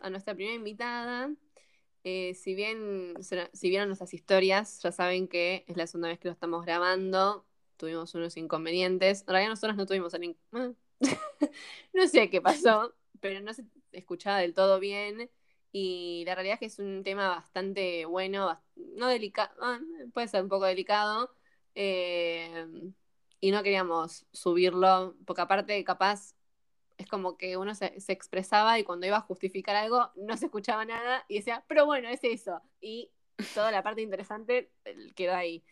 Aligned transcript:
a 0.00 0.10
nuestra 0.10 0.34
primera 0.34 0.54
invitada. 0.54 1.30
Eh, 2.04 2.34
si 2.34 2.54
bien 2.54 3.14
si 3.52 3.68
vieron 3.68 3.88
nuestras 3.88 4.12
historias, 4.14 4.80
ya 4.82 4.92
saben 4.92 5.28
que 5.28 5.64
es 5.68 5.76
la 5.76 5.86
segunda 5.86 6.08
vez 6.08 6.18
que 6.18 6.28
lo 6.28 6.32
estamos 6.32 6.64
grabando. 6.64 7.46
Tuvimos 7.76 8.14
unos 8.14 8.36
inconvenientes. 8.36 9.22
En 9.22 9.28
realidad 9.28 9.50
nosotros 9.50 9.76
no 9.76 9.86
tuvimos 9.86 10.14
el 10.14 10.36
no 11.92 12.06
sé 12.08 12.30
qué 12.30 12.40
pasó, 12.40 12.94
pero 13.20 13.40
no 13.40 13.52
se 13.54 13.64
escuchaba 13.92 14.38
del 14.38 14.54
todo 14.54 14.80
bien. 14.80 15.30
Y 15.72 16.24
la 16.26 16.34
realidad 16.34 16.54
es 16.54 16.60
que 16.60 16.66
es 16.66 16.78
un 16.78 17.02
tema 17.02 17.28
bastante 17.28 18.04
bueno, 18.04 18.60
no 18.76 19.08
delicado, 19.08 19.54
ah, 19.60 19.80
puede 20.12 20.28
ser 20.28 20.42
un 20.42 20.48
poco 20.48 20.66
delicado. 20.66 21.34
Eh, 21.74 22.92
y 23.40 23.50
no 23.50 23.62
queríamos 23.62 24.26
subirlo, 24.32 25.16
porque 25.26 25.42
aparte 25.42 25.82
capaz 25.84 26.34
es 27.02 27.08
como 27.08 27.36
que 27.36 27.56
uno 27.56 27.74
se, 27.74 27.94
expresaba 28.08 28.78
y 28.78 28.84
cuando 28.84 29.06
iba 29.06 29.18
a 29.18 29.22
justificar 29.22 29.76
algo 29.76 30.10
no 30.16 30.36
se 30.36 30.46
escuchaba 30.46 30.84
nada 30.84 31.24
y 31.28 31.36
decía, 31.36 31.64
pero 31.68 31.86
bueno, 31.86 32.08
es 32.08 32.20
eso. 32.22 32.60
Y 32.80 33.10
toda 33.54 33.70
la 33.70 33.82
parte 33.82 34.02
interesante 34.02 34.70
quedó 35.14 35.34
ahí. 35.34 35.64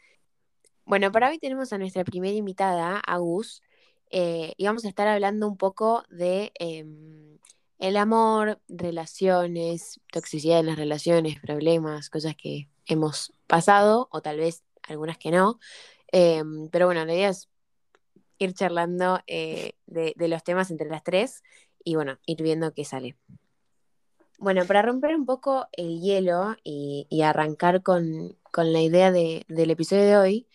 Bueno, 0.85 1.13
para 1.13 1.29
hoy 1.29 1.39
tenemos 1.39 1.73
a 1.73 1.79
nuestra 1.79 2.05
primera 2.05 2.37
invitada, 2.37 3.01
Agus, 3.07 3.63
eh, 4.11 4.55
y 4.57 4.67
vamos 4.67 4.85
a 4.85 4.89
estar 4.89 5.07
hablando 5.07 5.47
un 5.47 5.57
poco 5.57 6.05
de 6.11 6.53
em, 6.59 7.39
el 7.79 7.97
amor, 7.97 8.61
relaciones, 8.69 10.01
toxicidad 10.13 10.61
en 10.61 10.67
las 10.67 10.77
relaciones, 10.77 11.41
problemas, 11.41 12.11
cosas 12.11 12.35
que 12.37 12.69
hemos 12.87 13.33
pasado 13.47 14.09
o 14.11 14.21
tal 14.21 14.39
vez 14.39 14.65
algunas 14.83 15.19
que 15.19 15.31
no. 15.31 15.61
Em, 16.13 16.69
pero 16.71 16.87
bueno, 16.87 17.05
la 17.05 17.15
idea 17.15 17.29
es 17.29 17.50
ir 18.41 18.55
charlando 18.55 19.21
eh, 19.27 19.75
de, 19.87 20.15
los 20.29 20.43
temas 20.43 20.71
entre 20.71 20.89
las 20.89 21.05
tres 21.05 21.43
y 21.85 21.95
bueno, 21.95 22.19
ir 22.27 22.43
viendo 22.43 22.73
qué 22.73 22.85
sale. 22.85 23.17
Bueno, 24.39 24.65
para 24.65 24.83
romper 24.83 25.15
un 25.15 25.27
poco 25.27 25.69
el 25.73 26.01
hielo 26.01 26.57
y, 26.65 27.07
arrancar 27.23 27.83
con, 27.83 28.37
la 28.57 28.81
idea 28.81 29.13
del 29.13 29.71
episodio 29.71 30.05
de 30.05 30.17
hoy, 30.17 30.47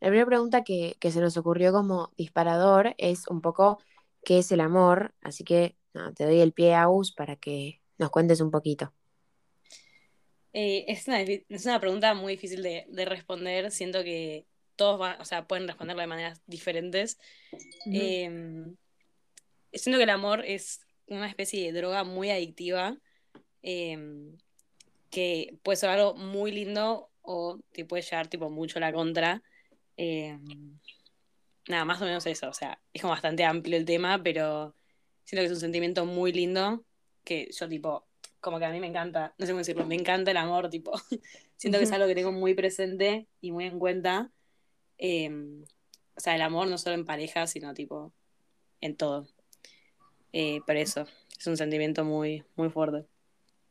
la 0.00 0.08
primera 0.08 0.26
pregunta 0.26 0.64
que, 0.64 0.96
se 1.00 1.20
nos 1.20 1.36
ocurrió 1.36 1.72
como 1.72 2.10
disparador 2.16 2.94
es 2.96 3.28
un 3.28 3.42
poco 3.42 3.78
qué 4.24 4.38
es 4.38 4.50
el 4.50 4.60
amor, 4.60 5.14
así 5.20 5.44
que 5.44 5.76
te 6.16 6.24
doy 6.24 6.40
el 6.40 6.52
pie, 6.52 6.74
a 6.74 6.84
Aus, 6.84 7.12
para 7.12 7.36
que 7.36 7.80
nos 7.98 8.10
cuentes 8.10 8.40
un 8.40 8.50
poquito. 8.50 8.92
Eh, 10.54 10.86
es, 10.88 11.06
una, 11.66 11.80
pregunta 11.80 12.14
muy 12.14 12.34
difícil 12.34 12.62
de, 12.62 12.86
de 12.88 13.04
responder, 13.04 13.70
siento 13.70 14.02
que 14.02 14.46
todos 14.76 15.16
o 15.18 15.24
sea, 15.24 15.46
pueden 15.46 15.66
responderlo 15.66 16.00
de 16.00 16.06
maneras 16.06 16.42
diferentes. 16.46 17.18
Em, 17.86 18.76
siento 19.72 19.98
que 19.98 20.04
el 20.04 20.10
amor 20.10 20.44
es 20.44 20.80
una 21.06 21.28
especie 21.28 21.64
de 21.64 21.78
droga 21.78 22.04
muy 22.04 22.30
adictiva, 22.30 22.96
em, 23.62 24.36
que 25.10 25.58
puede 25.62 25.76
ser 25.76 25.90
algo 25.90 26.14
muy 26.14 26.52
lindo 26.52 27.10
o 27.22 27.60
te 27.72 27.84
puede 27.84 28.02
llevar 28.02 28.28
tipo 28.28 28.50
mucho 28.50 28.78
a 28.78 28.80
la 28.80 28.92
contra. 28.92 29.42
Em, 29.96 30.78
nada, 31.68 31.84
más 31.84 32.00
o 32.02 32.04
menos 32.04 32.26
eso, 32.26 32.48
o 32.48 32.52
sea, 32.52 32.80
es 32.92 33.02
como 33.02 33.12
bastante 33.12 33.44
amplio 33.44 33.76
el 33.76 33.84
tema, 33.84 34.22
pero 34.22 34.74
siento 35.24 35.42
que 35.42 35.46
es 35.46 35.52
un 35.52 35.60
sentimiento 35.60 36.04
muy 36.06 36.32
lindo 36.32 36.84
que 37.24 37.48
yo 37.50 37.68
tipo, 37.68 38.06
como 38.40 38.58
que 38.58 38.66
a 38.66 38.70
mí 38.70 38.80
me 38.80 38.86
encanta, 38.86 39.34
no 39.38 39.46
sé 39.46 39.52
cómo 39.52 39.60
decirlo, 39.60 39.86
me 39.86 39.94
encanta 39.94 40.30
el 40.30 40.36
amor, 40.36 40.68
tipo, 40.68 40.92
siento 41.56 41.78
que 41.78 41.84
es 41.84 41.92
algo 41.92 42.06
que 42.06 42.14
tengo 42.14 42.32
muy 42.32 42.54
presente 42.54 43.26
y 43.40 43.52
muy 43.52 43.64
en 43.64 43.78
cuenta. 43.78 44.30
Em, 44.98 45.64
o 46.16 46.20
sea, 46.20 46.34
el 46.34 46.42
amor 46.42 46.68
no 46.68 46.78
solo 46.78 46.94
en 46.94 47.04
pareja, 47.04 47.46
sino 47.46 47.74
tipo 47.74 48.12
en 48.80 48.96
todo. 48.96 49.26
Eh, 50.32 50.60
por 50.66 50.76
eso, 50.76 51.06
es 51.38 51.46
un 51.46 51.56
sentimiento 51.56 52.04
muy, 52.04 52.44
muy 52.56 52.70
fuerte. 52.70 53.06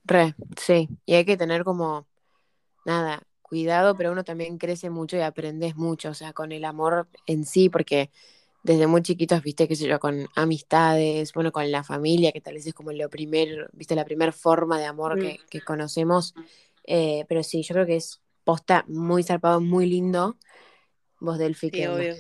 Re, 0.06 0.36
sí. 0.58 0.90
Y 1.06 1.16
hay 1.16 1.26
que 1.26 1.38
tener 1.38 1.64
como, 1.64 2.08
nada, 2.86 3.24
cuidado, 3.42 3.96
pero 3.96 4.12
uno 4.12 4.24
también 4.24 4.58
crece 4.58 4.90
mucho 4.90 5.18
y 5.18 5.22
aprendes 5.22 5.76
mucho, 5.76 6.10
o 6.10 6.14
sea, 6.14 6.34
con 6.34 6.52
el 6.52 6.66
amor 6.66 7.08
en 7.28 7.46
sí, 7.46 7.70
porque 7.70 8.10
desde 8.64 8.88
muy 8.88 9.02
chiquitos, 9.02 9.44
viste, 9.44 9.68
qué 9.68 9.76
sé 9.76 9.88
yo, 9.88 10.00
con 10.00 10.26
amistades, 10.36 11.34
bueno, 11.34 11.52
con 11.52 11.70
la 11.70 11.84
familia, 11.84 12.32
que 12.32 12.42
tal 12.42 12.54
vez 12.54 12.66
es 12.66 12.74
como 12.74 12.92
lo 12.94 13.10
primer, 13.10 13.70
viste, 13.74 13.94
la 13.94 14.06
primera 14.06 14.32
forma 14.32 14.80
de 14.80 14.86
amor 14.86 15.20
que, 15.20 15.40
que 15.50 15.62
conocemos. 15.62 16.34
Eh, 16.86 17.26
pero 17.28 17.44
sí, 17.44 17.62
yo 17.62 17.74
creo 17.74 17.86
que 17.86 17.98
es 17.98 18.22
posta 18.44 18.86
muy 18.88 19.24
zarpado, 19.24 19.60
muy 19.60 19.86
lindo. 19.86 20.38
Vos, 21.24 21.38
Delphi, 21.38 21.70
sí, 21.70 21.86
obvio. 21.86 22.16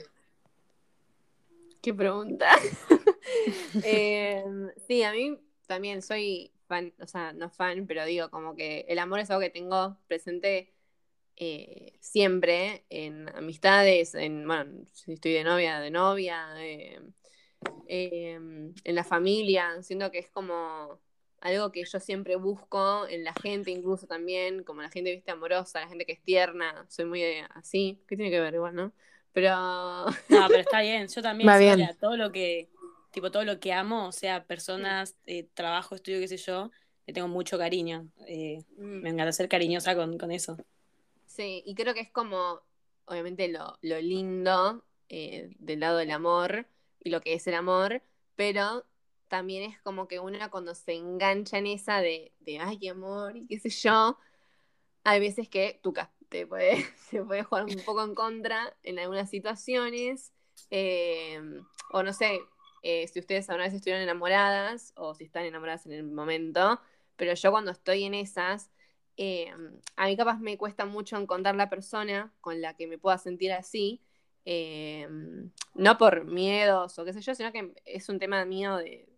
Qué 1.81 1.93
pregunta. 1.93 2.49
Em, 3.83 4.69
sí, 4.87 5.03
a 5.03 5.11
mí 5.11 5.37
también 5.67 6.01
soy 6.01 6.53
fan, 6.67 6.93
o 7.01 7.07
sea, 7.07 7.33
no 7.33 7.49
fan, 7.49 7.85
pero 7.85 8.05
digo, 8.05 8.29
como 8.29 8.55
que 8.55 8.85
el 8.87 8.99
amor 8.99 9.19
es 9.19 9.29
algo 9.29 9.41
que 9.41 9.49
tengo 9.49 9.97
presente 10.07 10.73
eh, 11.35 11.97
siempre 11.99 12.85
en 12.89 13.27
amistades, 13.35 14.15
en, 14.15 14.47
bueno, 14.47 14.85
si 14.93 15.13
estoy 15.13 15.33
de 15.33 15.43
novia, 15.43 15.79
de 15.79 15.91
novia, 15.91 16.47
em, 17.87 18.73
en 18.83 18.95
la 18.95 19.03
familia, 19.03 19.81
siento 19.83 20.11
que 20.11 20.19
es 20.19 20.29
como 20.29 21.01
algo 21.43 21.73
que 21.73 21.83
yo 21.83 21.99
siempre 21.99 22.37
busco 22.37 23.05
en 23.09 23.25
la 23.25 23.33
gente, 23.33 23.69
incluso 23.69 24.07
también, 24.07 24.63
como 24.63 24.81
la 24.81 24.89
gente, 24.89 25.11
viste, 25.11 25.29
amorosa, 25.29 25.81
la 25.81 25.89
gente 25.89 26.05
que 26.05 26.13
es 26.13 26.23
tierna, 26.23 26.85
soy 26.87 27.03
muy 27.03 27.21
eh, 27.21 27.45
así, 27.53 28.01
¿qué 28.07 28.15
tiene 28.15 28.31
que 28.31 28.39
ver 28.39 28.53
igual, 28.53 28.75
no? 28.75 28.93
Pero... 29.33 29.49
No, 30.29 30.47
pero 30.47 30.59
está 30.61 30.81
bien, 30.81 31.07
yo 31.07 31.21
también, 31.21 31.49
Va 31.49 31.93
todo 31.99 32.15
lo 32.15 32.31
que, 32.31 32.69
tipo, 33.11 33.29
todo 33.29 33.43
lo 33.43 33.59
que 33.59 33.73
amo, 33.73 34.07
o 34.07 34.11
sea, 34.13 34.45
personas, 34.45 35.17
eh, 35.25 35.45
trabajo, 35.53 35.95
estudio, 35.95 36.21
qué 36.21 36.29
sé 36.29 36.37
yo, 36.37 36.71
le 37.05 37.13
tengo 37.13 37.27
mucho 37.27 37.57
cariño, 37.57 38.07
eh, 38.25 38.63
mm. 38.77 39.01
me 39.01 39.09
encanta 39.09 39.33
ser 39.33 39.49
cariñosa 39.49 39.95
con, 39.95 40.31
eso. 40.31 40.55
Sí, 41.25 41.61
y 41.65 41.75
creo 41.75 41.93
que 41.93 41.99
es 41.99 42.09
como, 42.09 42.61
obviamente, 43.03 43.49
lo, 43.49 43.77
lo 43.81 43.99
lindo 43.99 44.85
del 45.09 45.79
lado 45.79 45.97
del 45.97 46.09
amor 46.09 46.65
y 47.03 47.11
lo 47.11 47.21
que 47.21 47.33
es 47.33 47.45
el 47.45 47.53
amor, 47.53 48.01
pero 48.35 48.83
también 49.33 49.63
es 49.63 49.81
como 49.81 50.07
que 50.07 50.19
una 50.19 50.51
cuando 50.51 50.75
se 50.75 50.93
engancha 50.93 51.57
en 51.57 51.65
esa 51.65 52.01
de, 52.01 52.33
de 52.41 52.59
ay, 52.59 52.87
amor, 52.87 53.35
y 53.35 53.47
qué 53.47 53.57
sé 53.57 53.71
yo, 53.71 54.15
hay 55.03 55.19
veces 55.19 55.49
que 55.49 55.79
tuca, 55.81 56.13
te 56.29 56.45
puede, 56.45 56.85
se 57.09 57.23
puede 57.23 57.41
jugar 57.41 57.65
un 57.65 57.83
poco 57.83 58.03
en 58.03 58.13
contra 58.13 58.77
en 58.83 58.99
algunas 58.99 59.31
situaciones. 59.31 60.31
Eh, 60.69 61.41
o 61.89 62.03
no 62.03 62.13
sé, 62.13 62.41
eh, 62.83 63.07
si 63.07 63.19
ustedes 63.19 63.49
alguna 63.49 63.65
vez 63.65 63.73
estuvieron 63.73 64.03
enamoradas 64.03 64.93
o 64.97 65.15
si 65.15 65.23
están 65.23 65.45
enamoradas 65.45 65.87
en 65.87 65.93
el 65.93 66.03
momento, 66.03 66.79
pero 67.15 67.33
yo 67.33 67.49
cuando 67.49 67.71
estoy 67.71 68.03
en 68.03 68.13
esas, 68.13 68.69
eh, 69.17 69.51
a 69.95 70.05
mí 70.05 70.15
capaz 70.15 70.37
me 70.37 70.59
cuesta 70.59 70.85
mucho 70.85 71.17
encontrar 71.17 71.55
la 71.55 71.71
persona 71.71 72.31
con 72.39 72.61
la 72.61 72.75
que 72.75 72.85
me 72.85 72.99
pueda 72.99 73.17
sentir 73.17 73.51
así. 73.51 73.99
no 75.73 75.97
por 75.97 76.25
miedos 76.25 76.99
o 76.99 77.05
qué 77.05 77.13
sé 77.13 77.21
yo, 77.21 77.33
sino 77.33 77.51
que 77.51 77.73
es 77.85 78.09
un 78.09 78.19
tema 78.19 78.45
mío 78.45 78.77
de, 78.77 79.12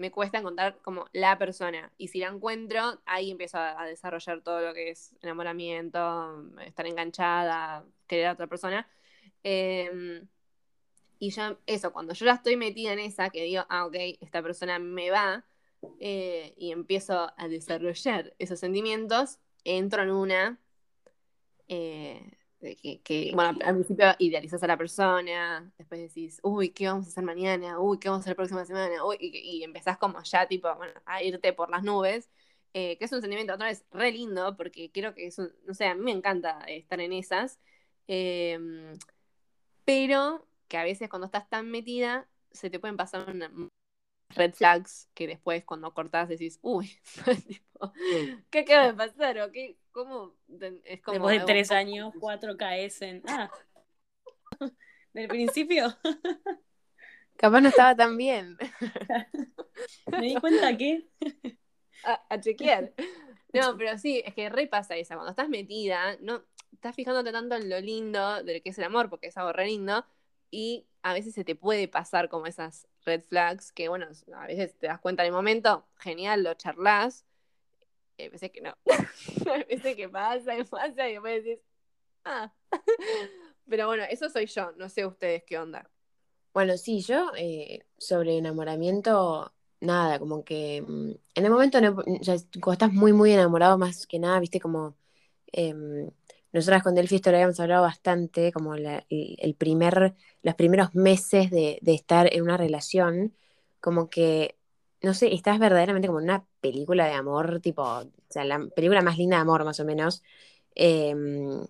me 0.00 0.10
cuesta 0.10 0.38
encontrar 0.38 0.78
como 0.82 1.06
la 1.12 1.38
persona. 1.38 1.92
Y 1.98 2.08
si 2.08 2.20
la 2.20 2.28
encuentro, 2.28 3.00
ahí 3.04 3.30
empiezo 3.30 3.58
a, 3.58 3.84
desarrollar 3.84 4.40
todo 4.42 4.60
lo 4.62 4.72
que 4.72 4.90
es 4.90 5.14
enamoramiento, 5.22 6.50
estar 6.64 6.86
enganchada, 6.86 7.84
querer 8.06 8.28
a 8.28 8.32
otra 8.32 8.46
persona. 8.46 8.88
Em, 9.42 10.26
y 11.18 11.30
ya, 11.30 11.58
eso, 11.66 11.92
cuando 11.92 12.14
yo 12.14 12.24
ya 12.24 12.32
estoy 12.32 12.56
metida 12.56 12.94
en 12.94 13.00
esa, 13.00 13.28
que 13.28 13.42
digo, 13.44 13.64
ah, 13.68 13.86
ok, 13.86 13.94
esta 14.20 14.42
persona 14.42 14.78
me 14.78 15.10
va, 15.10 15.44
eh, 16.00 16.54
y 16.56 16.72
empiezo 16.72 17.30
a 17.36 17.48
desarrollar 17.48 18.34
esos 18.38 18.58
sentimientos, 18.58 19.38
entro 19.64 20.02
en 20.02 20.10
una 20.12 20.58
eh, 21.68 22.38
que, 22.60 23.32
bueno, 23.34 23.58
al 23.64 23.74
principio 23.74 24.06
idealizas 24.18 24.62
a 24.62 24.66
la 24.66 24.76
persona, 24.76 25.72
después 25.78 26.00
decís, 26.00 26.40
uy, 26.42 26.70
¿qué 26.70 26.86
vamos 26.86 27.06
a 27.06 27.08
hacer 27.08 27.24
mañana? 27.24 27.80
Uy, 27.80 27.98
¿qué 27.98 28.08
vamos 28.08 28.20
a 28.20 28.24
hacer 28.24 28.32
la 28.32 28.36
próxima 28.36 28.64
semana? 28.66 29.04
Uy, 29.04 29.16
y, 29.20 29.62
empezás 29.64 29.98
como 29.98 30.22
ya, 30.22 30.46
tipo, 30.46 30.74
bueno, 30.76 30.92
a 31.06 31.22
irte 31.22 31.52
por 31.52 31.70
las 31.70 31.82
nubes, 31.82 32.28
eh, 32.74 32.98
que 32.98 33.06
es 33.06 33.12
un 33.12 33.20
sentimiento 33.22 33.54
otra 33.54 33.66
vez 33.66 33.84
re 33.92 34.12
lindo, 34.12 34.56
porque 34.56 34.90
creo 34.92 35.14
que 35.14 35.26
es 35.26 35.38
un, 35.38 35.52
no 35.66 35.74
sé, 35.74 35.86
a 35.86 35.94
mí 35.94 36.02
me 36.02 36.12
encanta 36.12 36.60
estar 36.66 37.00
en 37.00 37.12
esas, 37.12 37.58
em, 38.06 38.92
pero 39.84 40.46
que 40.68 40.76
a 40.78 40.84
veces 40.84 41.08
cuando 41.08 41.26
estás 41.26 41.48
tan 41.48 41.70
metida, 41.70 42.28
se 42.52 42.70
te 42.70 42.78
pueden 42.80 42.96
pasar 42.96 43.28
una, 43.30 43.50
red 44.30 44.54
flags 44.54 45.08
que 45.14 45.26
después 45.26 45.64
cuando 45.64 45.92
cortás 45.92 46.28
decís, 46.28 46.58
uy, 46.62 46.98
¿qué 48.50 48.60
acaba 48.60 48.86
de 48.86 48.94
pasar? 48.94 49.38
¿O 49.40 49.52
qué? 49.52 49.76
¿Cómo? 49.92 50.36
Es 50.84 51.02
como 51.02 51.14
después 51.14 51.40
de 51.40 51.46
tres 51.46 51.70
años, 51.70 52.12
cuatro 52.18 52.56
caes 52.56 53.00
en... 53.02 53.22
Ah, 53.26 53.50
del 55.12 55.28
principio. 55.28 55.96
Capaz 57.36 57.60
no 57.60 57.68
estaba 57.68 57.96
tan 57.96 58.16
bien. 58.16 58.56
Me 60.06 60.20
di 60.20 60.34
cuenta 60.36 60.76
que... 60.76 61.08
A, 62.04 62.40
chequear. 62.40 62.92
No, 63.52 63.76
pero 63.76 63.98
sí, 63.98 64.22
es 64.24 64.34
que 64.34 64.48
re 64.48 64.66
pasa 64.66 64.96
esa. 64.96 65.14
Cuando 65.16 65.30
estás 65.30 65.48
metida, 65.48 66.16
no 66.20 66.44
estás 66.72 66.94
fijándote 66.94 67.32
tanto 67.32 67.56
en 67.56 67.68
lo 67.68 67.80
lindo 67.80 68.42
de 68.42 68.54
lo 68.54 68.62
que 68.62 68.70
es 68.70 68.78
el 68.78 68.84
amor, 68.84 69.10
porque 69.10 69.28
es 69.28 69.36
algo 69.36 69.52
re 69.52 69.66
lindo, 69.66 70.04
y 70.50 70.86
a 71.02 71.12
veces 71.12 71.34
se 71.34 71.44
te 71.44 71.54
puede 71.54 71.88
pasar 71.88 72.28
como 72.28 72.46
esas 72.46 72.86
red 73.04 73.22
flags 73.22 73.72
que, 73.72 73.88
bueno, 73.88 74.06
a 74.34 74.46
veces 74.46 74.78
te 74.78 74.86
das 74.86 75.00
cuenta 75.00 75.22
en 75.22 75.28
el 75.28 75.32
momento, 75.32 75.86
genial, 75.98 76.42
lo 76.42 76.54
charlas, 76.54 77.24
y 78.24 78.28
veces 78.28 78.50
que 78.50 78.60
no. 78.60 78.74
hay 79.84 79.96
que 79.96 80.08
pasa 80.08 80.56
y 80.56 80.64
pasa 80.64 81.08
y 81.08 81.12
después 81.12 81.44
decís, 81.44 81.60
ah. 82.24 82.52
Pero 83.68 83.86
bueno, 83.86 84.02
eso 84.10 84.28
soy 84.28 84.46
yo, 84.46 84.72
no 84.76 84.88
sé 84.88 85.06
ustedes 85.06 85.44
qué 85.46 85.58
onda. 85.58 85.88
Bueno, 86.52 86.76
sí, 86.76 87.00
yo 87.00 87.30
eh, 87.36 87.84
sobre 87.96 88.36
enamoramiento, 88.36 89.52
nada, 89.80 90.18
como 90.18 90.44
que 90.44 90.82
mm, 90.82 91.10
en 91.34 91.44
el 91.44 91.50
momento, 91.50 91.80
no, 91.80 92.02
ya, 92.20 92.34
estás 92.34 92.92
muy, 92.92 93.12
muy 93.12 93.32
enamorado, 93.32 93.78
más 93.78 94.06
que 94.06 94.18
nada, 94.18 94.40
viste, 94.40 94.60
como 94.60 94.96
em, 95.52 96.10
nosotras 96.52 96.82
con 96.82 96.94
Delphi 96.96 97.16
esto 97.16 97.30
lo 97.30 97.36
habíamos 97.36 97.60
hablado 97.60 97.82
bastante, 97.82 98.52
como 98.52 98.74
el, 98.74 99.54
primer, 99.56 100.14
los 100.42 100.54
primeros 100.56 100.94
meses 100.94 101.50
de 101.50 101.78
estar 101.84 102.32
en 102.34 102.42
una 102.42 102.56
relación, 102.56 103.34
como 103.80 104.10
que, 104.10 104.56
no 105.02 105.14
sé, 105.14 105.32
estás 105.34 105.58
verdaderamente 105.58 106.08
como 106.08 106.20
en 106.20 106.24
una 106.24 106.44
película 106.60 107.06
de 107.06 107.12
amor, 107.14 107.60
tipo, 107.60 107.82
o 107.82 108.06
sea, 108.28 108.44
la 108.44 108.66
película 108.74 109.02
más 109.02 109.18
linda 109.18 109.36
de 109.36 109.42
amor, 109.42 109.64
más 109.64 109.80
o 109.80 109.84
menos, 109.84 110.22
em, 110.74 111.66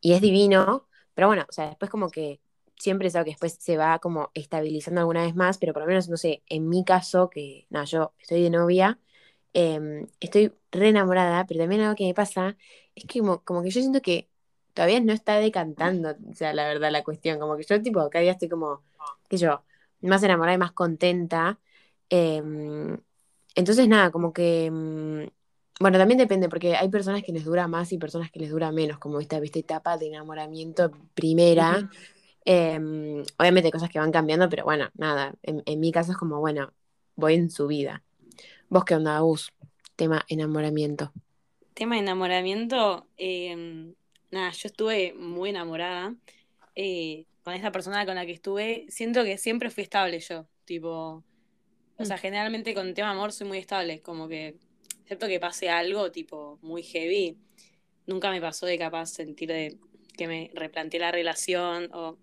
y 0.00 0.12
es 0.12 0.20
divino, 0.20 0.88
pero 1.14 1.28
bueno, 1.28 1.46
o 1.48 1.52
sea, 1.52 1.66
después 1.68 1.90
como 1.90 2.10
que 2.10 2.40
siempre 2.76 3.08
es 3.08 3.14
algo 3.16 3.26
que 3.26 3.30
después 3.32 3.54
se 3.60 3.76
va 3.76 3.98
como 4.00 4.30
estabilizando 4.34 5.00
alguna 5.00 5.22
vez 5.22 5.34
más, 5.36 5.58
pero 5.58 5.72
por 5.72 5.82
lo 5.82 5.88
menos, 5.88 6.08
no 6.08 6.16
sé, 6.16 6.42
en 6.48 6.68
mi 6.68 6.84
caso, 6.84 7.30
que, 7.30 7.66
nada, 7.70 7.84
yo 7.86 8.12
estoy 8.20 8.42
de 8.42 8.50
novia, 8.50 8.98
em, 9.54 10.06
estoy 10.20 10.52
re 10.72 10.88
enamorada, 10.88 11.46
pero 11.46 11.60
también 11.60 11.82
algo 11.82 11.94
que 11.96 12.04
me 12.06 12.14
pasa 12.14 12.56
es 12.94 13.04
que 13.06 13.20
como, 13.20 13.42
como 13.44 13.62
que 13.62 13.70
yo 13.70 13.80
siento 13.80 14.00
que 14.02 14.28
todavía 14.74 15.00
no 15.00 15.12
está 15.12 15.36
decantando, 15.36 16.16
o 16.30 16.34
sea, 16.34 16.52
la 16.54 16.66
verdad, 16.66 16.90
la 16.90 17.04
cuestión, 17.04 17.38
como 17.38 17.56
que 17.56 17.64
yo 17.64 17.80
tipo, 17.82 18.08
cada 18.10 18.22
día 18.22 18.32
estoy 18.32 18.48
como, 18.48 18.82
qué 19.28 19.38
sé 19.38 19.44
yo, 19.46 19.64
más 20.02 20.22
enamorada 20.22 20.54
y 20.56 20.58
más 20.58 20.72
contenta. 20.72 21.60
Em, 22.12 22.98
entonces, 23.54 23.88
nada, 23.88 24.10
como 24.10 24.32
que, 24.32 24.70
mm, 24.70 25.30
bueno, 25.80 25.98
también 25.98 26.18
depende, 26.18 26.48
porque 26.48 26.76
hay 26.76 26.88
personas 26.90 27.22
que 27.22 27.32
les 27.32 27.44
dura 27.44 27.66
más 27.68 27.90
y 27.92 27.98
personas 27.98 28.30
que 28.30 28.38
les 28.38 28.50
dura 28.50 28.70
menos, 28.70 28.98
como 28.98 29.18
esta, 29.18 29.38
esta 29.38 29.58
etapa 29.58 29.96
de 29.96 30.08
enamoramiento 30.08 30.92
primera. 31.14 31.88
Em, 32.44 33.22
obviamente 33.38 33.68
hay 33.68 33.72
cosas 33.72 33.88
que 33.88 33.98
van 33.98 34.12
cambiando, 34.12 34.48
pero 34.48 34.64
bueno, 34.64 34.90
nada, 34.94 35.34
en, 35.42 35.62
en 35.64 35.80
mi 35.80 35.90
caso 35.90 36.12
es 36.12 36.18
como, 36.18 36.38
bueno, 36.40 36.72
voy 37.16 37.34
en 37.34 37.50
su 37.50 37.66
vida. 37.66 38.02
¿Vos 38.68 38.84
qué 38.84 38.94
onda, 38.94 39.18
Gus? 39.20 39.52
Tema 39.96 40.24
enamoramiento. 40.28 41.12
Tema 41.74 41.98
enamoramiento, 41.98 43.06
eh, 43.16 43.94
nada, 44.30 44.50
yo 44.50 44.66
estuve 44.66 45.14
muy 45.14 45.50
enamorada 45.50 46.14
eh, 46.74 47.24
con 47.44 47.54
esta 47.54 47.72
persona 47.72 48.04
con 48.04 48.16
la 48.16 48.26
que 48.26 48.32
estuve. 48.32 48.86
Siento 48.88 49.24
que 49.24 49.38
siempre 49.38 49.70
fui 49.70 49.84
estable 49.84 50.20
yo, 50.20 50.46
tipo, 50.64 51.24
o 51.98 52.04
sea, 52.04 52.18
generalmente 52.18 52.74
con 52.74 52.88
el 52.88 52.94
tema 52.94 53.10
amor 53.10 53.32
soy 53.32 53.46
muy 53.46 53.58
estable, 53.58 54.00
como 54.00 54.28
que, 54.28 54.56
excepto 55.02 55.26
que 55.26 55.40
pase 55.40 55.68
algo, 55.68 56.10
tipo, 56.10 56.58
muy 56.62 56.82
heavy, 56.82 57.36
nunca 58.06 58.30
me 58.30 58.40
pasó 58.40 58.66
de 58.66 58.78
capaz 58.78 59.06
sentir 59.06 59.48
de 59.48 59.78
que 60.16 60.26
me 60.26 60.50
replanteé 60.54 61.00
la 61.00 61.12
relación 61.12 61.88
o 61.92 62.18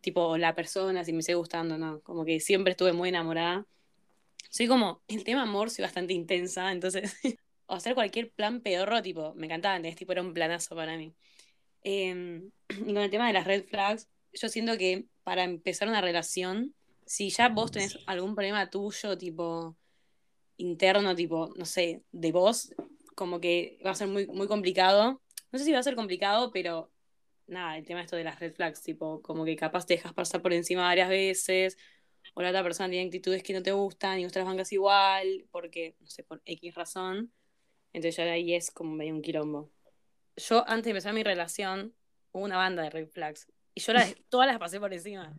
tipo 0.00 0.36
la 0.38 0.54
persona, 0.54 1.04
si 1.04 1.12
me 1.12 1.22
sigue 1.22 1.34
gustando, 1.34 1.78
no, 1.78 2.00
como 2.02 2.24
que 2.24 2.40
siempre 2.40 2.72
estuve 2.72 2.92
muy 2.92 3.08
enamorada. 3.08 3.66
Soy 4.50 4.68
como, 4.68 5.02
el 5.08 5.24
tema 5.24 5.42
amor 5.42 5.70
soy 5.70 5.82
bastante 5.82 6.12
intensa, 6.14 6.70
entonces, 6.72 7.16
o 7.66 7.74
hacer 7.74 7.94
cualquier 7.94 8.30
plan 8.30 8.60
pedorro, 8.60 9.02
tipo, 9.02 9.34
me 9.34 9.46
encantaba, 9.46 9.76
¿entendés? 9.76 9.96
Tipo, 9.96 10.12
era 10.12 10.22
un 10.22 10.32
planazo 10.32 10.76
para 10.76 10.96
mí. 10.96 11.14
Eh, 11.82 12.42
y 12.68 12.94
con 12.94 12.98
el 12.98 13.10
tema 13.10 13.26
de 13.26 13.32
las 13.32 13.46
red 13.46 13.64
flags, 13.64 14.08
yo 14.32 14.48
siento 14.48 14.76
que 14.76 15.06
para 15.24 15.44
empezar 15.44 15.88
una 15.88 16.00
relación, 16.00 16.74
si 17.06 17.30
ya 17.30 17.48
vos 17.48 17.70
tenés 17.70 17.98
algún 18.06 18.34
problema 18.34 18.68
tuyo, 18.68 19.16
tipo, 19.16 19.76
interno, 20.56 21.14
tipo, 21.14 21.52
no 21.56 21.64
sé, 21.64 22.02
de 22.12 22.32
vos, 22.32 22.74
como 23.14 23.40
que 23.40 23.78
va 23.84 23.92
a 23.92 23.94
ser 23.94 24.08
muy, 24.08 24.26
muy 24.26 24.48
complicado. 24.48 25.22
No 25.52 25.58
sé 25.58 25.64
si 25.64 25.72
va 25.72 25.78
a 25.78 25.84
ser 25.84 25.94
complicado, 25.94 26.50
pero 26.50 26.90
nada, 27.46 27.78
el 27.78 27.86
tema 27.86 28.02
esto 28.02 28.16
de 28.16 28.24
las 28.24 28.40
red 28.40 28.52
flags, 28.52 28.82
tipo, 28.82 29.22
como 29.22 29.44
que 29.44 29.56
capaz 29.56 29.86
te 29.86 29.94
dejas 29.94 30.12
pasar 30.12 30.42
por 30.42 30.52
encima 30.52 30.82
varias 30.82 31.08
veces, 31.08 31.78
o 32.34 32.42
la 32.42 32.50
otra 32.50 32.62
persona 32.64 32.90
tiene 32.90 33.06
actitudes 33.06 33.42
que 33.42 33.52
no 33.52 33.62
te 33.62 33.72
gustan 33.72 34.18
y 34.18 34.24
vos 34.24 34.32
te 34.32 34.40
las 34.40 34.48
bancas 34.48 34.72
igual, 34.72 35.46
porque, 35.50 35.96
no 36.00 36.08
sé, 36.08 36.24
por 36.24 36.42
X 36.44 36.74
razón. 36.74 37.32
Entonces 37.92 38.16
ya 38.16 38.24
de 38.24 38.32
ahí 38.32 38.52
es 38.52 38.70
como 38.70 38.92
medio 38.94 39.14
un 39.14 39.22
quilombo. 39.22 39.70
Yo, 40.36 40.68
antes 40.68 40.84
de 40.84 40.90
empezar 40.90 41.14
mi 41.14 41.22
relación, 41.22 41.94
hubo 42.32 42.44
una 42.44 42.56
banda 42.56 42.82
de 42.82 42.90
red 42.90 43.08
flags. 43.08 43.46
Y 43.74 43.80
yo 43.80 43.92
las, 43.92 44.14
todas 44.28 44.48
las 44.48 44.58
pasé 44.58 44.80
por 44.80 44.92
encima. 44.92 45.38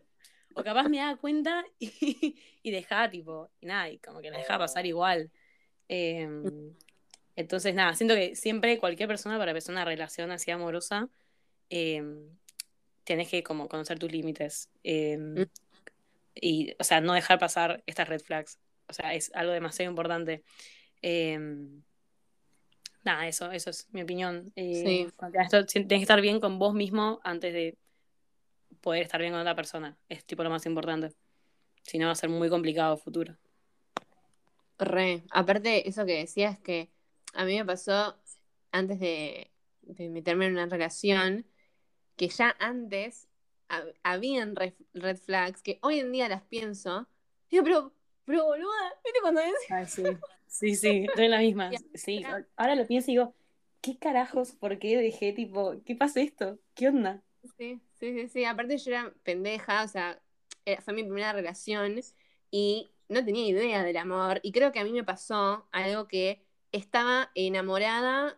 O 0.57 0.63
capaz 0.63 0.89
me 0.89 0.97
daba 0.97 1.17
cuenta 1.17 1.63
y, 1.79 2.35
y 2.63 2.71
dejaba, 2.71 3.09
tipo, 3.09 3.49
y 3.59 3.65
nada, 3.67 3.89
y 3.89 3.99
como 3.99 4.21
que 4.21 4.31
la 4.31 4.37
dejaba 4.39 4.65
pasar 4.65 4.85
igual. 4.85 5.31
Eh, 5.89 6.27
entonces, 7.35 7.75
nada, 7.75 7.93
siento 7.93 8.15
que 8.15 8.35
siempre 8.35 8.79
cualquier 8.79 9.07
persona 9.07 9.37
para 9.37 9.51
empezar 9.51 9.73
una 9.73 9.85
relación 9.85 10.31
así 10.31 10.49
amorosa, 10.51 11.07
eh, 11.69 12.03
tenés 13.03 13.29
que 13.29 13.43
como 13.43 13.69
conocer 13.69 13.99
tus 13.99 14.11
límites. 14.11 14.69
Eh, 14.83 15.45
y, 16.33 16.73
o 16.79 16.83
sea, 16.83 17.01
no 17.01 17.13
dejar 17.13 17.39
pasar 17.39 17.83
estas 17.85 18.09
red 18.09 18.21
flags. 18.21 18.59
O 18.87 18.93
sea, 18.93 19.13
es 19.13 19.31
algo 19.33 19.53
demasiado 19.53 19.89
importante. 19.91 20.43
Eh, 21.01 21.37
nada, 23.03 23.27
eso, 23.27 23.51
eso 23.51 23.69
es 23.69 23.87
mi 23.91 24.01
opinión. 24.01 24.51
Eh, 24.55 25.07
Sí. 25.11 25.65
tienes 25.67 25.87
que 25.87 25.95
estar 25.95 26.21
bien 26.21 26.39
con 26.39 26.59
vos 26.59 26.73
mismo 26.73 27.19
antes 27.23 27.53
de 27.53 27.77
poder 28.81 29.03
estar 29.03 29.19
bien 29.19 29.33
con 29.33 29.41
otra 29.41 29.55
persona. 29.55 29.97
Es 30.09 30.25
tipo 30.25 30.43
lo 30.43 30.49
más 30.49 30.65
importante. 30.65 31.13
Si 31.83 31.97
no, 31.97 32.07
va 32.07 32.11
a 32.13 32.15
ser 32.15 32.29
muy 32.29 32.49
complicado 32.49 32.95
el 32.95 32.99
futuro. 32.99 33.37
Re. 34.79 35.23
Aparte, 35.31 35.87
eso 35.87 36.05
que 36.05 36.19
decías 36.19 36.53
es 36.55 36.59
que 36.59 36.89
a 37.33 37.45
mí 37.45 37.55
me 37.55 37.65
pasó 37.65 38.15
antes 38.71 38.99
de, 38.99 39.51
de 39.81 40.09
meterme 40.09 40.45
en 40.45 40.53
una 40.53 40.67
relación, 40.67 41.45
que 42.15 42.27
ya 42.29 42.55
antes 42.59 43.27
hab- 43.69 43.93
habían 44.03 44.55
red, 44.55 44.73
red 44.93 45.17
flags 45.17 45.61
que 45.61 45.79
hoy 45.81 45.99
en 45.99 46.11
día 46.11 46.29
las 46.29 46.43
pienso. 46.43 47.07
Digo, 47.49 47.63
pero, 47.63 47.93
pero 48.25 48.45
boluda, 48.45 48.93
¿viste 49.03 49.19
cuando 49.21 49.41
decís? 49.41 49.89
sí. 49.89 50.03
sí, 50.47 50.75
sí, 50.75 51.05
estoy 51.07 51.25
en 51.25 51.31
la 51.31 51.39
misma. 51.39 51.71
Sí, 51.95 52.23
ahora 52.55 52.75
lo 52.75 52.85
pienso 52.85 53.09
y 53.11 53.15
digo, 53.15 53.33
¿qué 53.81 53.97
carajos? 53.97 54.51
¿Por 54.51 54.77
qué 54.79 54.97
dejé 54.97 55.33
tipo, 55.33 55.75
qué 55.85 55.95
pasa 55.95 56.21
esto? 56.21 56.59
¿Qué 56.75 56.87
onda? 56.89 57.23
Sí, 57.57 57.79
sí, 57.99 58.27
sí. 58.27 58.45
Aparte 58.45 58.77
yo 58.77 58.91
era 58.91 59.13
pendeja, 59.23 59.83
o 59.83 59.87
sea, 59.87 60.21
fue 60.83 60.93
mi 60.93 61.03
primera 61.03 61.33
relación 61.33 61.99
y 62.51 62.89
no 63.09 63.23
tenía 63.23 63.47
idea 63.47 63.83
del 63.83 63.97
amor. 63.97 64.39
Y 64.43 64.51
creo 64.51 64.71
que 64.71 64.79
a 64.79 64.83
mí 64.83 64.91
me 64.91 65.03
pasó 65.03 65.67
algo 65.71 66.07
que 66.07 66.43
estaba 66.71 67.31
enamorada 67.35 68.37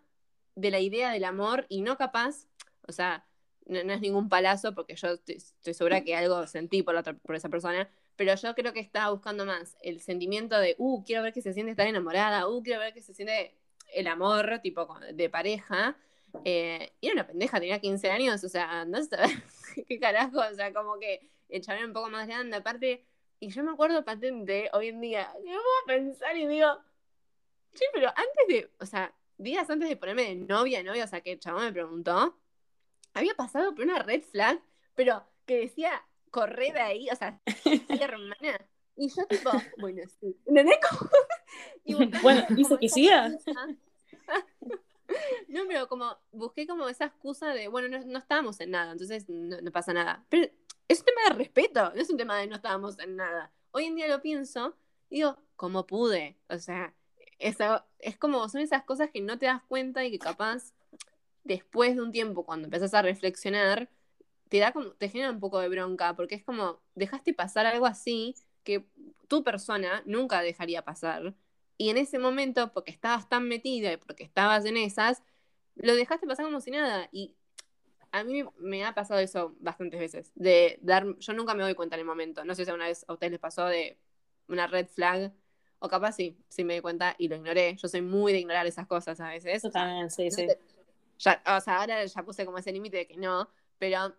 de 0.55 0.71
la 0.71 0.79
idea 0.79 1.11
del 1.11 1.23
amor 1.23 1.65
y 1.69 1.81
no 1.81 1.97
capaz, 1.97 2.47
o 2.87 2.91
sea, 2.91 3.25
no, 3.65 3.79
es 3.79 4.01
ningún 4.01 4.29
palazo 4.29 4.73
porque 4.73 4.95
yo 4.95 5.09
estoy, 5.09 5.35
estoy 5.35 5.73
segura 5.73 6.03
que 6.03 6.15
algo 6.15 6.45
sentí 6.47 6.83
por, 6.83 6.93
la 6.95 7.01
otra, 7.01 7.13
por 7.13 7.35
esa 7.35 7.49
persona, 7.49 7.89
pero 8.15 8.35
yo 8.35 8.55
creo 8.55 8.73
que 8.73 8.79
estaba 8.79 9.11
buscando 9.11 9.45
más 9.45 9.77
el 9.81 10.01
sentimiento 10.01 10.59
de, 10.59 10.75
uh, 10.77 11.03
quiero 11.05 11.23
ver 11.23 11.33
qué 11.33 11.41
se 11.41 11.53
siente 11.53 11.71
estar 11.71 11.87
enamorada, 11.87 12.47
uh, 12.47 12.61
quiero 12.63 12.79
ver 12.79 12.93
qué 12.93 13.01
se 13.01 13.13
siente 13.13 13.55
el 13.93 14.07
amor, 14.07 14.59
tipo, 14.61 14.87
de 15.13 15.29
pareja. 15.29 15.97
Eh, 16.45 16.91
y 17.01 17.07
era 17.07 17.13
una 17.15 17.27
pendeja, 17.27 17.59
tenía 17.59 17.79
15 17.79 18.09
años, 18.11 18.43
o 18.43 18.49
sea, 18.49 18.85
no 18.85 19.01
sé 19.03 19.17
qué 19.87 19.99
carajo, 19.99 20.39
o 20.39 20.53
sea, 20.55 20.73
como 20.73 20.97
que 20.99 21.29
el 21.49 21.63
era 21.67 21.85
un 21.85 21.93
poco 21.93 22.09
más 22.09 22.27
grande, 22.27 22.57
aparte, 22.57 23.05
y 23.39 23.49
yo 23.49 23.63
me 23.63 23.71
acuerdo 23.71 24.03
patente 24.05 24.69
hoy 24.73 24.89
en 24.89 25.01
día, 25.01 25.31
que 25.43 25.49
me 25.49 25.55
a 25.55 25.85
pensar 25.87 26.37
y 26.37 26.47
digo, 26.47 26.67
sí, 27.73 27.83
pero 27.93 28.09
antes 28.09 28.47
de, 28.47 28.71
o 28.79 28.85
sea, 28.85 29.13
días 29.37 29.69
antes 29.69 29.89
de 29.89 29.95
ponerme 29.97 30.23
de 30.23 30.35
novia, 30.35 30.83
novia, 30.83 31.05
o 31.05 31.07
sea, 31.07 31.21
que 31.21 31.33
el 31.33 31.39
chabón 31.39 31.63
me 31.65 31.71
preguntó, 31.73 32.37
había 33.13 33.33
pasado 33.33 33.73
por 33.73 33.85
una 33.85 33.99
red 33.99 34.21
flag, 34.21 34.61
pero 34.95 35.23
que 35.45 35.57
decía, 35.61 36.03
corre 36.29 36.71
de 36.71 36.79
ahí, 36.81 37.09
o 37.11 37.15
sea, 37.15 37.39
hermana. 37.99 38.67
Y 38.95 39.07
yo 39.09 39.25
tipo, 39.27 39.49
bueno, 39.79 40.03
sí. 40.19 40.35
¿Entendés? 40.45 40.77
Como- 40.87 41.09
Bueno, 42.21 42.45
dice 42.49 42.77
que 42.79 42.89
siga. 42.89 43.31
No, 45.47 45.61
pero 45.67 45.87
como 45.87 46.17
busqué 46.31 46.67
como 46.67 46.87
esa 46.87 47.05
excusa 47.05 47.53
de, 47.53 47.67
bueno, 47.67 47.87
no, 47.87 48.05
no 48.05 48.19
estábamos 48.19 48.59
en 48.59 48.71
nada, 48.71 48.91
entonces 48.91 49.27
no, 49.27 49.59
no 49.61 49.71
pasa 49.71 49.93
nada. 49.93 50.25
Pero 50.29 50.47
es 50.87 50.99
un 50.99 51.05
tema 51.05 51.21
de 51.29 51.35
respeto, 51.35 51.91
no 51.93 52.01
es 52.01 52.09
un 52.09 52.17
tema 52.17 52.37
de 52.37 52.47
no 52.47 52.55
estábamos 52.55 52.99
en 52.99 53.15
nada. 53.15 53.51
Hoy 53.71 53.85
en 53.85 53.95
día 53.95 54.07
lo 54.07 54.21
pienso 54.21 54.75
y 55.09 55.17
digo, 55.17 55.37
¿cómo 55.55 55.85
pude? 55.85 56.37
O 56.49 56.57
sea, 56.59 56.93
eso, 57.39 57.83
es 57.99 58.17
como, 58.17 58.47
son 58.49 58.61
esas 58.61 58.83
cosas 58.83 59.09
que 59.11 59.21
no 59.21 59.37
te 59.37 59.45
das 59.45 59.61
cuenta 59.67 60.05
y 60.05 60.11
que 60.11 60.19
capaz 60.19 60.73
después 61.43 61.95
de 61.95 62.01
un 62.01 62.11
tiempo, 62.11 62.45
cuando 62.45 62.65
empezás 62.65 62.93
a 62.93 63.01
reflexionar, 63.01 63.89
te 64.49 64.59
da 64.59 64.71
como, 64.71 64.91
te 64.91 65.09
genera 65.09 65.31
un 65.31 65.39
poco 65.39 65.59
de 65.59 65.69
bronca, 65.69 66.15
porque 66.15 66.35
es 66.35 66.43
como, 66.43 66.81
dejaste 66.95 67.33
pasar 67.33 67.65
algo 67.65 67.85
así 67.85 68.35
que 68.63 68.85
tu 69.27 69.43
persona 69.43 70.03
nunca 70.05 70.41
dejaría 70.41 70.83
pasar. 70.83 71.33
Y 71.79 71.89
en 71.89 71.97
ese 71.97 72.19
momento, 72.19 72.73
porque 72.73 72.91
estabas 72.91 73.29
tan 73.29 73.47
metida 73.47 73.93
y 73.93 73.97
porque 73.97 74.25
estabas 74.25 74.65
en 74.65 74.75
esas, 74.75 75.23
lo 75.75 75.95
dejaste 75.95 76.27
pasar 76.27 76.45
como 76.45 76.59
si 76.59 76.71
nada. 76.71 77.07
Y 77.13 77.37
a 78.11 78.25
mí 78.25 78.43
me 78.57 78.83
ha 78.83 78.93
pasado 78.93 79.21
eso 79.21 79.55
bastantes 79.61 79.97
veces. 79.97 80.33
De 80.35 80.77
dar, 80.81 81.05
yo 81.19 81.33
nunca 81.33 81.53
me 81.53 81.63
doy 81.63 81.75
cuenta 81.75 81.95
en 81.95 82.01
el 82.01 82.05
momento. 82.05 82.43
No 82.43 82.53
sé 82.53 82.65
si 82.65 82.71
una 82.71 82.87
vez 82.87 83.05
a 83.07 83.13
ustedes 83.13 83.31
les 83.31 83.39
pasó 83.39 83.65
de 83.65 83.97
una 84.49 84.67
red 84.67 84.87
flag 84.87 85.31
O 85.79 85.87
capaz 85.87 86.13
sí, 86.13 86.37
sí 86.49 86.65
me 86.65 86.73
di 86.75 86.81
cuenta 86.81 87.15
y 87.17 87.29
lo 87.29 87.37
ignoré. 87.37 87.77
Yo 87.77 87.87
soy 87.87 88.01
muy 88.01 88.33
de 88.33 88.39
ignorar 88.39 88.67
esas 88.67 88.85
cosas 88.85 89.19
a 89.21 89.29
veces. 89.29 89.55
Eso 89.55 89.71
también, 89.71 90.11
sí, 90.11 90.29
sí. 90.31 90.47
Ya, 91.19 91.41
o 91.57 91.61
sea, 91.61 91.79
ahora 91.79 92.03
ya 92.03 92.23
puse 92.23 92.45
como 92.45 92.57
ese 92.57 92.73
límite 92.73 92.97
de 92.97 93.07
que 93.07 93.17
no, 93.17 93.49
pero 93.77 94.13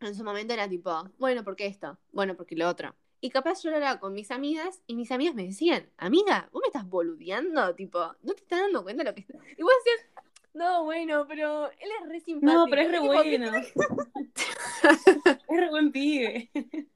en 0.00 0.14
su 0.14 0.22
momento 0.22 0.54
era 0.54 0.68
tipo, 0.68 1.10
bueno, 1.18 1.42
¿por 1.42 1.56
qué 1.56 1.66
esto? 1.66 1.98
Bueno, 2.12 2.36
porque 2.36 2.54
lo 2.54 2.68
otro. 2.68 2.94
Y 3.24 3.30
capaz 3.30 3.62
yo 3.62 3.70
era 3.70 3.98
con 4.00 4.12
mis 4.12 4.30
amigas 4.30 4.82
y 4.86 4.96
mis 4.96 5.10
amigas 5.10 5.34
me 5.34 5.44
decían, 5.46 5.88
amiga, 5.96 6.46
¿vos 6.52 6.60
me 6.60 6.66
estás 6.66 6.86
boludeando? 6.86 7.74
Tipo, 7.74 8.14
¿no 8.20 8.34
te 8.34 8.42
estás 8.42 8.60
dando 8.60 8.82
cuenta 8.82 9.02
de 9.02 9.08
lo 9.08 9.14
que 9.14 9.22
está? 9.22 9.38
Y 9.56 9.62
vos 9.62 9.72
decías, 9.82 10.10
no, 10.52 10.84
bueno, 10.84 11.26
pero 11.26 11.70
él 11.70 11.88
es 12.02 12.06
re 12.10 12.20
simpático. 12.20 12.52
No, 12.52 12.66
pero 12.68 12.82
es 12.82 12.90
re 12.90 12.98
bueno. 12.98 13.50
es 13.56 15.46
re 15.48 15.70
buen 15.70 15.90
pibe. 15.90 16.50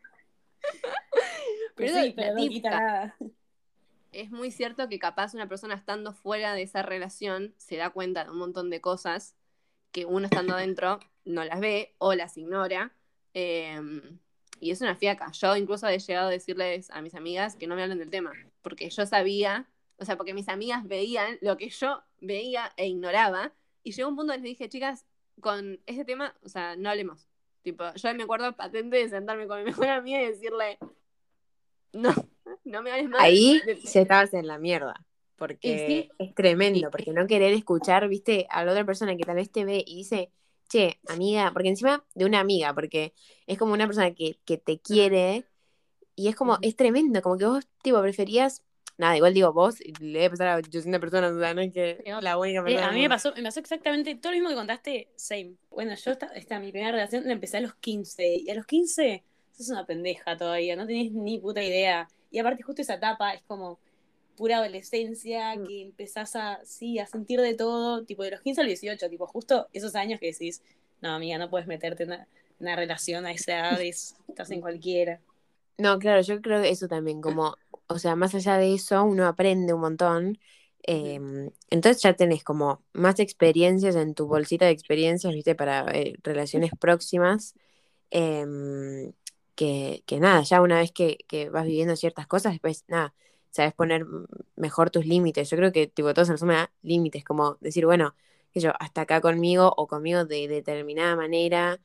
Pero, 1.74 1.94
sí, 1.94 2.08
la 2.10 2.14
pero 2.14 2.34
no 2.34 2.46
quita 2.46 2.70
nada. 2.70 3.16
es 4.12 4.30
muy 4.30 4.50
cierto 4.50 4.86
que 4.90 4.98
capaz 4.98 5.32
una 5.32 5.48
persona 5.48 5.76
estando 5.76 6.12
fuera 6.12 6.52
de 6.52 6.60
esa 6.60 6.82
relación 6.82 7.54
se 7.56 7.76
da 7.76 7.88
cuenta 7.88 8.24
de 8.24 8.30
un 8.32 8.38
montón 8.38 8.68
de 8.68 8.82
cosas 8.82 9.34
que 9.92 10.04
uno 10.04 10.26
estando 10.26 10.52
adentro 10.52 10.98
no 11.24 11.42
las 11.44 11.58
ve 11.60 11.94
o 11.96 12.12
las 12.12 12.36
ignora. 12.36 12.92
eh, 13.32 13.80
y 14.60 14.70
es 14.70 14.80
una 14.80 14.94
fiaca. 14.94 15.30
Yo 15.32 15.56
incluso 15.56 15.88
he 15.88 15.98
llegado 15.98 16.28
a 16.28 16.30
decirles 16.30 16.90
a 16.90 17.02
mis 17.02 17.14
amigas 17.14 17.56
que 17.56 17.66
no 17.66 17.76
me 17.76 17.82
hablen 17.82 17.98
del 17.98 18.10
tema, 18.10 18.32
porque 18.62 18.90
yo 18.90 19.06
sabía, 19.06 19.68
o 19.98 20.04
sea, 20.04 20.16
porque 20.16 20.34
mis 20.34 20.48
amigas 20.48 20.86
veían 20.86 21.38
lo 21.40 21.56
que 21.56 21.68
yo 21.70 22.02
veía 22.20 22.72
e 22.76 22.86
ignoraba, 22.86 23.52
y 23.82 23.92
llegó 23.92 24.08
un 24.08 24.16
punto 24.16 24.32
en 24.32 24.42
que 24.42 24.48
les 24.48 24.58
dije, 24.58 24.68
chicas, 24.68 25.04
con 25.40 25.80
este 25.86 26.04
tema, 26.04 26.34
o 26.42 26.48
sea, 26.48 26.76
no 26.76 26.90
hablemos. 26.90 27.28
Tipo, 27.62 27.84
yo 27.94 28.14
me 28.14 28.22
acuerdo 28.22 28.54
patente 28.56 28.96
de 28.96 29.08
sentarme 29.08 29.46
con 29.46 29.58
mi 29.58 29.64
mejor 29.64 29.88
amiga 29.88 30.22
y 30.22 30.26
decirle, 30.26 30.78
no, 31.92 32.12
no 32.64 32.82
me 32.82 32.90
hables 32.90 33.08
más. 33.08 33.20
Ahí 33.20 33.60
ya 33.84 34.00
estabas 34.00 34.34
en 34.34 34.46
la 34.46 34.58
mierda. 34.58 35.04
Porque 35.36 35.86
sí. 35.86 36.10
es 36.18 36.34
tremendo, 36.34 36.90
porque 36.90 37.12
no 37.12 37.28
querer 37.28 37.52
escuchar, 37.52 38.08
viste, 38.08 38.48
a 38.50 38.64
la 38.64 38.72
otra 38.72 38.84
persona 38.84 39.16
que 39.16 39.22
tal 39.22 39.36
vez 39.36 39.50
te 39.52 39.64
ve 39.64 39.84
y 39.86 39.98
dice, 39.98 40.32
che, 40.68 40.98
amiga, 41.08 41.50
porque 41.52 41.68
encima 41.68 42.04
de 42.14 42.24
una 42.26 42.40
amiga, 42.40 42.74
porque 42.74 43.14
es 43.46 43.58
como 43.58 43.72
una 43.72 43.86
persona 43.86 44.14
que, 44.14 44.38
que 44.44 44.58
te 44.58 44.78
quiere 44.80 45.44
y 46.16 46.28
es 46.28 46.36
como, 46.36 46.58
es 46.62 46.76
tremendo, 46.76 47.22
como 47.22 47.38
que 47.38 47.46
vos, 47.46 47.66
tipo, 47.82 48.00
preferías, 48.02 48.62
nada, 48.96 49.16
igual 49.16 49.34
digo 49.34 49.52
vos, 49.52 49.80
y 49.80 49.92
le 50.04 50.18
debe 50.20 50.30
pasar 50.30 50.48
a 50.48 50.56
800 50.56 51.00
personas, 51.00 51.32
o 51.32 51.38
sea, 51.38 51.54
no 51.54 51.60
es 51.60 51.72
que 51.72 52.02
la 52.20 52.36
única 52.38 52.60
Eh, 52.60 52.64
persona. 52.64 52.88
a 52.88 52.92
mí 52.92 53.00
me 53.02 53.08
pasó, 53.08 53.32
me 53.36 53.42
pasó 53.44 53.60
exactamente 53.60 54.16
todo 54.16 54.32
lo 54.32 54.36
mismo 54.38 54.48
que 54.50 54.56
contaste, 54.56 55.08
same. 55.16 55.54
Bueno, 55.70 55.94
yo 55.94 56.10
esta, 56.12 56.26
esta 56.34 56.58
mi 56.58 56.70
primera 56.72 56.92
relación 56.92 57.24
la 57.26 57.32
empecé 57.32 57.58
a 57.58 57.60
los 57.60 57.74
15 57.76 58.26
y 58.36 58.50
a 58.50 58.54
los 58.54 58.66
15 58.66 59.22
sos 59.56 59.68
una 59.70 59.86
pendeja 59.86 60.36
todavía, 60.36 60.76
no 60.76 60.86
tenés 60.86 61.12
ni 61.12 61.38
puta 61.38 61.62
idea. 61.62 62.08
Y 62.30 62.38
aparte 62.40 62.62
justo 62.62 62.82
esa 62.82 62.94
etapa 62.94 63.32
es 63.32 63.42
como 63.42 63.78
pura 64.38 64.58
adolescencia, 64.58 65.54
Mm. 65.56 65.66
que 65.66 65.82
empezás 65.82 66.36
a, 66.36 66.60
sí, 66.64 66.98
a 66.98 67.06
sentir 67.06 67.40
de 67.40 67.54
todo, 67.54 68.04
tipo 68.04 68.22
de 68.22 68.30
los 68.30 68.40
15 68.40 68.60
al 68.62 68.68
18, 68.68 69.10
tipo 69.10 69.26
justo 69.26 69.66
esos 69.74 69.94
años 69.96 70.20
que 70.20 70.26
decís, 70.32 70.62
no 71.02 71.10
amiga, 71.10 71.36
no 71.38 71.50
puedes 71.50 71.66
meterte 71.66 72.04
en 72.04 72.10
una, 72.12 72.28
una 72.60 72.76
relación 72.76 73.26
a 73.26 73.32
esa 73.32 73.52
edad, 73.58 73.82
es- 73.82 74.16
estás 74.28 74.50
en 74.50 74.60
cualquiera. 74.62 75.20
No, 75.76 75.98
claro, 75.98 76.22
yo 76.22 76.40
creo 76.40 76.62
que 76.62 76.70
eso 76.70 76.88
también, 76.88 77.20
como, 77.20 77.56
o 77.88 77.98
sea, 77.98 78.16
más 78.16 78.34
allá 78.34 78.56
de 78.58 78.74
eso, 78.74 79.04
uno 79.04 79.26
aprende 79.26 79.72
un 79.74 79.80
montón. 79.80 80.38
em, 80.84 81.50
entonces 81.70 82.02
ya 82.02 82.14
tenés 82.14 82.42
como 82.44 82.82
más 82.94 83.18
experiencias 83.20 83.94
en 83.96 84.14
tu 84.14 84.26
bolsita 84.26 84.64
de 84.66 84.70
experiencias, 84.72 85.34
viste, 85.34 85.54
para 85.54 85.84
eh, 85.92 86.14
relaciones 86.22 86.70
próximas. 86.78 87.54
em, 88.10 89.12
que, 89.54 90.02
que 90.06 90.20
nada, 90.20 90.42
ya 90.42 90.62
una 90.62 90.78
vez 90.78 90.92
que, 90.92 91.18
que 91.28 91.50
vas 91.50 91.64
viviendo 91.66 91.96
ciertas 91.96 92.26
cosas, 92.26 92.52
después 92.52 92.84
nada, 92.88 93.14
sabes 93.58 93.74
poner 93.74 94.06
mejor 94.56 94.90
tus 94.90 95.06
límites. 95.06 95.50
Yo 95.50 95.56
creo 95.56 95.72
que 95.72 95.86
tipo 95.86 96.14
todo 96.14 96.24
se 96.24 96.32
resume 96.32 96.54
a 96.56 96.70
límites, 96.82 97.24
como 97.24 97.56
decir, 97.60 97.86
bueno, 97.86 98.14
que 98.52 98.60
yo, 98.60 98.72
hasta 98.80 99.02
acá 99.02 99.20
conmigo 99.20 99.72
o 99.76 99.86
conmigo 99.86 100.24
de 100.24 100.48
determinada 100.48 101.16
manera. 101.16 101.80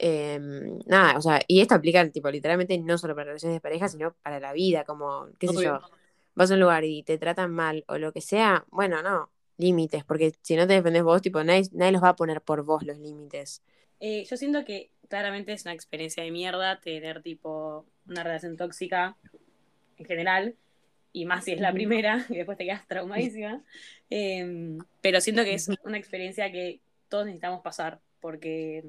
em, 0.00 0.78
nada, 0.86 1.18
o 1.18 1.22
sea, 1.22 1.40
y 1.48 1.60
esto 1.60 1.74
aplica 1.74 2.08
tipo 2.10 2.30
literalmente 2.30 2.78
no 2.78 2.98
solo 2.98 3.14
para 3.14 3.26
relaciones 3.26 3.56
de 3.56 3.60
pareja, 3.60 3.88
sino 3.88 4.14
para 4.22 4.38
la 4.40 4.52
vida, 4.52 4.84
como, 4.84 5.28
qué 5.38 5.48
sé 5.48 5.64
yo, 5.64 5.80
vas 6.36 6.50
a 6.50 6.54
un 6.54 6.60
lugar 6.60 6.84
y 6.84 7.02
te 7.02 7.18
tratan 7.18 7.52
mal 7.52 7.84
o 7.88 7.98
lo 7.98 8.12
que 8.12 8.20
sea, 8.20 8.64
bueno, 8.70 9.02
no, 9.02 9.28
límites, 9.56 10.04
porque 10.04 10.32
si 10.42 10.54
no 10.56 10.66
te 10.68 10.74
defendés 10.74 11.02
vos, 11.02 11.20
tipo, 11.20 11.42
nadie, 11.42 11.68
nadie 11.72 11.92
los 11.92 12.02
va 12.02 12.10
a 12.10 12.16
poner 12.16 12.42
por 12.42 12.62
vos 12.62 12.84
los 12.84 12.98
límites. 12.98 13.62
Eh, 14.00 14.24
yo 14.24 14.36
siento 14.36 14.64
que 14.64 14.92
claramente 15.08 15.52
es 15.52 15.64
una 15.64 15.74
experiencia 15.74 16.22
de 16.22 16.30
mierda 16.30 16.80
tener 16.80 17.22
tipo 17.22 17.84
una 18.06 18.22
relación 18.22 18.56
tóxica 18.56 19.16
en 19.96 20.06
general, 20.06 20.54
y 21.12 21.24
más 21.24 21.44
si 21.44 21.52
es 21.52 21.60
la 21.60 21.72
primera, 21.72 22.24
y 22.28 22.36
después 22.36 22.58
te 22.58 22.64
quedas 22.64 22.86
traumadísima. 22.86 23.62
Eh, 24.10 24.78
pero 25.02 25.20
siento 25.20 25.44
que 25.44 25.52
es 25.52 25.68
una 25.84 25.98
experiencia 25.98 26.50
que 26.50 26.80
todos 27.10 27.26
necesitamos 27.26 27.60
pasar, 27.60 28.00
porque 28.20 28.82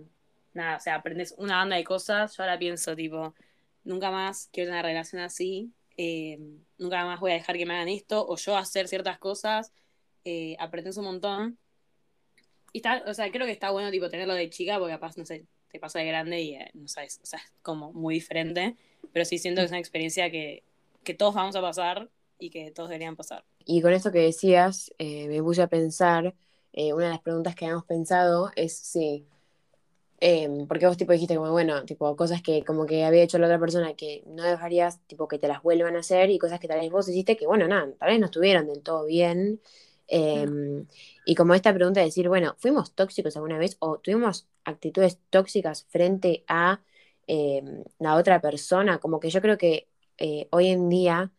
nada, 0.53 0.77
o 0.77 0.79
sea, 0.79 0.95
aprendes 0.95 1.35
una 1.37 1.57
banda 1.57 1.75
de 1.75 1.83
cosas. 1.83 2.37
Yo 2.37 2.43
ahora 2.43 2.57
pienso, 2.57 2.95
tipo, 2.95 3.35
nunca 3.83 4.11
más 4.11 4.49
quiero 4.53 4.69
tener 4.69 4.79
una 4.79 4.87
relación 4.87 5.21
así, 5.21 5.73
eh, 5.97 6.39
nunca 6.77 7.03
más 7.03 7.19
voy 7.19 7.31
a 7.31 7.33
dejar 7.33 7.57
que 7.57 7.65
me 7.65 7.73
hagan 7.73 7.89
esto, 7.89 8.25
o 8.25 8.37
yo 8.37 8.55
hacer 8.55 8.87
ciertas 8.87 9.19
cosas. 9.19 9.73
Eh, 10.23 10.55
aprendes 10.59 10.95
un 10.97 11.05
montón. 11.05 11.57
Y 12.71 12.77
está, 12.79 13.03
o 13.07 13.13
sea, 13.13 13.29
creo 13.31 13.45
que 13.45 13.51
está 13.51 13.71
bueno 13.71 13.91
tipo 13.91 14.09
tenerlo 14.09 14.35
de 14.35 14.49
chica, 14.49 14.79
porque 14.79 14.93
capaz, 14.93 15.17
no 15.17 15.25
sé, 15.25 15.45
te 15.69 15.79
pasa 15.79 15.99
de 15.99 16.05
grande 16.05 16.41
y 16.41 16.55
eh, 16.55 16.71
no 16.73 16.87
sabes, 16.87 17.19
o 17.23 17.25
sea, 17.25 17.39
es 17.39 17.51
como 17.61 17.91
muy 17.93 18.15
diferente. 18.15 18.77
Pero 19.11 19.25
sí 19.25 19.37
siento 19.37 19.61
que 19.61 19.65
es 19.65 19.71
una 19.71 19.79
experiencia 19.79 20.29
que, 20.31 20.63
que 21.03 21.13
todos 21.13 21.33
vamos 21.35 21.55
a 21.55 21.61
pasar 21.61 22.09
y 22.37 22.49
que 22.49 22.71
todos 22.71 22.89
deberían 22.89 23.15
pasar. 23.15 23.45
Y 23.65 23.81
con 23.81 23.93
esto 23.93 24.11
que 24.11 24.19
decías, 24.19 24.93
eh, 24.97 25.27
me 25.27 25.41
puse 25.43 25.61
a 25.61 25.67
pensar, 25.67 26.35
eh, 26.73 26.93
una 26.93 27.05
de 27.05 27.11
las 27.11 27.21
preguntas 27.21 27.55
que 27.55 27.65
habíamos 27.65 27.85
pensado 27.85 28.51
es 28.55 28.77
si, 28.77 29.27
em, 30.19 30.67
porque 30.67 30.87
vos 30.87 30.97
tipo 30.97 31.13
dijiste 31.13 31.35
como, 31.35 31.51
bueno, 31.51 31.85
tipo 31.85 32.15
cosas 32.15 32.41
que 32.41 32.63
como 32.65 32.85
que 32.85 33.05
había 33.05 33.23
hecho 33.23 33.39
la 33.39 33.47
otra 33.47 33.59
persona 33.59 33.95
que 33.95 34.23
no 34.27 34.43
dejarías, 34.43 34.99
tipo 35.07 35.27
que 35.27 35.39
te 35.39 35.47
las 35.47 35.63
vuelvan 35.63 35.95
a 35.97 35.99
hacer 36.01 36.29
y 36.31 36.39
cosas 36.39 36.59
que 36.59 36.67
tal 36.67 36.81
vez 36.81 36.91
vos 36.91 37.09
hiciste 37.09 37.37
que, 37.37 37.47
bueno, 37.47 37.67
nada, 37.67 37.93
tal 37.99 38.09
vez 38.09 38.19
no 38.19 38.25
estuvieron 38.27 38.67
del 38.67 38.81
todo 38.83 39.05
bien. 39.05 39.61
Em, 40.07 40.87
Y 41.25 41.35
como 41.35 41.55
esta 41.55 41.73
pregunta 41.73 42.01
de 42.01 42.07
decir, 42.07 42.29
bueno, 42.29 42.55
¿fuimos 42.59 42.93
tóxicos 42.95 43.35
alguna 43.37 43.59
vez 43.59 43.77
o 43.81 43.99
tuvimos 43.99 44.47
actitudes 44.65 45.19
tóxicas 45.31 45.85
frente 45.89 46.43
a 46.47 46.81
em, 47.27 47.85
la 47.99 48.15
otra 48.17 48.41
persona? 48.41 48.99
Como 48.99 49.19
que 49.21 49.31
yo 49.31 49.41
creo 49.41 49.57
que 49.57 49.88
eh, 50.19 50.47
hoy 50.51 50.67
en 50.67 50.89
día, 50.89 51.31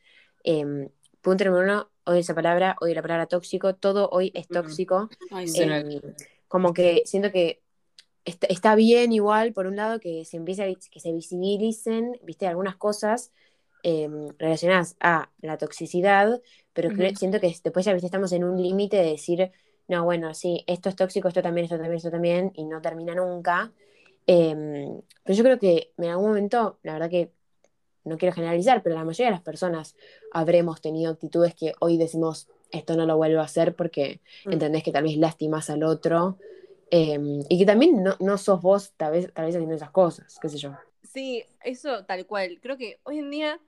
em, 0.45 0.89
punto 1.21 1.45
número 1.45 1.65
uno, 1.65 1.91
odio 2.05 2.21
esa 2.21 2.35
palabra, 2.35 2.77
odio 2.81 2.95
la 2.95 3.03
palabra 3.03 3.27
tóxico, 3.27 3.75
todo 3.75 4.09
hoy 4.11 4.33
es 4.35 4.49
Mm. 4.51 4.55
tóxico. 4.55 5.11
Ay, 5.31 5.47
sí. 5.49 5.63
Em, 5.63 6.01
como 6.49 6.73
que 6.75 7.03
siento 7.05 7.31
que 7.31 7.63
está, 8.25 8.47
está 8.49 8.75
bien 8.75 9.13
igual, 9.13 9.53
por 9.53 9.67
un 9.67 9.77
lado, 9.77 10.01
que 10.01 10.25
se 10.25 10.37
empiece 10.37 10.63
a, 10.63 10.67
que 10.91 11.01
se 11.01 11.13
visibilicen, 11.13 12.19
viste, 12.23 12.47
algunas 12.47 12.77
cosas 12.77 13.33
em, 13.83 14.29
relacionadas 14.39 14.97
a 15.01 15.31
la 15.41 15.57
toxicidad, 15.57 16.41
pero 16.75 16.91
siento 17.17 17.41
que 17.41 17.47
después 17.49 17.87
ya, 17.87 17.93
viste, 17.93 18.07
estamos 18.07 18.33
en 18.33 18.45
un 18.45 18.61
límite 18.63 18.97
de 18.99 19.05
decir, 19.13 19.51
no, 19.89 20.05
bueno, 20.05 20.35
sí, 20.35 20.65
esto 20.67 20.89
es 20.91 20.97
tóxico, 20.97 21.29
esto 21.29 21.43
también, 21.43 21.65
esto 21.65 21.77
también, 21.77 21.95
esto 21.97 22.11
también, 22.11 22.53
y 22.55 22.65
no 22.65 22.81
termina 22.83 23.15
nunca. 23.15 23.73
Pero 24.27 25.03
yo 25.25 25.43
creo 25.45 25.59
que 25.59 25.93
en 25.97 26.05
algún 26.11 26.29
momento, 26.29 26.79
la 26.83 26.93
verdad 26.95 27.11
que 27.11 27.33
no 28.05 28.19
quiero 28.19 28.35
generalizar, 28.35 28.83
pero 28.83 28.95
la 28.95 29.05
mayoría 29.05 29.27
de 29.27 29.33
las 29.33 29.43
personas 29.43 29.95
habremos 30.33 30.81
tenido 30.81 31.13
actitudes 31.13 31.55
que 31.55 31.75
hoy 31.81 31.97
decimos, 31.99 32.49
esto 32.71 32.97
no 32.97 33.05
lo 33.07 33.17
vuelvo 33.17 33.41
a 33.41 33.45
hacer 33.45 33.75
porque 33.75 34.21
Mm. 34.45 34.53
entendés 34.53 34.83
que 34.83 34.93
tal 34.93 35.05
vez 35.05 35.17
lastimas 35.17 35.71
al 35.71 35.83
otro 35.83 36.39
em, 36.91 37.41
y 37.49 37.59
que 37.59 37.67
también 37.67 38.03
no, 38.03 38.17
no 38.21 38.37
sos 38.39 38.61
vos 38.63 38.93
tal 38.97 39.13
vez, 39.13 39.33
tal 39.33 39.47
vez 39.47 39.55
haciendo 39.55 39.75
esas 39.77 39.91
cosas, 39.91 40.39
qué 40.41 40.49
sé 40.49 40.59
yo. 40.59 40.73
Sí, 41.03 41.45
eso 41.63 42.05
tal 42.05 42.27
cual. 42.27 42.59
Creo 42.61 42.77
que 42.77 43.01
hoy 43.05 43.19
en 43.19 43.31
día 43.31 43.61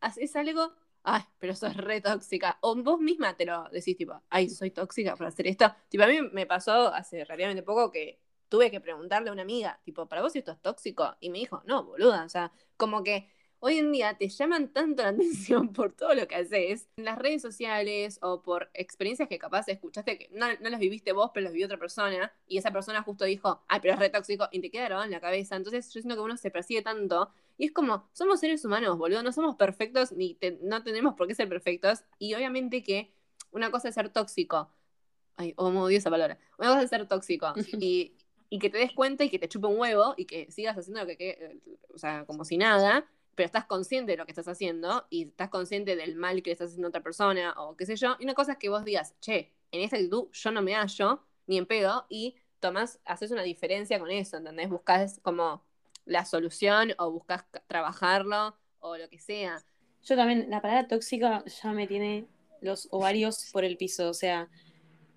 haces 0.00 0.34
algo, 0.36 0.72
ay, 1.02 1.22
pero 1.38 1.54
sos 1.54 1.76
re 1.76 2.00
tóxica. 2.00 2.58
O 2.60 2.74
vos 2.76 3.00
misma 3.00 3.36
te 3.36 3.46
lo 3.46 3.64
decís, 3.70 3.96
tipo, 3.96 4.20
ay, 4.30 4.48
soy 4.48 4.70
tóxica 4.70 5.16
por 5.16 5.26
hacer 5.26 5.46
esto. 5.46 5.72
Tipo, 5.88 6.04
a 6.04 6.06
mí 6.06 6.20
me 6.32 6.46
pasó 6.46 6.88
hace 6.92 7.24
relativamente 7.24 7.62
poco 7.62 7.90
que 7.90 8.18
tuve 8.48 8.70
que 8.70 8.80
preguntarle 8.80 9.30
a 9.30 9.32
una 9.32 9.42
amiga, 9.42 9.80
tipo, 9.84 10.06
¿para 10.06 10.22
vos 10.22 10.36
esto 10.36 10.52
es 10.52 10.60
tóxico? 10.60 11.16
Y 11.20 11.30
me 11.30 11.38
dijo, 11.38 11.62
no, 11.66 11.84
boluda. 11.84 12.24
O 12.24 12.28
sea, 12.28 12.52
como 12.76 13.02
que 13.02 13.28
hoy 13.60 13.78
en 13.78 13.90
día 13.92 14.14
te 14.16 14.28
llaman 14.28 14.68
tanto 14.72 15.02
la 15.02 15.08
atención 15.10 15.72
por 15.72 15.92
todo 15.92 16.14
lo 16.14 16.26
que 16.28 16.36
haces 16.36 16.88
en 16.96 17.04
las 17.04 17.18
redes 17.18 17.42
sociales 17.42 18.18
o 18.22 18.42
por 18.42 18.70
experiencias 18.74 19.28
que 19.28 19.38
capaz 19.38 19.68
escuchaste 19.68 20.18
que 20.18 20.28
no, 20.32 20.46
no 20.60 20.70
las 20.70 20.80
viviste 20.80 21.12
vos, 21.12 21.30
pero 21.34 21.44
las 21.44 21.52
vivió 21.52 21.66
otra 21.66 21.78
persona 21.78 22.32
y 22.46 22.58
esa 22.58 22.70
persona 22.70 23.02
justo 23.02 23.24
dijo, 23.24 23.62
ay, 23.68 23.80
pero 23.80 23.94
es 23.94 24.00
re 24.00 24.10
tóxico 24.10 24.48
y 24.52 24.60
te 24.60 24.70
queda 24.70 24.84
grabado 24.84 25.04
en 25.06 25.10
la 25.12 25.20
cabeza. 25.20 25.56
Entonces 25.56 25.86
yo 25.92 26.00
siento 26.00 26.14
que 26.14 26.20
uno 26.20 26.36
se 26.36 26.50
persigue 26.50 26.82
tanto 26.82 27.30
y 27.58 27.66
es 27.66 27.72
como, 27.72 28.08
somos 28.12 28.40
seres 28.40 28.64
humanos, 28.64 28.98
boludo, 28.98 29.22
no 29.22 29.32
somos 29.32 29.56
perfectos 29.56 30.12
ni 30.12 30.34
te- 30.34 30.58
no 30.62 30.82
tenemos 30.82 31.14
por 31.14 31.26
qué 31.26 31.34
ser 31.34 31.48
perfectos 31.48 32.04
y 32.18 32.34
obviamente 32.34 32.82
que 32.82 33.10
una 33.52 33.70
cosa 33.70 33.88
es 33.88 33.94
ser 33.94 34.10
tóxico. 34.10 34.70
Ay, 35.36 35.52
oh, 35.56 35.68
odio 35.68 35.98
esa 35.98 36.10
palabra. 36.10 36.38
Una 36.58 36.68
cosa 36.68 36.82
es 36.82 36.90
ser 36.90 37.06
tóxico 37.08 37.52
y, 37.80 38.12
y 38.50 38.58
que 38.58 38.70
te 38.70 38.78
des 38.78 38.92
cuenta 38.92 39.24
y 39.24 39.30
que 39.30 39.38
te 39.38 39.48
chupe 39.48 39.66
un 39.66 39.78
huevo 39.78 40.14
y 40.16 40.24
que 40.26 40.50
sigas 40.50 40.76
haciendo 40.78 41.00
lo 41.00 41.06
que, 41.06 41.16
que- 41.16 41.58
o 41.94 41.98
sea, 41.98 42.24
como 42.26 42.44
si 42.44 42.56
nada. 42.58 43.06
Pero 43.36 43.46
estás 43.46 43.66
consciente 43.66 44.12
de 44.12 44.18
lo 44.18 44.24
que 44.24 44.32
estás 44.32 44.48
haciendo 44.48 45.06
y 45.10 45.28
estás 45.28 45.50
consciente 45.50 45.94
del 45.94 46.16
mal 46.16 46.42
que 46.42 46.50
le 46.50 46.52
estás 46.52 46.70
haciendo 46.70 46.88
a 46.88 46.90
otra 46.90 47.02
persona 47.02 47.54
o 47.58 47.76
qué 47.76 47.86
sé 47.86 47.94
yo. 47.94 48.16
Y 48.18 48.24
una 48.24 48.34
cosa 48.34 48.52
es 48.52 48.58
que 48.58 48.68
vos 48.68 48.84
digas, 48.84 49.14
che, 49.20 49.52
en 49.70 49.82
esta 49.82 49.96
actitud 49.96 50.28
yo 50.32 50.50
no 50.50 50.62
me 50.62 50.74
hallo 50.74 51.22
ni 51.46 51.58
en 51.58 51.66
pedo 51.66 52.06
y 52.08 52.34
tomás, 52.58 52.98
haces 53.04 53.30
una 53.30 53.42
diferencia 53.42 53.98
con 54.00 54.10
eso, 54.10 54.38
¿entendés? 54.38 54.68
Buscás 54.68 55.20
como 55.22 55.62
la 56.06 56.24
solución 56.24 56.94
o 56.98 57.10
buscas 57.12 57.44
trabajarlo 57.66 58.56
o 58.80 58.96
lo 58.96 59.08
que 59.10 59.20
sea. 59.20 59.62
Yo 60.02 60.16
también, 60.16 60.48
la 60.48 60.62
palabra 60.62 60.88
tóxica 60.88 61.44
ya 61.44 61.72
me 61.72 61.86
tiene 61.86 62.26
los 62.62 62.88
ovarios 62.90 63.50
por 63.52 63.64
el 63.64 63.76
piso, 63.76 64.08
o 64.08 64.14
sea, 64.14 64.48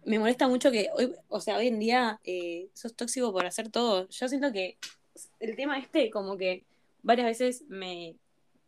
me 0.03 0.19
molesta 0.19 0.47
mucho 0.47 0.71
que 0.71 0.89
hoy, 0.93 1.13
o 1.29 1.39
sea, 1.39 1.57
hoy 1.57 1.67
en 1.67 1.79
día 1.79 2.19
eh, 2.23 2.69
sos 2.73 2.95
tóxico 2.95 3.31
por 3.31 3.45
hacer 3.45 3.69
todo. 3.69 4.09
Yo 4.09 4.27
siento 4.27 4.51
que 4.51 4.77
el 5.39 5.55
tema 5.55 5.77
este, 5.77 6.09
como 6.09 6.37
que 6.37 6.65
varias 7.03 7.27
veces 7.27 7.63
me, 7.69 8.15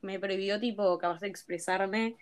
me 0.02 0.20
prohibió, 0.20 0.60
tipo, 0.60 0.98
capaz 0.98 1.22
de 1.22 1.28
expresarme, 1.28 2.16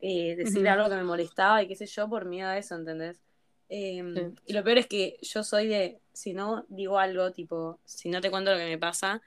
eh, 0.00 0.36
decir 0.36 0.68
algo 0.68 0.88
que 0.88 0.96
me 0.96 1.04
molestaba 1.04 1.62
y 1.62 1.68
qué 1.68 1.76
sé 1.76 1.86
yo, 1.86 2.08
por 2.08 2.24
miedo 2.26 2.48
a 2.48 2.58
eso, 2.58 2.74
¿entendés? 2.74 3.20
Em, 3.68 4.34
y 4.46 4.52
lo 4.52 4.62
peor 4.62 4.78
es 4.78 4.86
que 4.86 5.16
yo 5.22 5.42
soy 5.42 5.66
de, 5.66 5.98
si 6.12 6.34
no 6.34 6.64
digo 6.68 6.98
algo, 6.98 7.32
tipo, 7.32 7.78
si 7.84 8.10
no 8.10 8.20
te 8.20 8.30
cuento 8.30 8.52
lo 8.52 8.58
que 8.58 8.68
me 8.68 8.78
pasa, 8.78 9.22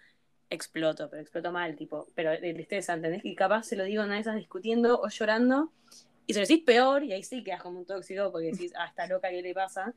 exploto, 0.49 1.09
pero 1.09 1.21
exploto 1.21 1.51
mal, 1.51 1.75
tipo, 1.75 2.07
pero 2.15 2.31
de 2.31 2.53
tristeza, 2.53 2.93
¿entendés? 2.93 3.25
Y 3.25 3.35
capaz 3.35 3.63
se 3.63 3.75
lo 3.75 3.83
digo 3.83 4.03
una 4.03 4.13
vez 4.13 4.21
esas 4.21 4.35
discutiendo 4.35 5.01
o 5.01 5.09
llorando, 5.09 5.71
y 6.27 6.33
se 6.33 6.39
lo 6.39 6.47
decís 6.47 6.63
peor, 6.63 7.03
y 7.03 7.13
ahí 7.13 7.23
sí 7.23 7.43
quedas 7.43 7.61
como 7.61 7.79
un 7.79 7.85
tóxico 7.85 8.31
porque 8.31 8.51
decís, 8.51 8.73
ah, 8.77 8.87
está 8.87 9.07
loca, 9.07 9.29
¿qué 9.29 9.41
le 9.41 9.53
pasa? 9.53 9.93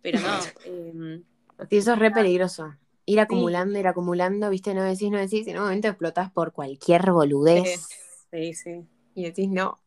Pero 0.00 0.20
no. 0.20 0.38
eh, 0.64 1.22
sí, 1.68 1.76
eso 1.76 1.92
es 1.92 1.98
re 1.98 2.10
peligroso. 2.10 2.74
Ir 3.06 3.20
acumulando, 3.20 3.78
ir 3.78 3.86
acumulando, 3.86 4.50
viste, 4.50 4.74
no 4.74 4.82
decís, 4.82 5.10
no 5.10 5.18
decís, 5.18 5.46
y 5.46 5.50
en 5.50 5.58
un 5.58 5.64
momento 5.64 5.88
explotás 5.88 6.30
por 6.30 6.52
cualquier 6.52 7.12
boludez. 7.12 7.86
Sí, 8.32 8.52
sí. 8.52 8.84
Y 9.14 9.24
decís, 9.24 9.48
no. 9.48 9.80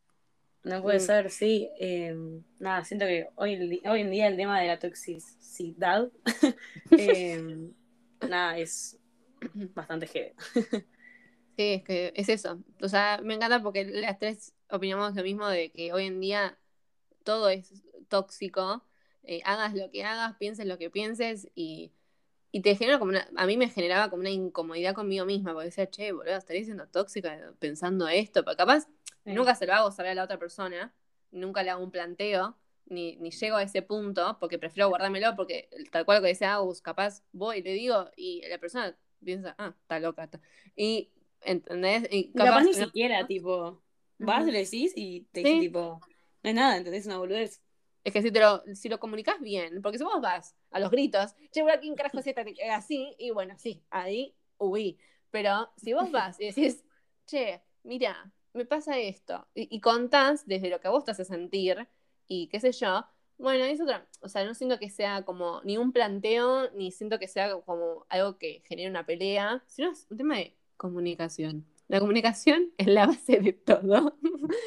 No 0.63 0.81
puede 0.81 0.99
ser, 0.99 1.29
sí. 1.29 1.69
Eh, 1.79 2.15
nada, 2.59 2.83
siento 2.85 3.05
que 3.05 3.27
hoy, 3.35 3.81
hoy 3.85 4.01
en 4.01 4.11
día 4.11 4.27
el 4.27 4.37
tema 4.37 4.59
de 4.61 4.67
la 4.67 4.79
toxicidad, 4.79 6.09
eh, 6.91 7.71
nada, 8.27 8.57
es 8.57 8.97
bastante 9.75 10.07
heavy. 10.07 10.33
Sí, 11.59 11.73
es 11.73 11.83
que 11.83 12.13
es 12.15 12.29
eso. 12.29 12.63
O 12.81 12.87
sea, 12.87 13.19
me 13.21 13.33
encanta 13.33 13.61
porque 13.61 13.83
las 13.83 14.17
tres 14.17 14.53
opinamos 14.69 15.13
lo 15.13 15.23
mismo 15.23 15.45
de 15.45 15.73
que 15.73 15.91
hoy 15.91 16.05
en 16.05 16.21
día 16.21 16.57
todo 17.25 17.49
es 17.49 17.83
tóxico. 18.07 18.85
Eh, 19.23 19.41
hagas 19.43 19.73
lo 19.73 19.91
que 19.91 20.05
hagas, 20.05 20.37
pienses 20.37 20.65
lo 20.65 20.77
que 20.77 20.89
pienses 20.89 21.49
y, 21.55 21.91
te 22.51 22.75
genera 22.75 22.99
como 22.99 23.11
una, 23.11 23.27
a 23.35 23.45
mí 23.45 23.57
me 23.57 23.69
generaba 23.69 24.09
como 24.09 24.21
una 24.21 24.31
incomodidad 24.31 24.95
conmigo 24.95 25.25
misma, 25.25 25.53
porque 25.53 25.67
decía, 25.67 25.89
che, 25.89 26.11
boludo, 26.11 26.35
estaría 26.35 26.63
siendo 26.63 26.87
tóxica 26.87 27.53
pensando 27.59 28.07
esto, 28.07 28.43
pero 28.43 28.57
capaz 28.57 28.87
nunca 29.23 29.55
se 29.55 29.67
lo 29.67 29.73
hago 29.73 29.91
saber 29.91 30.11
a 30.11 30.15
la 30.15 30.23
otra 30.23 30.39
persona, 30.39 30.93
nunca 31.31 31.61
le 31.63 31.69
hago 31.69 31.83
un 31.83 31.91
planteo, 31.91 32.57
ni, 32.85 33.15
ni 33.17 33.31
llego 33.31 33.57
a 33.57 33.63
ese 33.63 33.81
punto, 33.81 34.37
porque 34.39 34.57
prefiero 34.57 34.89
guardármelo, 34.89 35.35
porque 35.35 35.69
tal 35.91 36.05
cual 36.05 36.17
lo 36.17 36.21
que 36.23 36.29
decía 36.29 36.55
Agus, 36.55 36.81
capaz 36.81 37.23
voy 37.31 37.59
y 37.59 37.61
le 37.61 37.73
digo, 37.73 38.09
y 38.15 38.41
la 38.49 38.57
persona 38.57 38.97
piensa, 39.23 39.55
ah, 39.57 39.75
está 39.79 39.99
loca. 39.99 40.29
Y, 40.75 41.11
¿entendés? 41.41 42.07
Y 42.11 42.31
capaz, 42.31 42.63
ni 42.63 42.73
siquiera, 42.73 43.27
tipo, 43.27 43.83
vas, 44.17 44.45
le 44.45 44.59
decís 44.59 44.93
y 44.95 45.21
te 45.31 45.41
dice, 45.41 45.59
tipo, 45.59 45.99
no 46.43 46.49
es 46.49 46.55
nada, 46.55 46.77
¿entendés? 46.77 47.05
Una 47.05 47.19
boludez. 47.19 47.61
Es 48.03 48.13
que 48.13 48.21
si, 48.21 48.31
te 48.31 48.39
lo, 48.39 48.63
si 48.75 48.89
lo 48.89 48.99
comunicas 48.99 49.39
bien, 49.41 49.81
porque 49.81 49.97
si 49.97 50.03
vos 50.03 50.21
vas 50.21 50.55
a 50.71 50.79
los 50.79 50.89
gritos, 50.89 51.35
che, 51.51 51.63
¿quién 51.81 51.95
carajo 51.95 52.19
es 52.19 52.35
así? 52.71 53.15
Y 53.17 53.31
bueno, 53.31 53.55
sí, 53.57 53.83
ahí 53.89 54.35
uy. 54.57 54.97
Pero 55.31 55.71
si 55.77 55.93
vos 55.93 56.11
vas 56.11 56.39
y 56.39 56.45
decís, 56.47 56.83
che, 57.25 57.61
mira, 57.83 58.31
me 58.53 58.65
pasa 58.65 58.97
esto, 58.97 59.47
y, 59.53 59.75
y 59.75 59.79
contás 59.79 60.47
desde 60.47 60.69
lo 60.69 60.79
que 60.79 60.89
vos 60.89 61.03
te 61.03 61.11
hace 61.11 61.25
sentir, 61.25 61.87
y 62.27 62.47
qué 62.47 62.59
sé 62.59 62.71
yo, 62.71 63.05
bueno, 63.37 63.63
es 63.63 63.79
otra, 63.79 64.05
o 64.21 64.27
sea, 64.27 64.43
no 64.43 64.53
siento 64.53 64.79
que 64.79 64.89
sea 64.89 65.23
como 65.23 65.61
ni 65.63 65.77
un 65.77 65.93
planteo, 65.93 66.69
ni 66.71 66.91
siento 66.91 67.19
que 67.19 67.27
sea 67.27 67.55
como 67.61 68.05
algo 68.09 68.37
que 68.37 68.61
genere 68.65 68.89
una 68.89 69.05
pelea, 69.05 69.63
sino 69.67 69.91
es 69.91 70.07
un 70.09 70.17
tema 70.17 70.37
de 70.37 70.57
comunicación. 70.75 71.65
La 71.87 71.99
comunicación 71.99 72.71
es 72.77 72.87
la 72.87 73.07
base 73.07 73.39
de 73.39 73.53
todo. 73.53 74.15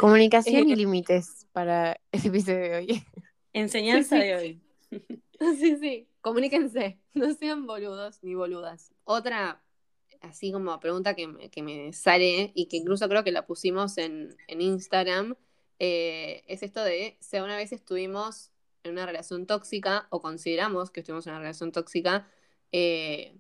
Comunicación 0.01 0.69
y 0.69 0.75
límites 0.75 1.47
para 1.53 1.97
ese 2.11 2.29
episodio 2.29 2.61
de 2.61 2.77
hoy. 2.77 3.05
Enseñanza 3.53 4.17
de 4.17 4.35
hoy. 4.35 4.61
Sí, 5.59 5.77
sí, 5.77 6.09
comuníquense, 6.21 7.01
no 7.15 7.35
sean 7.35 7.67
boludos 7.67 8.23
ni 8.23 8.37
boludas. 8.37 8.93
Otra, 9.03 9.61
así 10.21 10.53
como 10.53 10.79
pregunta 10.79 11.15
que 11.15 11.27
me, 11.27 11.51
que 11.51 11.63
me 11.63 11.93
sale 11.93 12.53
y 12.55 12.67
que 12.67 12.77
incluso 12.77 13.09
creo 13.09 13.25
que 13.25 13.33
la 13.33 13.45
pusimos 13.45 13.99
en, 13.99 14.37
en 14.47 14.61
Instagram, 14.61 15.35
eh, 15.81 16.45
es 16.47 16.63
esto 16.63 16.85
de 16.85 17.17
si 17.21 17.39
una 17.39 17.57
vez 17.57 17.73
estuvimos 17.73 18.53
en 18.85 18.93
una 18.93 19.05
relación 19.05 19.47
tóxica 19.47 20.07
o 20.11 20.21
consideramos 20.21 20.91
que 20.91 21.01
estuvimos 21.01 21.27
en 21.27 21.33
una 21.33 21.41
relación 21.41 21.73
tóxica, 21.73 22.29
eh, 22.71 23.37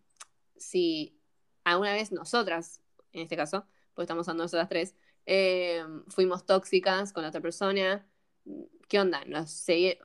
si 0.57 1.17
alguna 1.63 1.93
vez 1.93 2.11
nosotras, 2.11 2.81
en 3.13 3.23
este 3.23 3.37
caso, 3.37 3.67
pues 3.95 4.07
estamos 4.07 4.27
hablando 4.29 4.45
nosotras 4.45 4.69
tres, 4.69 4.95
eh, 5.27 5.85
fuimos 6.09 6.45
tóxicas 6.47 7.13
con 7.13 7.23
la 7.23 7.29
otra 7.29 7.41
persona, 7.41 8.05
¿qué 8.89 9.01
onda? 9.01 9.25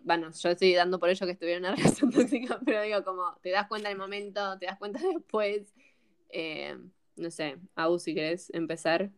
Bueno, 0.04 0.32
yo 0.32 0.50
estoy 0.50 0.74
dando 0.74 1.00
por 1.00 1.10
ello 1.10 1.26
que 1.26 1.34
estuviera 1.34 1.58
en 1.58 1.66
una 1.66 1.76
relación 1.76 2.12
tóxica, 2.12 2.60
pero 2.66 2.82
digo, 2.82 3.04
como 3.04 3.38
te 3.42 3.52
das 3.52 3.68
cuenta 3.68 3.90
en 3.90 3.94
el 3.94 4.00
momento, 4.00 4.58
te 4.60 4.66
das 4.66 4.78
cuenta 4.78 5.00
después. 5.14 5.74
Eh, 6.30 6.78
no 7.16 7.32
sé, 7.32 7.58
Abu, 7.76 8.00
si 8.00 8.14
querés 8.14 8.50
empezar. 8.54 9.12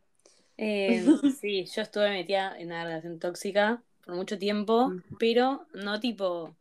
sí, 1.39 1.65
yo 1.65 1.81
estuve 1.81 2.09
metida 2.09 2.57
en 2.57 2.67
una 2.67 2.83
relación 2.83 3.19
tóxica 3.19 3.81
por 4.03 4.15
mucho 4.15 4.37
tiempo, 4.37 4.91
pero 5.19 5.67
no 5.73 5.99
tipo 5.99 6.55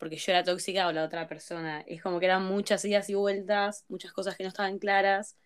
porque 0.00 0.16
yo 0.16 0.32
era 0.32 0.42
tóxica 0.42 0.88
o 0.88 0.92
la 0.92 1.04
otra 1.04 1.28
persona. 1.28 1.82
Es 1.82 2.02
como 2.02 2.20
que 2.20 2.26
eran 2.26 2.46
muchas 2.46 2.84
idas 2.86 3.10
y 3.10 3.14
vueltas, 3.14 3.84
muchas 3.88 4.12
cosas 4.12 4.34
que 4.34 4.42
no 4.42 4.48
estaban 4.48 4.78
claras, 4.78 5.36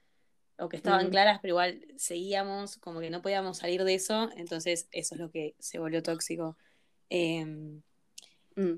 o 0.58 0.68
que 0.68 0.76
estaban 0.76 1.10
claras, 1.10 1.40
pero 1.42 1.52
igual 1.52 1.84
seguíamos, 1.96 2.76
como 2.76 3.00
que 3.00 3.10
no 3.10 3.22
podíamos 3.22 3.58
salir 3.58 3.84
de 3.84 3.94
eso, 3.94 4.30
entonces 4.36 4.88
eso 4.92 5.14
es 5.14 5.20
lo 5.20 5.30
que 5.30 5.54
se 5.58 5.78
volvió 5.78 6.02
tóxico. 6.02 6.56
Em, 7.10 7.82
mm. 8.56 8.74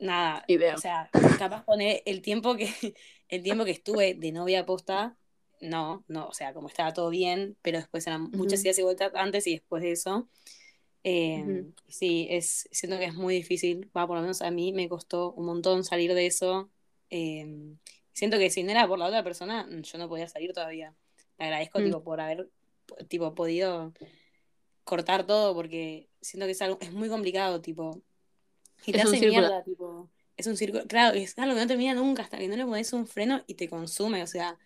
Nada, 0.00 0.44
o 0.74 0.78
sea, 0.78 1.08
capaz 1.38 1.64
poner 1.64 2.02
el 2.06 2.22
tiempo 2.22 2.56
que 2.56 2.66
el 3.28 3.42
tiempo 3.42 3.64
que 3.64 3.70
estuve 3.70 4.14
de 4.14 4.32
novia 4.32 4.66
posta, 4.66 5.16
no, 5.60 6.04
no, 6.08 6.26
o 6.26 6.34
sea, 6.34 6.52
como 6.52 6.68
estaba 6.68 6.92
todo 6.92 7.08
bien, 7.08 7.56
pero 7.62 7.78
después 7.78 8.06
eran 8.06 8.30
muchas 8.32 8.64
idas 8.64 8.78
y 8.78 8.82
vueltas 8.82 9.12
antes 9.14 9.46
y 9.46 9.52
después 9.52 9.82
de 9.82 9.92
eso. 9.92 10.28
Em, 11.04 11.72
sí, 11.88 12.26
es, 12.30 12.68
siento 12.70 12.98
que 12.98 13.06
es 13.06 13.14
muy 13.14 13.34
difícil, 13.34 13.90
va, 13.96 14.06
por 14.06 14.16
lo 14.16 14.22
menos 14.22 14.42
a 14.42 14.50
mí 14.50 14.72
me 14.72 14.88
costó 14.88 15.32
un 15.32 15.46
montón 15.46 15.84
salir 15.84 16.14
de 16.14 16.26
eso. 16.26 16.70
Em, 17.10 17.78
siento 18.12 18.38
que 18.38 18.50
si 18.50 18.62
no 18.62 18.70
era 18.70 18.86
por 18.86 18.98
la 18.98 19.06
otra 19.06 19.22
persona, 19.22 19.68
yo 19.70 19.98
no 19.98 20.08
podía 20.08 20.28
salir 20.28 20.52
todavía. 20.52 20.94
Le 21.38 21.44
agradezco 21.44 21.80
mm. 21.80 21.84
tipo, 21.84 22.02
por 22.02 22.20
haber 22.20 22.48
tipo, 23.08 23.34
podido 23.34 23.92
cortar 24.84 25.26
todo 25.26 25.54
porque 25.54 26.08
siento 26.20 26.46
que 26.46 26.52
es 26.52 26.62
algo, 26.62 26.78
es 26.80 26.92
muy 26.92 27.08
complicado, 27.08 27.60
tipo. 27.60 28.00
Y 28.86 28.92
te 28.92 29.02
hace 29.02 29.20
mierda, 29.20 29.62
tipo. 29.62 30.08
Es 30.36 30.46
un 30.46 30.56
círculo. 30.56 30.86
Claro, 30.86 31.16
es 31.16 31.38
algo 31.38 31.54
que 31.54 31.60
no 31.60 31.66
termina 31.66 31.94
nunca 31.94 32.22
hasta 32.22 32.38
que 32.38 32.48
no 32.48 32.56
le 32.56 32.64
pones 32.64 32.92
un 32.92 33.06
freno 33.06 33.42
y 33.46 33.54
te 33.54 33.68
consume. 33.68 34.22
O 34.22 34.26
sea, 34.26 34.58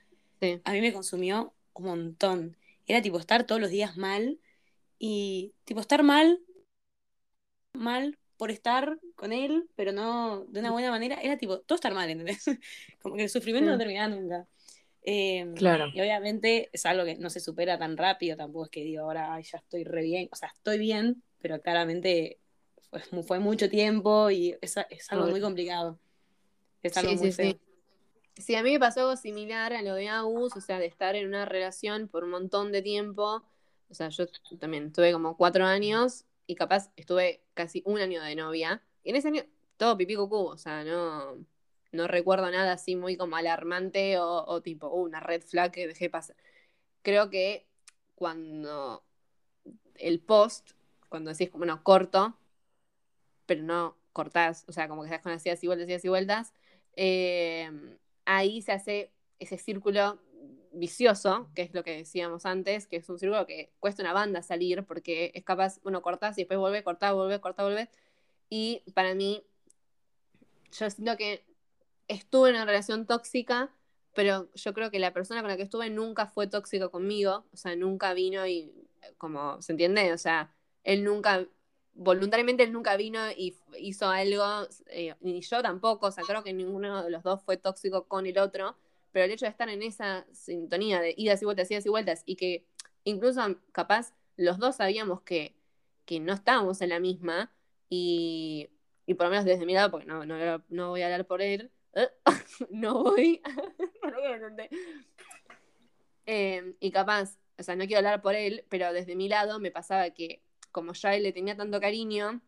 a 0.65 0.73
mí 0.73 0.81
me 0.81 0.93
consumió 0.93 1.53
un 1.75 1.85
montón. 1.85 2.57
Era 2.87 3.03
tipo 3.03 3.19
estar 3.19 3.45
todos 3.45 3.61
los 3.61 3.71
días 3.71 3.97
mal 3.97 4.39
y 4.99 5.53
tipo 5.65 5.81
estar 5.81 6.03
mal, 6.03 6.41
mal 7.73 8.17
por 8.37 8.51
estar 8.51 8.99
con 9.15 9.33
él, 9.33 9.69
pero 9.75 9.93
no 9.93 10.45
de 10.49 10.61
una 10.61 10.71
buena 10.71 10.91
manera, 10.91 11.21
era 11.23 11.37
tipo 11.37 11.61
todo 11.61 11.77
estar 11.77 11.95
mal, 11.95 12.11
¿entendés? 12.11 12.45
Como 13.03 13.17
que 13.17 13.25
el 13.25 13.31
sufrimiento 13.31 13.71
no 13.71 13.79
terminaba 13.79 14.09
nunca. 14.09 14.47
Em, 15.03 15.55
claro. 15.55 15.87
Y 15.95 16.01
obviamente 16.01 16.69
es 16.73 16.85
algo 16.85 17.05
que 17.05 17.17
no 17.17 17.31
se 17.31 17.41
supera 17.41 17.79
tan 17.79 17.97
rápido, 17.97 18.37
tampoco 18.37 18.65
es 18.65 18.71
que 18.71 18.83
digo 18.83 19.05
ahora 19.05 19.41
ya 19.41 19.59
estoy 19.59 19.85
re 19.85 20.03
bien, 20.03 20.29
o 20.33 20.37
sea, 20.37 20.49
estoy 20.49 20.79
bien, 20.79 21.23
pero 21.41 21.61
claramente 21.61 22.39
fue, 23.27 23.39
mucho 23.39 23.69
tiempo 23.69 24.31
y 24.31 24.57
es, 24.61 24.77
es 24.91 25.13
algo 25.13 25.29
muy 25.29 25.41
complicado. 25.41 25.99
Es 26.83 26.97
algo 26.97 27.15
muy 27.15 27.33
feo. 27.33 27.57
Sí. 28.37 28.55
a 28.55 28.63
mí 28.63 28.73
me 28.73 28.81
pasó 28.81 29.01
algo 29.01 29.17
similar 29.17 29.73
a 29.73 29.83
lo 29.83 29.95
de 29.95 30.09
Agus, 30.09 30.57
o 30.57 30.61
sea, 30.61 30.79
de 30.79 30.87
estar 30.87 31.15
en 31.15 31.27
una 31.27 31.45
relación 31.45 32.09
por 32.09 32.25
un 32.25 32.31
montón 32.31 32.73
de 32.73 32.83
tiempo 32.83 33.45
o 33.89 33.95
sea, 33.95 34.09
yo 34.09 34.27
también 34.59 34.93
tuve 34.93 35.13
como 35.13 35.37
cuatro 35.37 35.65
años 35.65 36.25
y 36.47 36.55
capaz 36.55 36.91
estuve 36.97 37.43
casi 37.55 37.83
un 37.85 37.99
año 37.99 38.23
de 38.23 38.35
novia. 38.35 38.83
Y 39.03 39.11
en 39.11 39.17
ese 39.17 39.29
año 39.29 39.43
todo 39.77 39.97
pipí 39.97 40.17
cucú, 40.17 40.47
o 40.47 40.59
sea, 40.59 40.85
no, 40.85 41.45
no 41.93 42.07
recuerdo 42.09 42.51
nada 42.51 42.73
así 42.73 42.97
muy 42.97 43.17
como 43.17 43.37
alarmante 43.37 44.19
o, 44.19 44.61
tipo 44.63 44.89
uh, 44.89 45.03
una 45.05 45.21
red 45.21 45.43
flag 45.43 45.73
que 45.73 45.87
dejé 45.87 46.11
pasar. 46.11 46.37
Creo 47.03 47.31
que 47.31 47.67
cuando 48.15 49.05
el 49.97 50.21
post, 50.21 50.73
cuando 51.09 51.31
decís 51.31 51.51
como 51.51 51.65
no, 51.65 51.83
corto, 51.83 52.37
pero 53.47 53.63
no 53.63 53.97
cortás, 54.13 54.65
o 54.69 54.73
sea, 54.73 54.89
como 54.89 55.03
que 55.03 55.09
estás 55.09 55.23
con 55.23 55.33
así, 55.33 55.51
y 55.63 55.67
vueltas, 55.67 56.05
y 56.05 56.09
vueltas, 56.09 56.53
eh, 56.97 57.71
ahí 58.25 58.63
se 58.63 58.73
hace 58.73 59.13
ese 59.39 59.59
círculo 59.59 60.19
vicioso, 60.77 61.51
que 61.55 61.63
es 61.63 61.75
lo 61.75 61.83
que 61.83 61.97
decíamos 61.97 62.47
antes, 62.47 62.87
que 62.87 62.97
es 62.97 63.09
un 63.09 63.19
círculo 63.19 63.47
que 63.47 63.73
cuesta 63.81 64.03
una 64.03 64.13
banda 64.13 64.43
salir 64.43 64.85
porque 64.85 65.33
es 65.35 65.45
capaz, 65.45 65.81
uno 65.85 66.03
cortas 66.03 66.37
y 66.39 66.43
después 66.43 66.59
vuelve, 66.59 66.83
corta, 66.83 67.13
vuelve, 67.13 67.41
corta, 67.41 67.63
vuelve. 67.63 67.89
Y 68.51 68.83
para 68.95 69.15
mí, 69.15 69.43
yo 70.73 70.91
siento 70.91 71.17
que 71.17 71.45
estuve 72.09 72.51
en 72.51 72.57
una 72.57 72.67
relación 72.67 73.07
tóxica, 73.07 73.71
pero 74.15 74.49
yo 74.55 74.75
creo 74.75 74.91
que 74.91 74.99
la 74.99 75.13
persona 75.13 75.41
con 75.41 75.51
la 75.51 75.57
que 75.57 75.63
estuve 75.63 75.91
nunca 75.91 76.27
fue 76.27 76.47
tóxica 76.47 76.89
conmigo, 76.89 77.47
o 77.53 77.57
sea, 77.57 77.75
nunca 77.77 78.15
vino 78.15 78.47
y 78.47 78.73
como, 79.19 79.61
¿se 79.63 79.73
entiende? 79.73 80.13
O 80.13 80.19
sea, 80.19 80.55
él 80.85 81.05
nunca, 81.05 81.47
voluntariamente 81.95 82.63
él 82.63 82.73
nunca 82.73 82.97
vino 82.97 83.19
y 83.31 83.57
hizo 83.79 84.09
algo, 84.09 84.45
eh, 84.89 85.15
ni 85.21 85.41
yo 85.41 85.63
tampoco, 85.63 86.07
o 86.07 86.13
sea, 86.13 86.25
creo 86.25 86.43
que 86.45 86.53
ninguno 86.53 87.03
de 87.03 87.11
los 87.11 87.23
dos 87.23 87.43
fue 87.43 87.57
tóxico 87.57 88.07
con 88.07 88.27
el 88.27 88.39
otro, 88.39 88.77
pero 89.17 89.25
el 89.25 89.33
hecho 89.33 89.47
de 89.47 89.51
estar 89.51 89.71
en 89.71 89.83
esa 89.83 90.27
sintonía 90.31 91.01
de 91.01 91.15
idas 91.17 91.41
y 91.41 91.47
vueltas, 91.47 91.71
idas 91.71 91.87
y 91.87 91.89
vueltas, 91.89 92.23
y 92.27 92.37
que 92.37 92.67
incluso 93.03 93.41
capaz 93.73 94.13
los 94.37 94.59
dos 94.59 94.77
sabíamos 94.77 95.23
que, 95.23 95.57
que 96.05 96.21
no 96.21 96.35
estábamos 96.35 96.83
en 96.83 96.91
la 96.91 97.01
misma, 97.01 97.51
y, 97.89 98.69
y, 99.07 99.15
por 99.15 99.25
lo 99.25 99.31
menos 99.31 99.47
desde 99.47 99.65
mi 99.65 99.73
lado, 99.73 99.91
porque 99.91 100.05
no, 100.05 100.27
no, 100.27 100.63
no 100.69 100.91
voy 100.91 101.01
a 101.01 101.07
hablar 101.07 101.27
por 101.27 101.41
él, 101.41 101.71
no 102.69 103.05
voy, 103.05 103.41
eh, 106.27 106.75
y 106.79 106.91
capaz, 106.91 107.39
o 107.59 107.63
sea, 107.63 107.75
no 107.75 107.87
quiero 107.87 108.01
hablar 108.01 108.21
por 108.21 108.35
él, 108.35 108.67
pero 108.69 108.93
desde 108.93 109.17
mi 109.17 109.31
lado 109.31 109.59
me 109.61 109.71
pasaba 109.71 110.11
que 110.11 110.43
como 110.73 110.93
ya 110.93 111.15
él 111.15 111.23
le 111.23 111.33
tenía 111.33 111.57
tanto 111.57 111.81
cariño, 111.81 112.43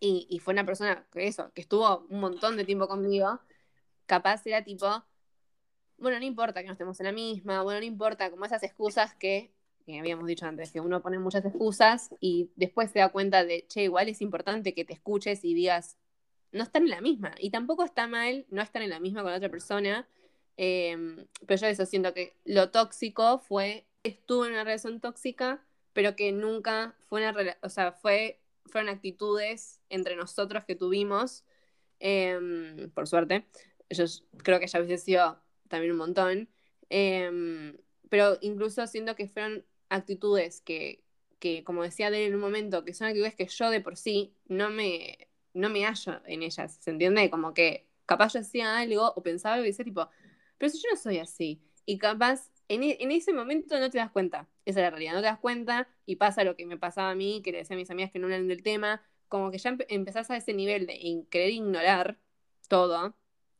y, 0.00 0.26
y 0.28 0.38
fue 0.40 0.52
una 0.52 0.66
persona 0.66 1.06
eso, 1.14 1.50
que 1.54 1.62
estuvo 1.62 2.06
un 2.10 2.20
montón 2.20 2.58
de 2.58 2.66
tiempo 2.66 2.88
conmigo, 2.88 3.40
capaz 4.04 4.46
era 4.46 4.62
tipo, 4.62 5.02
bueno, 5.98 6.18
no 6.18 6.24
importa 6.24 6.60
que 6.60 6.66
no 6.66 6.72
estemos 6.72 6.98
en 7.00 7.06
la 7.06 7.12
misma, 7.12 7.62
bueno, 7.62 7.80
no 7.80 7.86
importa, 7.86 8.30
como 8.30 8.44
esas 8.44 8.62
excusas 8.62 9.14
que, 9.14 9.52
habíamos 9.86 10.26
dicho 10.26 10.46
antes, 10.46 10.70
que 10.70 10.80
uno 10.80 11.00
pone 11.00 11.18
muchas 11.18 11.44
excusas 11.44 12.10
y 12.20 12.50
después 12.56 12.90
se 12.90 12.98
da 12.98 13.08
cuenta 13.08 13.44
de, 13.44 13.66
che, 13.68 13.84
igual 13.84 14.08
es 14.08 14.20
importante 14.20 14.74
que 14.74 14.84
te 14.84 14.92
escuches 14.92 15.44
y 15.44 15.54
digas, 15.54 15.96
no 16.52 16.62
están 16.62 16.84
en 16.84 16.90
la 16.90 17.00
misma. 17.00 17.34
Y 17.38 17.50
tampoco 17.50 17.84
está 17.84 18.06
mal 18.06 18.46
no 18.50 18.62
estar 18.62 18.82
en 18.82 18.90
la 18.90 19.00
misma 19.00 19.22
con 19.22 19.32
otra 19.32 19.48
persona. 19.48 20.06
Em, 20.56 21.26
pero 21.46 21.60
yo 21.60 21.66
eso 21.68 21.86
siento 21.86 22.12
que 22.14 22.36
lo 22.44 22.70
tóxico 22.70 23.38
fue, 23.38 23.86
estuve 24.02 24.48
en 24.48 24.54
una 24.54 24.64
relación 24.64 25.00
tóxica, 25.00 25.64
pero 25.92 26.16
que 26.16 26.32
nunca 26.32 26.96
fue 27.08 27.20
una 27.20 27.56
o 27.62 27.68
sea, 27.68 27.92
fue, 27.92 28.40
fueron 28.66 28.90
actitudes 28.90 29.80
entre 29.88 30.16
nosotros 30.16 30.64
que 30.64 30.74
tuvimos, 30.74 31.44
em, 32.00 32.90
por 32.90 33.08
suerte. 33.08 33.46
Yo 33.90 34.04
creo 34.42 34.60
que 34.60 34.66
ya 34.66 34.80
hubiese 34.80 35.04
sido 35.04 35.40
también 35.68 35.92
un 35.92 35.98
montón. 35.98 36.48
Em, 36.90 37.76
pero 38.08 38.38
incluso 38.40 38.86
siento 38.86 39.14
que 39.16 39.28
fueron 39.28 39.64
actitudes 39.88 40.60
que, 40.60 41.04
que, 41.38 41.64
como 41.64 41.82
decía 41.82 42.10
de 42.10 42.26
en 42.26 42.34
un 42.34 42.40
momento, 42.40 42.84
que 42.84 42.94
son 42.94 43.08
actitudes 43.08 43.34
que 43.34 43.46
yo 43.46 43.70
de 43.70 43.80
por 43.80 43.96
sí 43.96 44.34
no 44.48 44.70
me, 44.70 45.28
no 45.54 45.70
me 45.70 45.84
hallo 45.84 46.20
en 46.26 46.42
ellas, 46.42 46.78
¿se 46.80 46.90
entiende? 46.90 47.30
Como 47.30 47.54
que 47.54 47.88
capaz 48.06 48.34
yo 48.34 48.40
hacía 48.40 48.78
algo 48.78 49.12
o 49.14 49.22
pensaba 49.22 49.54
algo 49.56 49.66
y 49.66 49.68
decía 49.68 49.84
tipo, 49.84 50.08
pero 50.56 50.70
si 50.70 50.78
yo 50.78 50.88
no 50.90 50.96
soy 50.96 51.18
así. 51.18 51.62
Y 51.86 51.98
capaz 51.98 52.50
en, 52.68 52.82
e, 52.82 52.96
en, 53.00 53.12
ese 53.12 53.32
momento 53.32 53.78
no 53.78 53.90
te 53.90 53.98
das 53.98 54.10
cuenta, 54.10 54.48
esa 54.64 54.80
es 54.80 54.84
la 54.84 54.90
realidad, 54.90 55.14
no 55.14 55.20
te 55.20 55.26
das 55.26 55.38
cuenta 55.38 55.88
y 56.06 56.16
pasa 56.16 56.44
lo 56.44 56.56
que 56.56 56.66
me 56.66 56.76
pasaba 56.76 57.10
a 57.10 57.14
mí, 57.14 57.42
que 57.42 57.52
le 57.52 57.58
decía 57.58 57.76
a 57.76 57.78
mis 57.78 57.90
amigas 57.90 58.10
que 58.10 58.18
no 58.18 58.28
eran 58.28 58.48
del 58.48 58.62
tema, 58.62 59.02
como 59.28 59.50
que 59.50 59.58
ya 59.58 59.76
empezás 59.88 60.30
a 60.30 60.36
ese 60.36 60.54
nivel 60.54 60.86
de 60.86 61.26
querer 61.30 61.50
ignorar 61.50 62.18
todo 62.68 63.14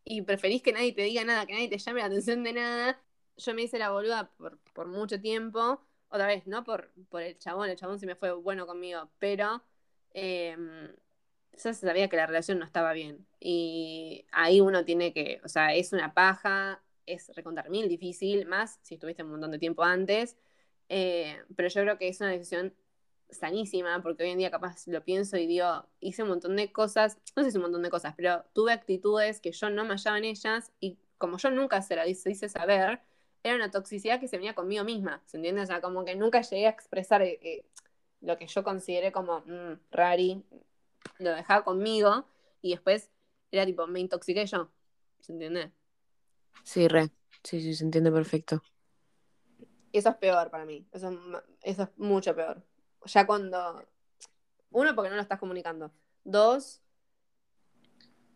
y 0.09 0.23
preferís 0.23 0.63
que 0.63 0.73
nadie 0.73 0.93
te 0.95 1.03
diga 1.03 1.25
nada, 1.25 1.47
que 1.47 1.53
nadie 1.53 1.69
te 1.69 1.79
llame 1.79 2.01
la 2.01 2.07
atención 2.07 2.43
de 2.43 2.53
nada. 2.55 3.01
Yo 3.37 3.55
me 3.55 3.63
hice 3.63 3.79
la 3.79 3.91
boluda 3.91 4.31
por, 4.37 4.59
por 4.73 4.89
mucho 4.89 5.21
tiempo, 5.21 5.81
otra 6.09 6.27
vez, 6.27 6.47
no 6.47 6.65
por, 6.65 6.93
por 7.11 7.23
el 7.23 7.39
chabón, 7.39 7.69
el 7.69 7.77
chabón 7.77 7.99
sí 8.01 8.07
me 8.07 8.17
fue 8.17 8.33
bueno 8.33 8.67
conmigo, 8.67 9.11
pero 9.19 9.63
eh, 10.15 10.57
yo 11.53 11.75
sabía 11.75 12.09
que 12.09 12.17
la 12.17 12.27
relación 12.27 12.59
no 12.59 12.65
estaba 12.65 12.93
bien. 12.93 13.27
Y 13.41 14.27
ahí 14.33 14.61
uno 14.61 14.85
tiene 14.85 15.13
que, 15.13 15.41
o 15.45 15.49
sea, 15.49 15.75
es 15.75 15.93
una 15.93 16.15
paja, 16.15 16.83
es 17.07 17.31
recontar 17.35 17.69
mil 17.71 17.89
difícil, 17.89 18.47
más 18.47 18.79
si 18.83 18.95
estuviste 18.95 19.23
un 19.23 19.31
montón 19.33 19.51
de 19.51 19.59
tiempo 19.59 19.83
antes. 19.85 20.37
Eh, 20.89 21.37
pero 21.57 21.69
yo 21.69 21.83
creo 21.83 21.99
que 21.99 22.09
es 22.09 22.21
una 22.21 22.31
decisión 22.31 22.75
sanísima, 23.31 24.03
porque 24.03 24.25
hoy 24.25 24.31
en 24.31 24.39
día 24.39 24.51
capaz 24.51 24.87
lo 24.87 25.05
pienso 25.05 25.37
y 25.37 25.47
digo, 25.47 25.87
hice 26.01 26.23
un 26.23 26.31
montón 26.31 26.57
de 26.57 26.73
cosas, 26.73 27.19
no 27.37 27.45
sé 27.45 27.51
si 27.51 27.59
un 27.59 27.65
montón 27.65 27.83
de 27.83 27.91
cosas, 27.91 28.15
pero 28.17 28.45
tuve 28.53 28.73
actitudes 28.73 29.41
que 29.41 29.53
yo 29.53 29.71
no 29.71 29.85
me 29.85 29.91
hallaba 29.91 30.19
en 30.19 30.25
ellas 30.25 30.73
y 30.81 30.99
como 31.19 31.37
yo 31.39 31.51
nunca 31.51 31.83
se 31.83 31.97
la 31.97 32.07
hice, 32.07 32.35
saber, 32.49 33.01
era 33.43 33.57
una 33.57 33.71
toxicidad 33.71 34.21
que 34.21 34.29
se 34.29 34.37
venía 34.37 34.55
conmigo 34.55 34.85
misma, 34.85 35.23
¿se 35.27 35.37
entiende? 35.37 35.63
O 35.63 35.67
sea, 35.67 35.81
como 35.81 36.05
que 36.05 36.15
nunca 36.15 36.41
llegué 36.43 36.67
a 36.67 36.71
expresar 36.71 37.23
eh, 37.23 37.39
eh, 37.43 37.65
lo 38.21 38.37
que 38.39 38.47
yo 38.47 38.63
consideré 38.65 39.13
como 39.13 39.41
mm, 39.41 39.81
rari, 39.91 40.43
lo 41.19 41.31
dejaba 41.31 41.65
conmigo 41.65 42.27
y 42.63 42.71
después 42.73 43.11
era 43.51 43.67
tipo, 43.67 43.87
me 43.87 44.01
intoxiqué 44.01 44.47
yo, 44.47 44.71
¿se 45.21 45.33
entiende? 45.33 45.73
Sí, 46.63 46.89
re, 46.89 47.11
sí, 47.43 47.61
sí, 47.61 47.75
se 47.75 47.85
entiende 47.85 48.13
perfecto. 48.13 48.63
Eso 49.93 50.11
es 50.11 50.17
peor 50.17 50.51
para 50.51 50.65
mí, 50.65 50.87
eso, 50.93 51.11
eso 51.63 51.83
es 51.83 51.89
mucho 51.97 52.35
peor 52.35 52.63
ya 53.05 53.27
cuando. 53.27 53.85
Uno, 54.71 54.95
porque 54.95 55.11
no 55.11 55.17
lo 55.17 55.23
estás 55.23 55.39
comunicando. 55.39 55.93
Dos, 56.25 56.83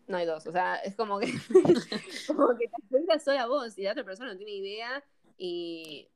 no 0.07 0.17
hay 0.17 0.25
dos. 0.25 0.45
O 0.47 0.51
sea, 0.51 0.75
es 0.77 0.95
como 0.95 1.19
que, 1.19 1.27
como 2.27 2.57
que 2.57 2.67
te 2.67 2.81
enfrentas 2.81 3.23
solo 3.23 3.39
a 3.39 3.47
vos 3.47 3.77
y 3.77 3.83
la 3.83 3.91
otra 3.91 4.03
persona 4.03 4.31
no 4.31 4.37
tiene 4.37 4.53
idea 4.53 5.03
y, 5.37 6.09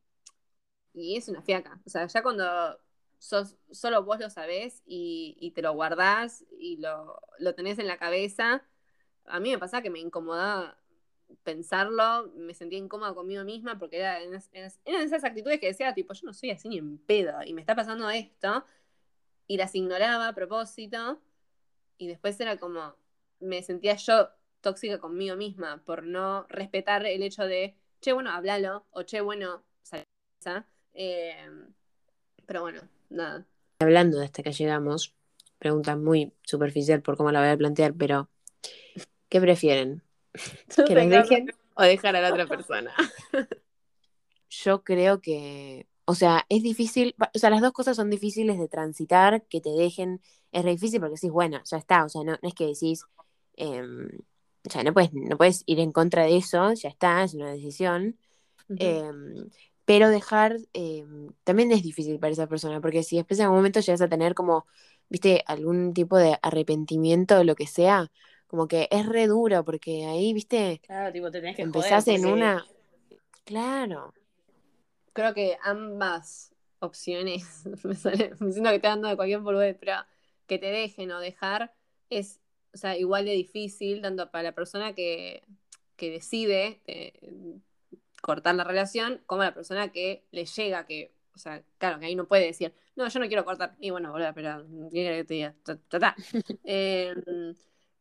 y 0.93 1.17
es 1.17 1.27
una 1.27 1.41
fiaca. 1.41 1.79
O 1.85 1.89
sea, 1.89 2.07
ya 2.07 2.23
cuando 2.23 2.79
sos, 3.19 3.55
solo 3.71 4.03
vos 4.03 4.19
lo 4.19 4.29
sabés 4.29 4.83
y, 4.85 5.37
y 5.39 5.51
te 5.51 5.61
lo 5.61 5.73
guardás 5.73 6.45
y 6.59 6.77
lo, 6.77 7.19
lo, 7.39 7.55
tenés 7.55 7.79
en 7.79 7.87
la 7.87 7.97
cabeza, 7.97 8.63
a 9.25 9.39
mí 9.39 9.51
me 9.51 9.59
pasa 9.59 9.81
que 9.81 9.89
me 9.89 9.99
incomodaba 9.99 10.77
pensarlo, 11.43 12.31
me 12.35 12.53
sentía 12.53 12.79
incómoda 12.79 13.13
conmigo 13.13 13.43
misma 13.43 13.77
porque 13.77 13.97
era, 13.97 14.19
eran 14.21 15.01
esas 15.01 15.23
actitudes 15.23 15.59
que 15.59 15.67
decía, 15.67 15.93
tipo, 15.93 16.13
yo 16.13 16.25
no 16.25 16.33
soy 16.33 16.51
así 16.51 16.69
ni 16.69 16.77
en 16.77 16.97
pedo 16.97 17.43
y 17.45 17.53
me 17.53 17.61
está 17.61 17.75
pasando 17.75 18.09
esto 18.09 18.65
y 19.47 19.57
las 19.57 19.75
ignoraba 19.75 20.27
a 20.27 20.35
propósito 20.35 21.19
y 21.97 22.07
después 22.07 22.39
era 22.39 22.57
como, 22.57 22.95
me 23.39 23.63
sentía 23.63 23.95
yo 23.95 24.29
tóxica 24.61 24.99
conmigo 24.99 25.35
misma 25.35 25.81
por 25.85 26.03
no 26.03 26.45
respetar 26.49 27.05
el 27.05 27.23
hecho 27.23 27.45
de, 27.45 27.75
che, 28.01 28.13
bueno, 28.13 28.31
háblalo 28.31 28.85
o 28.91 29.03
che, 29.03 29.21
bueno, 29.21 29.63
salsa. 29.83 30.67
Eh, 30.93 31.49
pero 32.45 32.61
bueno, 32.61 32.81
nada. 33.09 33.45
Hablando 33.79 34.19
de 34.19 34.25
hasta 34.25 34.43
que 34.43 34.51
llegamos, 34.51 35.13
pregunta 35.59 35.95
muy 35.95 36.33
superficial 36.43 37.01
por 37.01 37.17
cómo 37.17 37.31
la 37.31 37.39
voy 37.39 37.49
a 37.49 37.57
plantear, 37.57 37.93
pero 37.93 38.29
¿qué 39.29 39.39
prefieren? 39.39 40.03
Que 40.87 40.95
nos 40.95 41.09
dejen 41.09 41.51
o 41.75 41.83
dejar 41.83 42.15
a 42.15 42.21
la 42.21 42.29
otra 42.29 42.47
persona. 42.47 42.93
Yo 44.49 44.83
creo 44.83 45.21
que, 45.21 45.87
o 46.05 46.15
sea, 46.15 46.45
es 46.49 46.63
difícil, 46.63 47.15
o 47.33 47.39
sea, 47.39 47.49
las 47.49 47.61
dos 47.61 47.73
cosas 47.73 47.95
son 47.95 48.09
difíciles 48.09 48.57
de 48.57 48.67
transitar, 48.67 49.45
que 49.47 49.61
te 49.61 49.69
dejen, 49.69 50.21
es 50.51 50.63
re 50.63 50.71
difícil 50.71 50.99
porque 50.99 51.15
decís, 51.15 51.31
bueno, 51.31 51.61
ya 51.65 51.77
está, 51.77 52.05
o 52.05 52.09
sea, 52.09 52.23
no, 52.23 52.37
es 52.41 52.53
que 52.53 52.67
decís, 52.67 53.03
em, 53.55 54.07
o 54.67 54.69
sea, 54.69 54.83
no 54.83 54.93
puedes, 54.93 55.13
no 55.13 55.37
puedes 55.37 55.63
ir 55.65 55.79
en 55.79 55.91
contra 55.91 56.23
de 56.23 56.37
eso, 56.37 56.73
ya 56.73 56.89
está, 56.89 57.23
es 57.23 57.33
una 57.33 57.51
decisión. 57.51 58.17
Em, 58.79 59.49
pero 59.85 60.09
dejar 60.09 60.57
em, 60.73 61.29
también 61.45 61.71
es 61.71 61.81
difícil 61.83 62.19
para 62.19 62.33
esa 62.33 62.47
persona, 62.47 62.81
porque 62.81 63.03
si 63.03 63.15
después 63.15 63.39
en 63.39 63.45
algún 63.45 63.59
momento 63.59 63.79
llegas 63.79 64.01
a 64.01 64.09
tener 64.09 64.33
como, 64.33 64.65
viste, 65.09 65.43
algún 65.47 65.93
tipo 65.93 66.17
de 66.17 66.37
arrepentimiento 66.41 67.39
o 67.39 67.43
lo 67.45 67.55
que 67.55 67.67
sea, 67.67 68.11
como 68.47 68.67
que 68.67 68.87
es 68.91 69.05
re 69.05 69.27
duro 69.27 69.63
porque 69.63 70.05
ahí, 70.05 70.33
viste, 70.33 70.81
claro, 70.85 71.11
tipo, 71.11 71.29
te 71.31 71.39
tenés 71.39 71.55
que 71.55 71.61
empezás 71.61 72.07
en 72.07 72.25
una... 72.25 72.65
Claro. 73.43 74.13
Creo 75.13 75.33
que 75.33 75.57
ambas 75.63 76.53
opciones, 76.79 77.63
me, 77.83 77.95
siento 77.95 78.69
que 78.69 78.75
estoy 78.75 78.79
dando 78.79 79.07
de 79.07 79.15
cualquier 79.15 79.39
boludez, 79.39 79.77
pero 79.79 79.93
que 80.47 80.57
te 80.57 80.67
dejen 80.67 81.11
o 81.11 81.19
dejar 81.19 81.73
es, 82.09 82.39
o 82.73 82.77
sea, 82.77 82.97
igual 82.97 83.25
de 83.25 83.31
difícil, 83.31 84.01
tanto 84.01 84.29
para 84.31 84.43
la 84.43 84.51
persona 84.53 84.93
que, 84.93 85.43
que 85.95 86.11
decide 86.11 86.81
eh, 86.87 87.59
cortar 88.21 88.55
la 88.55 88.63
relación, 88.63 89.21
como 89.25 89.43
la 89.43 89.53
persona 89.53 89.91
que 89.91 90.25
le 90.31 90.45
llega, 90.45 90.85
que, 90.85 91.13
o 91.35 91.39
sea, 91.39 91.63
claro, 91.77 91.99
que 91.99 92.05
ahí 92.05 92.15
no 92.15 92.27
puede 92.27 92.45
decir, 92.45 92.73
no, 92.95 93.07
yo 93.07 93.19
no 93.19 93.27
quiero 93.27 93.45
cortar, 93.45 93.75
y 93.79 93.89
bueno, 93.89 94.11
boludo, 94.11 94.33
pero, 94.33 94.65
¿qué 94.91 95.03
que 95.03 95.23
te 95.25 95.33
diga? 95.33 95.55
eh, 96.63 97.15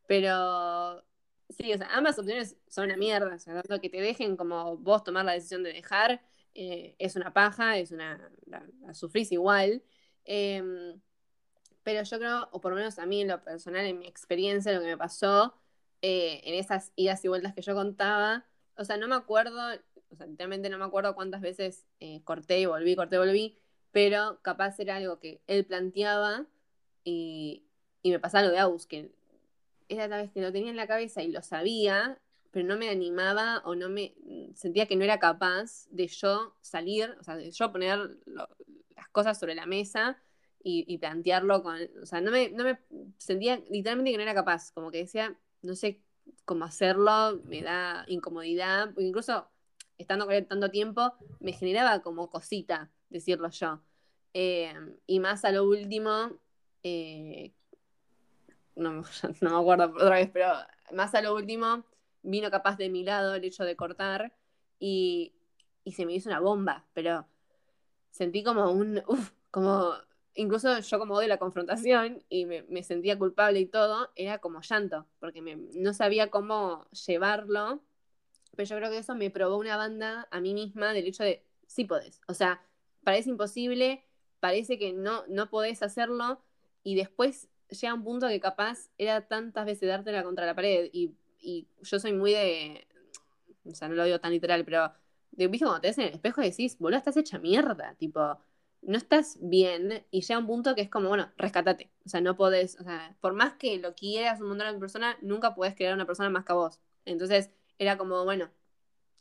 pero 0.07 1.05
sí, 1.51 1.73
o 1.73 1.79
sea, 1.79 1.89
ambas 1.97 2.19
opciones 2.19 2.57
son 2.69 2.87
una 2.87 2.97
mierda. 2.97 3.35
O 3.35 3.39
sea, 3.39 3.55
tanto 3.55 3.81
que 3.81 3.91
te 3.91 4.01
dejen 4.01 4.37
como 4.37 4.77
vos 4.79 5.05
tomar 5.05 5.25
la 5.25 5.33
decisión 5.33 5.63
de 5.63 5.73
dejar, 5.73 6.23
eh, 6.55 6.95
es 6.99 7.17
una 7.17 7.33
paja, 7.33 7.79
es 7.79 7.93
una. 7.93 8.31
la, 8.47 8.63
sufrís 8.95 9.33
igual. 9.33 9.83
Em, 10.25 11.01
pero 11.83 12.03
yo 12.03 12.19
creo, 12.19 12.49
o 12.53 12.61
por 12.61 12.73
lo 12.73 12.77
menos 12.79 12.99
a 12.99 13.07
mí 13.07 13.23
en 13.23 13.29
lo 13.29 13.43
personal, 13.43 13.87
en 13.87 13.99
mi 13.99 14.07
experiencia, 14.07 14.73
lo 14.73 14.81
que 14.81 14.87
me 14.87 14.97
pasó 14.99 15.55
eh, 16.03 16.41
en 16.45 16.55
esas 16.55 16.93
idas 16.97 17.25
y 17.25 17.29
vueltas 17.29 17.55
que 17.55 17.63
yo 17.63 17.75
contaba, 17.75 18.47
o 18.77 18.85
sea, 18.85 18.97
no 18.97 19.09
me 19.09 19.15
acuerdo 19.15 19.61
o 20.11 20.17
sea, 20.17 20.27
literalmente 20.27 20.71
no 20.71 20.79
me 20.79 20.85
acuerdo 20.85 21.15
cuántas 21.15 21.41
veces 21.41 21.85
eh, 22.01 22.23
corté 22.25 22.61
y 22.61 22.67
volví, 22.67 22.97
corté 22.97 23.17
y 23.17 23.19
volví, 23.19 23.59
pero 23.93 24.41
capaz 24.43 24.79
era 24.81 24.97
algo 24.97 25.19
que 25.19 25.41
él 25.47 25.65
planteaba 25.65 26.47
y, 27.05 27.65
y 28.03 28.11
me 28.11 28.21
pasaba 28.21 28.45
lo 28.45 28.51
de 28.51 28.59
Agus, 28.59 28.87
que 28.87 29.13
era 29.89 30.09
tal 30.09 30.23
vez 30.23 30.33
que 30.33 30.41
lo 30.41 30.53
tenía 30.53 30.71
en 30.71 30.77
la 30.77 30.87
cabeza 30.87 31.23
y 31.23 31.31
lo 31.31 31.43
sabía, 31.43 32.21
pero 32.51 32.67
no 32.67 32.77
me 32.77 32.89
animaba 32.89 33.63
o 33.65 33.75
no 33.75 33.89
me 33.89 34.15
sentía 34.55 34.87
que 34.87 34.97
no 34.97 35.05
era 35.05 35.19
capaz 35.19 35.87
de 35.91 36.07
yo 36.07 36.55
salir, 36.61 37.15
o 37.21 37.23
sea, 37.23 37.37
de 37.37 37.51
yo 37.51 37.73
poner 37.73 38.19
las 38.27 39.09
cosas 39.13 39.39
sobre 39.39 39.55
la 39.55 39.67
mesa 39.67 40.19
y, 40.63 40.99
plantearlo 40.99 41.63
con, 41.63 41.79
o 42.03 42.07
sea, 42.07 42.21
no 42.21 42.33
me, 42.33 42.51
no 42.51 42.65
me 42.65 42.79
sentía 43.19 43.63
literalmente 43.71 44.11
que 44.11 44.17
no 44.17 44.25
era 44.25 44.35
capaz, 44.35 44.73
como 44.73 44.91
que 44.91 44.99
decía, 44.99 45.39
no 45.63 45.77
sé 45.77 46.01
cómo 46.45 46.65
hacerlo, 46.65 47.41
me 47.45 47.63
da 47.63 48.05
incomodidad, 48.09 48.93
incluso 48.99 49.49
estando 49.99 50.27
con 50.27 50.35
él 50.35 50.47
tanto 50.47 50.71
tiempo, 50.71 51.13
me 51.41 51.53
generaba 51.53 52.01
como 52.03 52.31
cosita 52.31 52.91
decirlo 53.11 53.49
yo. 53.51 53.81
Eh, 54.35 54.75
y 55.07 55.21
más 55.21 55.45
a 55.45 55.53
lo 55.53 55.65
último, 55.65 56.31
eh, 56.83 57.53
no, 58.77 59.03
me 59.41 59.49
acuerdo 59.49 59.87
otra 59.87 60.17
vez, 60.17 60.31
pero 60.33 60.49
más 60.93 61.15
a 61.15 61.23
lo 61.23 61.35
último 61.35 61.85
vino 62.23 62.51
capaz 62.51 62.77
de 62.77 62.91
mi 62.91 63.05
lado 63.05 63.35
el 63.35 63.45
hecho 63.45 63.65
de 63.65 63.75
cortar 63.75 64.35
y, 64.79 65.33
y 65.83 65.93
se 65.93 66.05
me 66.05 66.13
hizo 66.13 66.29
una 66.29 66.41
bomba, 66.41 66.85
pero 66.93 67.27
sentí 68.11 68.43
como 68.43 68.71
un, 68.71 69.03
uf, 69.09 69.33
como, 69.51 69.95
incluso 70.35 70.79
yo 70.79 70.99
como 70.99 71.19
de 71.19 71.29
la 71.29 71.39
confrontación 71.39 72.23
y 72.29 72.45
me, 72.45 72.65
me, 72.65 72.83
sentía 72.83 73.19
culpable 73.19 73.61
y 73.61 73.67
todo, 73.67 74.11
era 74.15 74.39
como 74.39 74.61
llanto, 74.61 75.07
porque 75.21 75.41
no 75.41 75.95
sabía 75.95 76.31
cómo 76.31 76.87
llevarlo, 77.07 77.81
pero 78.57 78.69
yo 78.69 78.77
creo 78.77 78.91
que 78.91 78.99
eso 78.99 79.15
me 79.15 79.31
probó 79.31 79.57
una 79.57 79.77
banda 79.79 80.29
a 80.31 80.41
mí 80.41 80.53
misma 80.53 80.93
del 80.93 81.07
hecho 81.07 81.25
de, 81.25 81.47
sí 81.67 81.85
podés, 81.85 82.21
o 82.29 82.35
sea, 82.35 82.61
parece 83.05 83.31
imposible, 83.31 84.05
parece 84.41 84.79
que 84.79 84.93
no, 84.93 85.25
no 85.29 85.49
podés 85.49 85.83
hacerlo 85.83 86.43
y 86.83 86.95
después 86.95 87.49
llega 87.69 87.95
un 87.95 88.05
punto 88.05 88.29
que 88.29 88.41
capaz 88.41 88.91
era 88.99 89.27
tantas 89.27 89.67
veces 89.67 89.89
dártela 89.89 90.23
contra 90.23 90.47
la 90.47 90.55
pared 90.55 90.89
y, 90.93 91.15
y 91.39 91.69
yo 91.83 91.99
soy 91.99 92.13
muy 92.13 92.33
de, 92.33 92.87
o 93.65 93.75
sea, 93.75 93.89
no 93.89 93.95
lo 93.95 94.05
digo 94.05 94.21
tan 94.21 94.33
literal, 94.33 94.65
pero 94.65 94.93
de, 95.33 95.49
viste 95.49 95.65
cuando 95.67 95.81
te 95.81 95.89
ves 95.89 95.99
en 95.99 96.05
el 96.05 96.15
espejo 96.15 96.43
y 96.43 96.51
decís, 96.51 96.79
boludo, 96.79 96.99
estás 96.99 97.17
hecha 97.17 97.39
mierda, 97.39 97.95
tipo, 97.95 98.39
no 98.83 98.97
estás 98.97 99.39
bien 99.41 100.07
y 100.11 100.21
llega 100.23 100.39
un 100.39 100.47
punto 100.47 100.75
que 100.75 100.83
es 100.83 100.89
como, 100.89 101.09
bueno, 101.09 101.31
rescatate, 101.37 101.91
o 102.05 102.09
sea, 102.09 102.21
no 102.21 102.37
podés, 102.37 102.79
o 102.81 102.85
sea, 102.85 103.17
por 103.21 103.33
más 103.35 103.55
que 103.55 103.79
lo 103.79 103.95
quieras 103.95 104.41
un 104.41 104.49
montón 104.49 104.73
de 104.73 104.79
persona, 104.79 105.17
nunca 105.21 105.55
puedes 105.55 105.75
crear 105.75 105.95
una 105.95 106.07
persona 106.07 106.31
más 106.31 106.45
que 106.45 106.53
vos. 106.53 106.81
Entonces 107.05 107.51
era 107.79 107.99
como, 107.99 108.25
bueno, 108.25 108.51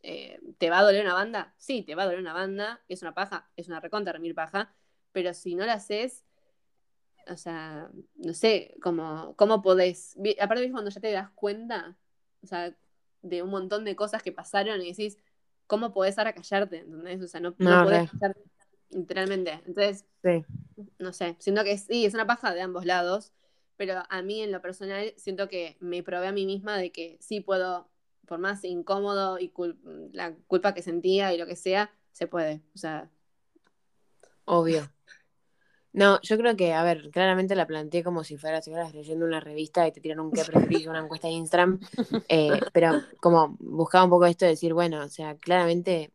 eh, 0.03 0.39
¿te 0.59 0.69
va 0.69 0.79
a 0.79 0.83
doler 0.83 1.03
una 1.03 1.15
banda? 1.15 1.53
Sí, 1.57 1.83
te 1.83 1.95
va 1.95 2.03
a 2.03 2.05
doler 2.05 2.19
una 2.19 2.33
banda, 2.33 2.83
es 2.87 3.01
una 3.01 3.13
paja, 3.13 3.49
es 3.55 3.67
una 3.67 3.79
recontra 3.79 4.13
remir 4.13 4.35
paja, 4.35 4.73
pero 5.11 5.33
si 5.33 5.55
no 5.55 5.65
la 5.65 5.73
haces, 5.73 6.25
o 7.27 7.37
sea, 7.37 7.89
no 8.15 8.33
sé, 8.33 8.75
cómo, 8.81 9.33
cómo 9.37 9.61
podés, 9.61 10.15
aparte 10.39 10.71
cuando 10.71 10.89
ya 10.89 11.01
te 11.01 11.11
das 11.11 11.29
cuenta, 11.31 11.97
o 12.43 12.47
sea, 12.47 12.75
de 13.21 13.43
un 13.43 13.49
montón 13.49 13.85
de 13.85 13.95
cosas 13.95 14.21
que 14.21 14.31
pasaron 14.31 14.81
y 14.81 14.89
decís, 14.89 15.17
¿cómo 15.67 15.93
podés 15.93 16.17
ahora 16.17 16.33
callarte? 16.33 16.79
¿Entendés? 16.79 17.21
O 17.21 17.27
sea, 17.27 17.39
no, 17.39 17.55
no, 17.57 17.83
podés 17.83 18.11
callarte, 18.11 18.41
literalmente. 18.89 19.61
Entonces, 19.65 20.05
no 20.99 21.13
sé, 21.13 21.35
siento 21.39 21.63
que 21.63 21.77
sí, 21.77 22.05
es 22.05 22.13
una 22.13 22.27
paja 22.27 22.53
de 22.53 22.61
ambos 22.61 22.85
lados, 22.85 23.33
pero 23.77 24.03
a 24.09 24.21
mí 24.21 24.41
en 24.41 24.51
lo 24.51 24.61
personal 24.61 25.13
siento 25.17 25.49
que 25.49 25.77
me 25.79 26.03
probé 26.03 26.27
a 26.27 26.31
mí 26.31 26.45
misma 26.45 26.77
de 26.77 26.91
que 26.91 27.17
sí 27.19 27.41
puedo, 27.41 27.89
por 28.25 28.39
más 28.39 28.63
incómodo 28.63 29.39
y 29.39 29.51
la 30.13 30.33
culpa 30.47 30.73
que 30.73 30.81
sentía 30.81 31.33
y 31.33 31.37
lo 31.37 31.45
que 31.45 31.55
sea, 31.55 31.91
se 32.11 32.27
puede. 32.27 32.61
O 32.73 32.77
sea. 32.77 33.09
Obvio. 34.45 34.89
No, 35.95 36.19
yo 36.21 36.37
creo 36.37 36.57
que, 36.57 36.73
a 36.73 36.83
ver, 36.83 37.09
claramente 37.09 37.55
la 37.55 37.65
planteé 37.65 38.03
como 38.03 38.25
si 38.25 38.35
fueras, 38.35 38.67
leyendo 38.93 39.25
una 39.25 39.39
revista 39.39 39.87
y 39.87 39.93
te 39.93 40.01
tiran 40.01 40.19
un 40.19 40.29
qué 40.29 40.43
preferís, 40.43 40.87
una 40.87 40.99
encuesta 40.99 41.29
de 41.29 41.35
Instagram, 41.35 41.79
eh, 42.27 42.59
pero 42.73 43.01
como 43.21 43.55
buscaba 43.61 44.03
un 44.03 44.09
poco 44.09 44.25
esto 44.25 44.43
de 44.43 44.51
decir, 44.51 44.73
bueno, 44.73 45.01
o 45.01 45.07
sea, 45.07 45.37
claramente 45.37 46.11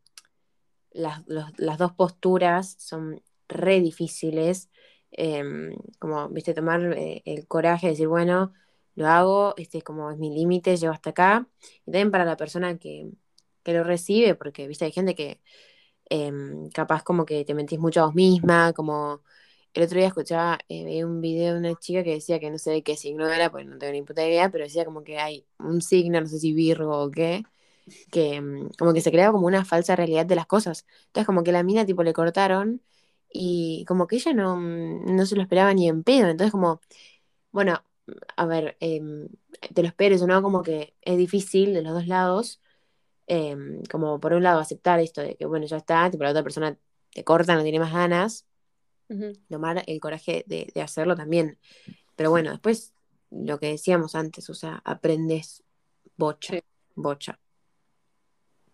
las, 0.91 1.23
las 1.27 1.79
dos 1.79 1.93
posturas 1.93 2.77
son 2.79 3.23
re 3.49 3.81
difíciles, 3.81 4.69
em, 5.13 5.75
como, 5.99 6.29
viste, 6.29 6.53
tomar 6.53 6.83
eh, 6.99 7.23
el 7.25 7.47
coraje 7.47 7.87
de 7.87 7.93
decir, 7.95 8.09
bueno, 8.09 8.53
lo 8.97 9.07
hago, 9.09 9.55
este 9.57 9.79
es 9.79 9.85
como 9.85 10.11
es 10.11 10.19
mi 10.19 10.29
límite, 10.29 10.77
llego 10.77 10.93
hasta 10.93 11.11
acá, 11.11 11.49
y 11.87 11.91
también 11.91 12.11
para 12.11 12.27
la 12.27 12.37
persona 12.37 12.77
que, 12.77 13.09
que 13.63 13.73
lo 13.73 13.83
recibe, 13.83 14.35
porque, 14.35 14.69
viste, 14.69 14.85
hay 14.85 14.93
gente 14.93 15.15
que 15.15 15.41
em, 16.11 16.69
capaz 16.69 17.03
como 17.03 17.25
que 17.25 17.47
te 17.47 17.55
mentís 17.55 17.79
mucho 17.79 18.03
a 18.03 18.07
vos 18.07 18.15
misma, 18.15 18.75
como 18.75 19.23
el 19.75 19.83
otro 19.85 19.99
día 19.99 20.09
escuchaba, 20.09 20.59
eh, 20.69 21.05
un 21.05 21.21
video 21.21 21.55
de 21.55 21.61
una 21.61 21.75
chica 21.77 22.03
que 22.05 22.13
decía 22.15 22.41
que 22.41 22.51
no 22.51 22.59
sé 22.59 22.71
de 22.73 22.83
qué 22.83 22.97
signo 22.97 23.29
era, 23.29 23.51
pues 23.51 23.67
no 23.67 23.79
tengo 23.79 23.93
ni 23.93 24.03
puta 24.03 24.27
idea, 24.27 24.51
pero 24.51 24.65
decía 24.65 24.85
como 24.85 25.05
que 25.05 25.19
hay 25.19 25.47
un 25.59 25.81
signo, 25.83 26.21
no 26.21 26.27
sé 26.27 26.39
si 26.41 26.53
Virgo 26.53 27.05
o 27.05 27.11
qué, 27.11 27.45
que 28.11 28.41
mm, 28.41 28.71
como 28.79 28.93
que 28.95 29.01
se 29.01 29.11
creaba 29.13 29.33
como 29.33 29.47
una 29.47 29.65
falsa 29.65 29.97
realidad 29.97 30.27
de 30.27 30.37
las 30.37 30.47
cosas. 30.47 30.87
Entonces 31.07 31.27
como 31.27 31.45
que 31.45 31.53
la 31.53 31.63
mina 31.63 31.87
tipo 31.87 32.03
le 32.03 32.13
cortaron 32.13 32.83
y 33.33 33.85
como 33.87 34.07
que 34.07 34.17
ella 34.17 34.33
no, 34.35 34.57
mm, 34.57 35.17
no 35.17 35.27
se 35.27 35.37
lo 35.37 35.43
esperaba 35.43 35.75
ni 35.75 35.89
en 35.89 36.03
pedo. 36.05 36.29
Entonces 36.29 36.53
como, 36.53 36.81
bueno, 37.53 37.85
a 38.37 38.47
ver, 38.47 38.77
em, 38.81 39.29
te 39.75 39.83
lo 39.83 39.89
esperes 39.89 40.23
o 40.23 40.27
no, 40.27 40.43
como 40.43 40.63
que 40.63 40.95
es 41.03 41.17
difícil 41.19 41.75
de 41.75 41.83
los 41.83 41.95
dos 41.95 42.07
lados. 42.07 42.61
Em, 43.27 43.83
como 43.91 44.21
por 44.21 44.33
un 44.35 44.43
lado 44.43 44.61
aceptar 44.61 44.99
esto 45.01 45.21
de 45.23 45.37
que 45.37 45.47
bueno, 45.47 45.67
ya 45.67 45.77
está, 45.77 46.11
tipo 46.11 46.25
la 46.25 46.31
otra 46.31 46.43
persona 46.43 46.77
te 47.13 47.25
corta, 47.25 47.55
no 47.55 47.63
tiene 47.63 47.79
más 47.79 47.93
ganas, 47.93 48.47
tomar 49.49 49.83
el 49.87 50.01
coraje 50.01 50.45
de, 50.47 50.71
hacerlo 50.81 51.15
también. 51.17 51.59
Pero 52.17 52.31
bueno, 52.31 52.51
después 52.51 52.93
lo 53.31 53.59
que 53.59 53.69
decíamos 53.69 54.15
antes, 54.15 54.51
o 54.51 54.55
sea, 54.55 54.81
aprendes 54.85 55.63
bocha, 56.17 56.61
bocha. 56.95 57.39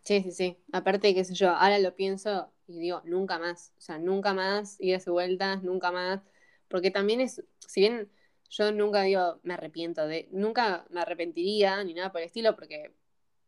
Sí, 0.03 0.22
sí, 0.22 0.33
sí. 0.33 0.57
Aparte, 0.72 1.14
qué 1.14 1.25
sé 1.25 1.35
yo, 1.35 1.51
ahora 1.51 1.79
lo 1.79 1.94
pienso 1.94 2.53
y 2.66 2.79
digo, 2.79 3.03
nunca 3.05 3.38
más. 3.38 3.72
O 3.79 3.81
sea, 3.81 3.99
nunca 3.99 4.35
más 4.35 4.77
ir 4.81 4.96
a 4.96 5.11
vueltas, 5.11 5.62
nunca 5.62 5.90
más. 5.90 6.20
Porque 6.68 6.90
también 6.90 7.20
es, 7.20 7.42
si 7.66 7.81
bien 7.81 8.11
yo 8.51 8.72
nunca 8.72 9.03
digo, 9.03 9.40
me 9.42 9.55
arrepiento 9.55 10.07
de, 10.07 10.29
nunca 10.33 10.87
me 10.90 11.01
arrepentiría 11.01 11.83
ni 11.85 11.94
nada 11.94 12.12
por 12.12 12.20
el 12.20 12.27
estilo, 12.27 12.55
porque, 12.55 12.94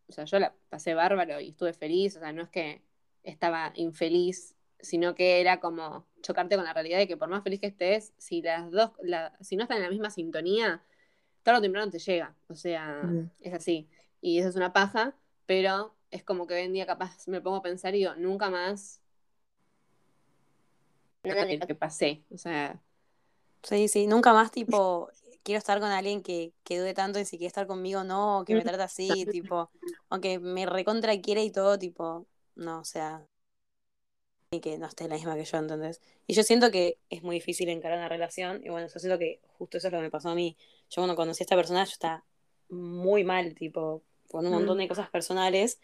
o 0.08 0.12
sea, 0.12 0.24
yo 0.24 0.38
la 0.38 0.54
pasé 0.68 0.94
bárbaro 0.94 1.40
y 1.40 1.50
estuve 1.50 1.72
feliz, 1.72 2.16
o 2.16 2.20
sea, 2.20 2.32
no 2.32 2.42
es 2.42 2.48
que 2.48 2.82
estaba 3.22 3.72
infeliz 3.76 4.56
sino 4.80 5.14
que 5.14 5.40
era 5.40 5.60
como 5.60 6.06
chocarte 6.22 6.56
con 6.56 6.64
la 6.64 6.72
realidad 6.72 6.98
de 6.98 7.08
que 7.08 7.16
por 7.16 7.28
más 7.28 7.42
feliz 7.42 7.60
que 7.60 7.66
estés, 7.66 8.12
si 8.18 8.42
las 8.42 8.70
dos, 8.70 8.90
si 9.40 9.56
no 9.56 9.62
están 9.62 9.78
en 9.78 9.84
la 9.84 9.90
misma 9.90 10.10
sintonía, 10.10 10.82
tarde 11.42 11.58
o 11.58 11.62
temprano 11.62 11.90
te 11.90 11.98
llega. 11.98 12.34
O 12.48 12.54
sea, 12.54 13.02
es 13.40 13.54
así. 13.54 13.88
Y 14.20 14.38
eso 14.38 14.48
es 14.48 14.56
una 14.56 14.72
paja, 14.72 15.14
pero 15.46 15.94
es 16.10 16.22
como 16.22 16.46
que 16.46 16.54
hoy 16.54 16.62
en 16.62 16.72
día 16.72 16.86
capaz 16.86 17.28
me 17.28 17.40
pongo 17.40 17.56
a 17.56 17.62
pensar 17.62 17.94
y 17.94 17.98
digo, 17.98 18.14
nunca 18.16 18.50
más 18.50 19.00
que 21.22 21.74
pasé. 21.74 22.22
O 22.30 22.38
sea. 22.38 22.80
Sí, 23.62 23.88
sí, 23.88 24.06
nunca 24.06 24.32
más 24.32 24.50
tipo 24.50 25.10
quiero 25.48 25.58
estar 25.58 25.80
con 25.80 25.90
alguien 25.90 26.22
que, 26.22 26.52
que 26.62 26.78
dude 26.78 26.92
tanto 26.92 27.18
y 27.18 27.24
si 27.24 27.38
quiere 27.38 27.48
estar 27.48 27.66
conmigo 27.66 28.04
no, 28.04 28.44
que 28.46 28.54
me 28.54 28.62
trata 28.62 28.84
así, 28.84 29.24
tipo, 29.24 29.70
aunque 30.10 30.38
me 30.38 30.66
recontra 30.66 31.18
quiere 31.22 31.42
y 31.42 31.50
todo, 31.50 31.78
tipo, 31.78 32.26
no, 32.54 32.80
o 32.80 32.84
sea, 32.84 33.26
y 34.50 34.60
que 34.60 34.78
no 34.78 34.86
esté 34.86 35.08
la 35.08 35.16
misma 35.16 35.36
que 35.36 35.44
yo, 35.44 35.58
¿entendés? 35.58 36.00
Y 36.26 36.34
yo 36.34 36.42
siento 36.42 36.70
que 36.70 36.98
es 37.10 37.22
muy 37.22 37.36
difícil 37.36 37.68
encarar 37.68 37.98
una 37.98 38.08
relación, 38.08 38.62
y 38.64 38.70
bueno, 38.70 38.88
yo 38.88 38.98
siento 38.98 39.18
que 39.18 39.40
justo 39.58 39.76
eso 39.76 39.88
es 39.88 39.92
lo 39.92 39.98
que 39.98 40.04
me 40.04 40.10
pasó 40.10 40.30
a 40.30 40.34
mí. 40.34 40.56
Yo 40.90 41.02
cuando 41.02 41.16
conocí 41.16 41.42
a 41.42 41.44
esta 41.44 41.56
persona, 41.56 41.84
yo 41.84 41.92
estaba 41.92 42.24
muy 42.70 43.24
mal, 43.24 43.54
tipo, 43.54 44.02
con 44.30 44.46
un 44.46 44.52
montón 44.52 44.76
mm. 44.78 44.80
de 44.80 44.88
cosas 44.88 45.10
personales, 45.10 45.80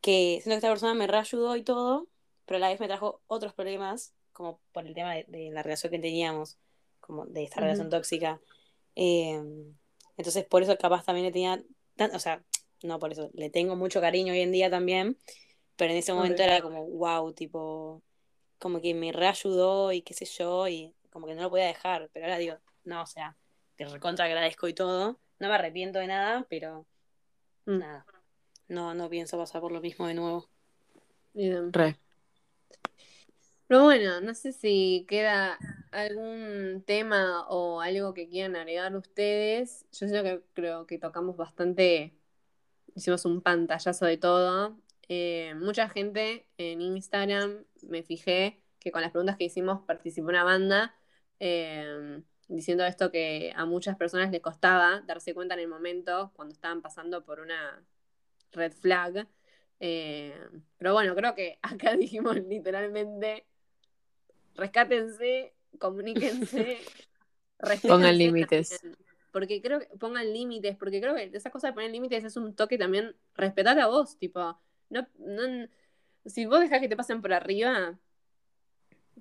que 0.00 0.40
siento 0.42 0.50
que 0.50 0.54
esta 0.54 0.68
persona 0.68 0.94
me 0.94 1.06
reayudó 1.06 1.56
y 1.56 1.62
todo, 1.62 2.08
pero 2.46 2.56
a 2.56 2.60
la 2.60 2.68
vez 2.68 2.80
me 2.80 2.86
trajo 2.86 3.20
otros 3.26 3.52
problemas, 3.52 4.14
como 4.32 4.58
por 4.72 4.86
el 4.86 4.94
tema 4.94 5.14
de, 5.14 5.50
la 5.52 5.62
relación 5.62 5.90
que 5.90 5.98
teníamos, 5.98 6.56
como 7.00 7.26
de 7.26 7.44
esta 7.44 7.60
relación 7.60 7.90
tóxica. 7.90 8.40
Em, 8.94 9.74
entonces, 10.16 10.44
por 10.46 10.62
eso 10.62 10.76
capaz 10.78 11.04
también 11.04 11.26
le 11.26 11.32
tenía, 11.32 11.62
o 12.12 12.18
sea, 12.18 12.42
no 12.82 12.98
por 12.98 13.12
eso, 13.12 13.30
le 13.34 13.50
tengo 13.50 13.76
mucho 13.76 14.00
cariño 14.00 14.32
hoy 14.32 14.40
en 14.40 14.52
día 14.52 14.70
también, 14.70 15.18
pero 15.76 15.92
en 15.92 15.98
ese 15.98 16.12
momento 16.12 16.42
era 16.42 16.60
como, 16.60 16.86
wow, 16.86 17.32
tipo, 17.32 18.02
como 18.58 18.80
que 18.80 18.94
me 18.94 19.12
reayudó 19.12 19.92
y 19.92 20.02
qué 20.02 20.14
sé 20.14 20.24
yo, 20.24 20.68
y 20.68 20.94
como 21.10 21.26
que 21.26 21.34
no 21.34 21.42
lo 21.42 21.50
podía 21.50 21.66
dejar. 21.66 22.08
Pero 22.12 22.26
ahora 22.26 22.38
digo, 22.38 22.56
no, 22.84 23.02
o 23.02 23.06
sea, 23.06 23.36
te 23.76 23.84
recontra 23.86 24.26
agradezco 24.26 24.68
y 24.68 24.74
todo. 24.74 25.18
No 25.38 25.48
me 25.48 25.54
arrepiento 25.54 25.98
de 25.98 26.06
nada, 26.06 26.46
pero 26.48 26.86
mm. 27.66 27.78
nada. 27.78 28.06
No, 28.68 28.94
no 28.94 29.10
pienso 29.10 29.36
pasar 29.36 29.60
por 29.60 29.72
lo 29.72 29.80
mismo 29.80 30.06
de 30.06 30.14
nuevo. 30.14 30.48
Re. 31.34 31.98
Pero 33.66 33.84
bueno, 33.84 34.20
no 34.20 34.34
sé 34.34 34.52
si 34.52 35.06
queda 35.08 35.58
algún 35.92 36.82
tema 36.86 37.46
o 37.48 37.80
algo 37.80 38.12
que 38.12 38.28
quieran 38.28 38.56
agregar 38.56 38.94
ustedes. 38.94 39.86
Yo 39.92 40.08
sé 40.08 40.22
que 40.22 40.42
creo 40.52 40.86
que 40.86 40.98
tocamos 40.98 41.36
bastante, 41.36 42.14
hicimos 42.94 43.24
un 43.24 43.40
pantallazo 43.40 44.06
de 44.06 44.18
todo. 44.18 44.76
Eh, 45.08 45.54
mucha 45.56 45.88
gente 45.88 46.46
en 46.58 46.80
Instagram, 46.80 47.64
me 47.82 48.02
fijé 48.02 48.62
que 48.78 48.90
con 48.90 49.02
las 49.02 49.10
preguntas 49.10 49.36
que 49.36 49.44
hicimos 49.44 49.82
participó 49.86 50.28
una 50.28 50.44
banda 50.44 50.94
eh, 51.38 52.22
diciendo 52.48 52.84
esto 52.84 53.10
que 53.10 53.52
a 53.56 53.64
muchas 53.64 53.96
personas 53.96 54.30
les 54.30 54.40
costaba 54.40 55.02
darse 55.06 55.34
cuenta 55.34 55.54
en 55.54 55.60
el 55.60 55.68
momento 55.68 56.32
cuando 56.34 56.54
estaban 56.54 56.82
pasando 56.82 57.24
por 57.24 57.40
una 57.40 57.82
red 58.52 58.72
flag. 58.72 59.26
Eh, 59.80 60.38
pero 60.78 60.92
bueno, 60.92 61.14
creo 61.14 61.34
que 61.34 61.58
acá 61.62 61.96
dijimos 61.96 62.36
literalmente, 62.36 63.46
rescátense, 64.54 65.54
comuníquense, 65.78 66.78
pongan 67.88 68.18
límites. 68.18 68.80
Porque 69.32 69.62
creo 69.62 69.80
que 69.80 69.86
pongan 69.98 70.30
límites, 70.32 70.76
porque 70.76 71.00
creo 71.00 71.14
que 71.14 71.30
esa 71.32 71.50
cosa 71.50 71.68
de 71.68 71.72
poner 71.72 71.90
límites 71.90 72.22
es 72.22 72.36
un 72.36 72.54
toque 72.54 72.76
también, 72.76 73.16
respetate 73.34 73.80
a 73.80 73.86
vos, 73.86 74.18
tipo, 74.18 74.60
no, 74.92 75.06
no, 75.18 75.66
si 76.26 76.46
vos 76.46 76.60
dejás 76.60 76.80
que 76.80 76.88
te 76.88 76.96
pasen 76.96 77.20
por 77.20 77.32
arriba, 77.32 77.98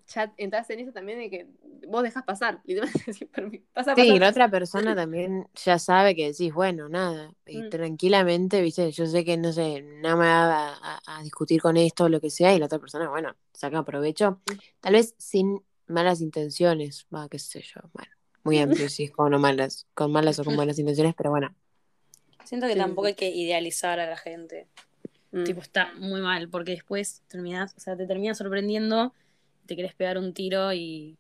ya 0.08 0.34
entras 0.38 0.70
en 0.70 0.80
eso 0.80 0.92
también 0.92 1.20
de 1.20 1.30
que 1.30 1.48
vos 1.88 2.04
dejas 2.04 2.24
pasar, 2.24 2.62
pasa, 3.74 3.96
sí, 3.96 4.20
la 4.20 4.30
otra 4.30 4.50
persona 4.50 4.96
también 4.96 5.48
ya 5.56 5.80
sabe 5.80 6.16
que 6.16 6.28
decís, 6.28 6.54
bueno, 6.54 6.90
nada, 6.90 7.34
y 7.46 7.64
mm. 7.64 7.70
tranquilamente, 7.70 8.62
viste, 8.62 8.92
yo 8.92 9.06
sé 9.06 9.26
que, 9.26 9.38
no 9.38 9.52
sé, 9.52 9.82
nada 9.82 10.16
me 10.16 10.26
va 10.26 11.02
a, 11.06 11.24
discutir 11.24 11.62
con 11.62 11.78
esto 11.78 12.06
o 12.06 12.10
lo 12.10 12.22
que 12.22 12.30
sea, 12.30 12.54
y 12.54 12.60
la 12.60 12.66
otra 12.66 12.80
persona, 12.80 13.10
bueno, 13.10 13.36
saca 13.54 13.84
provecho, 13.84 14.42
mm. 14.46 14.58
tal 14.82 14.94
vez 14.94 15.16
sin 15.18 15.62
malas 15.88 16.22
intenciones, 16.22 17.08
va, 17.14 17.28
qué 17.30 17.40
sé 17.40 17.62
yo, 17.62 17.82
bueno, 17.94 18.12
muy 18.44 18.60
amplio 18.86 18.90
si 18.90 19.06
es 19.06 19.12
con, 19.12 19.40
malas, 19.40 19.88
con 19.94 20.12
malas 20.12 20.40
o 20.40 20.44
con 20.44 20.56
buenas 20.56 20.78
intenciones, 20.80 21.16
pero 21.16 21.32
bueno. 21.32 21.54
Siento 22.44 22.68
que 22.68 22.76
tampoco 22.76 23.08
hay 23.08 23.16
que 23.16 23.30
idealizar 23.30 24.00
a 24.00 24.10
la 24.10 24.18
gente. 24.18 24.68
Mm. 25.32 25.44
Tipo, 25.44 25.62
está 25.62 25.94
muy 25.98 26.22
mal, 26.22 26.50
porque 26.50 26.72
después 26.72 27.24
terminas, 27.28 27.74
o 27.76 27.80
sea, 27.80 27.96
te 27.96 28.06
terminas 28.06 28.38
sorprendiendo, 28.38 29.13
te 29.65 29.76
quieres 29.76 29.96
pegar 29.96 30.17
un 30.17 30.34
tiro 30.34 30.74
y. 30.74 31.17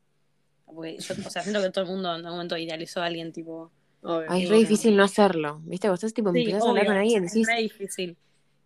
Porque 0.65 0.97
yo, 0.99 1.15
o 1.25 1.29
sea, 1.29 1.41
siento 1.41 1.61
que 1.61 1.69
todo 1.69 1.83
el 1.85 1.89
mundo 1.89 2.09
en 2.09 2.17
algún 2.17 2.31
momento 2.31 2.57
idealizó 2.57 3.01
a 3.01 3.05
alguien, 3.05 3.31
tipo. 3.31 3.71
Ay, 4.27 4.43
es 4.43 4.49
re 4.49 4.57
difícil 4.57 4.95
no 4.95 5.03
hacerlo, 5.03 5.61
¿viste? 5.63 5.87
Vos 5.87 5.97
estás 5.97 6.13
tipo, 6.13 6.31
sí, 6.33 6.51
a 6.51 6.57
hablar 6.57 6.87
con 6.87 6.97
alguien 6.97 7.25
Es 7.25 7.47
re 7.47 7.61
difícil. 7.61 8.17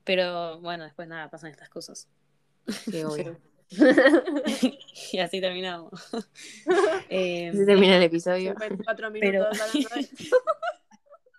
Pero 0.06 0.62
bueno, 0.62 0.84
después 0.84 1.08
nada, 1.08 1.30
pasan 1.30 1.52
estas 1.52 1.68
cosas. 1.70 2.08
Sí, 2.68 3.04
obvio. 3.04 3.38
y 5.12 5.20
así 5.20 5.42
terminamos. 5.42 5.92
eh, 7.10 7.50
así 7.50 7.66
termina 7.66 7.98
el 7.98 8.04
episodio. 8.04 8.56
pero, 9.20 9.50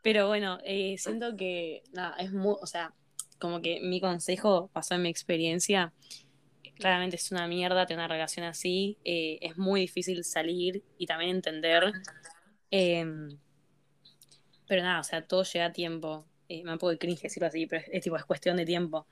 pero 0.03 0.27
bueno, 0.29 0.59
eh, 0.65 0.97
siento 0.99 1.37
que 1.37 1.85
nada, 1.93 2.17
es 2.17 2.33
muy, 2.33 2.57
o 2.61 2.67
sea, 2.67 2.93
como 3.39 3.61
que 3.61 3.81
mi 3.81 4.01
consejo 4.01 4.71
pasó 4.73 4.95
en 4.95 5.03
mi 5.03 5.09
experiencia. 5.09 5.93
Claramente 6.77 7.17
es 7.17 7.33
una 7.33 7.47
mierda 7.49 7.87
tener 7.87 8.01
una 8.01 8.09
relación 8.09 8.47
así. 8.47 8.99
Eh, 9.05 9.39
es 9.41 9.57
muy 9.57 9.83
difícil 9.83 10.25
salir 10.25 10.83
y 10.99 11.07
también 11.07 11.37
entender. 11.37 11.93
Em, 12.71 13.39
pero 14.67 14.83
nada, 14.83 15.01
o 15.01 15.05
sea, 15.05 15.27
todo 15.27 15.43
llega 15.43 15.67
a 15.67 15.73
tiempo. 15.73 16.27
Eh, 16.49 16.65
me 16.65 16.77
puedo 16.79 16.97
cringe 16.99 17.23
decirlo 17.23 17.49
así, 17.49 17.67
pero 17.67 17.85
es, 17.91 18.03
tipo, 18.03 18.17
es 18.17 18.25
cuestión 18.25 18.57
de 18.57 18.65
tiempo. 18.65 19.07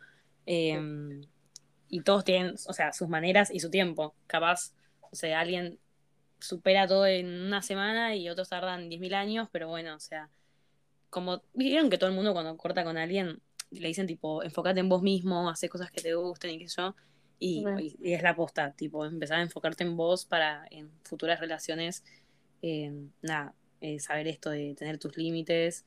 Em, 0.46 1.22
y 1.88 2.00
todos 2.02 2.24
tienen, 2.24 2.54
o 2.66 2.72
sea, 2.72 2.92
sus 2.92 3.08
maneras 3.08 3.50
y 3.50 3.60
su 3.60 3.70
tiempo. 3.70 4.14
Capaz, 4.26 4.74
o 5.00 5.14
sea, 5.16 5.40
alguien 5.40 5.78
supera 6.38 6.86
todo 6.86 7.06
en 7.06 7.26
una 7.26 7.62
semana 7.62 8.14
y 8.14 8.28
otros 8.28 8.50
tardan 8.50 8.88
10.000 8.88 9.14
años, 9.14 9.48
pero 9.50 9.68
bueno, 9.68 9.94
o 9.96 10.00
sea, 10.00 10.28
como 11.08 11.42
vieron 11.54 11.88
que 11.88 11.96
todo 11.96 12.10
el 12.10 12.16
mundo 12.16 12.32
cuando 12.32 12.56
corta 12.56 12.84
con 12.84 12.98
alguien 12.98 13.40
le 13.80 13.88
dicen 13.88 14.06
tipo, 14.06 14.42
enfócate 14.42 14.80
en 14.80 14.88
vos 14.88 15.02
mismo, 15.02 15.48
hace 15.48 15.68
cosas 15.68 15.90
que 15.90 16.00
te 16.00 16.14
gusten 16.14 16.50
y 16.50 16.58
que 16.58 16.66
yo. 16.66 16.94
Y, 17.38 17.64
es 18.02 18.22
la 18.22 18.30
aposta, 18.30 18.72
tipo, 18.72 19.04
empezar 19.04 19.38
a 19.38 19.42
enfocarte 19.42 19.84
en 19.84 19.96
vos 19.96 20.24
para 20.24 20.66
en 20.70 20.90
futuras 21.02 21.40
relaciones, 21.40 22.04
eh, 22.62 22.92
nada, 23.22 23.54
eh, 23.80 23.98
saber 23.98 24.28
esto 24.28 24.50
de 24.50 24.74
tener 24.74 24.98
tus 24.98 25.16
límites, 25.16 25.84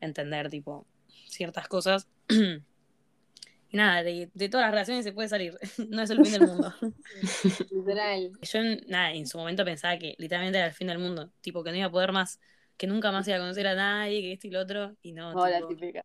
entender, 0.00 0.48
tipo, 0.48 0.86
ciertas 1.28 1.68
cosas. 1.68 2.08
y 2.28 3.76
nada, 3.76 4.02
de, 4.02 4.30
todas 4.48 4.64
las 4.64 4.70
relaciones 4.70 5.04
se 5.04 5.12
puede 5.12 5.28
salir, 5.28 5.58
no 5.90 6.02
es 6.02 6.10
el 6.10 6.24
fin 6.24 6.32
del 6.32 6.46
mundo. 6.46 6.72
Literal. 7.70 8.30
Yo, 8.40 8.60
nada, 8.88 9.12
en 9.12 9.26
su 9.26 9.36
momento 9.36 9.64
pensaba 9.64 9.98
que 9.98 10.14
literalmente 10.18 10.58
era 10.58 10.68
el 10.68 10.74
fin 10.74 10.86
del 10.86 10.98
mundo, 10.98 11.30
tipo, 11.40 11.62
que 11.62 11.70
no 11.70 11.76
iba 11.76 11.86
a 11.86 11.92
poder 11.92 12.12
más, 12.12 12.40
que 12.76 12.86
nunca 12.86 13.12
más 13.12 13.28
iba 13.28 13.36
a 13.36 13.40
conocer 13.40 13.66
a 13.66 13.74
nadie, 13.74 14.22
que 14.22 14.32
esto 14.32 14.46
y 14.46 14.50
lo 14.50 14.60
otro, 14.60 14.96
y 15.02 15.12
no. 15.12 15.32
Hola, 15.32 15.60
típica. 15.68 16.04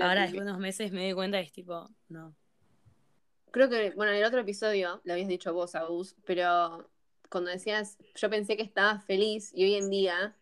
Ahora, 0.00 0.22
después 0.22 0.44
de 0.44 0.50
unos 0.50 0.58
meses, 0.58 0.92
me 0.92 1.06
di 1.06 1.12
cuenta 1.12 1.40
y 1.40 1.44
es 1.44 1.52
tipo, 1.52 1.90
no. 2.08 2.34
Creo 3.50 3.68
que, 3.68 3.90
bueno, 3.90 4.12
en 4.12 4.18
el 4.18 4.24
otro 4.24 4.40
episodio 4.40 5.00
lo 5.04 5.12
habías 5.12 5.28
dicho 5.28 5.52
vos, 5.52 5.74
Agus, 5.74 6.16
pero 6.24 6.90
cuando 7.28 7.50
decías, 7.50 7.98
yo 8.14 8.30
pensé 8.30 8.56
que 8.56 8.62
estaba 8.62 9.00
feliz 9.00 9.52
y 9.54 9.64
hoy 9.64 9.74
en 9.74 9.90
día, 9.90 10.36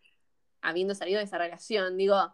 habiendo 0.61 0.95
salido 0.95 1.19
de 1.19 1.25
esa 1.25 1.37
relación, 1.37 1.97
digo, 1.97 2.33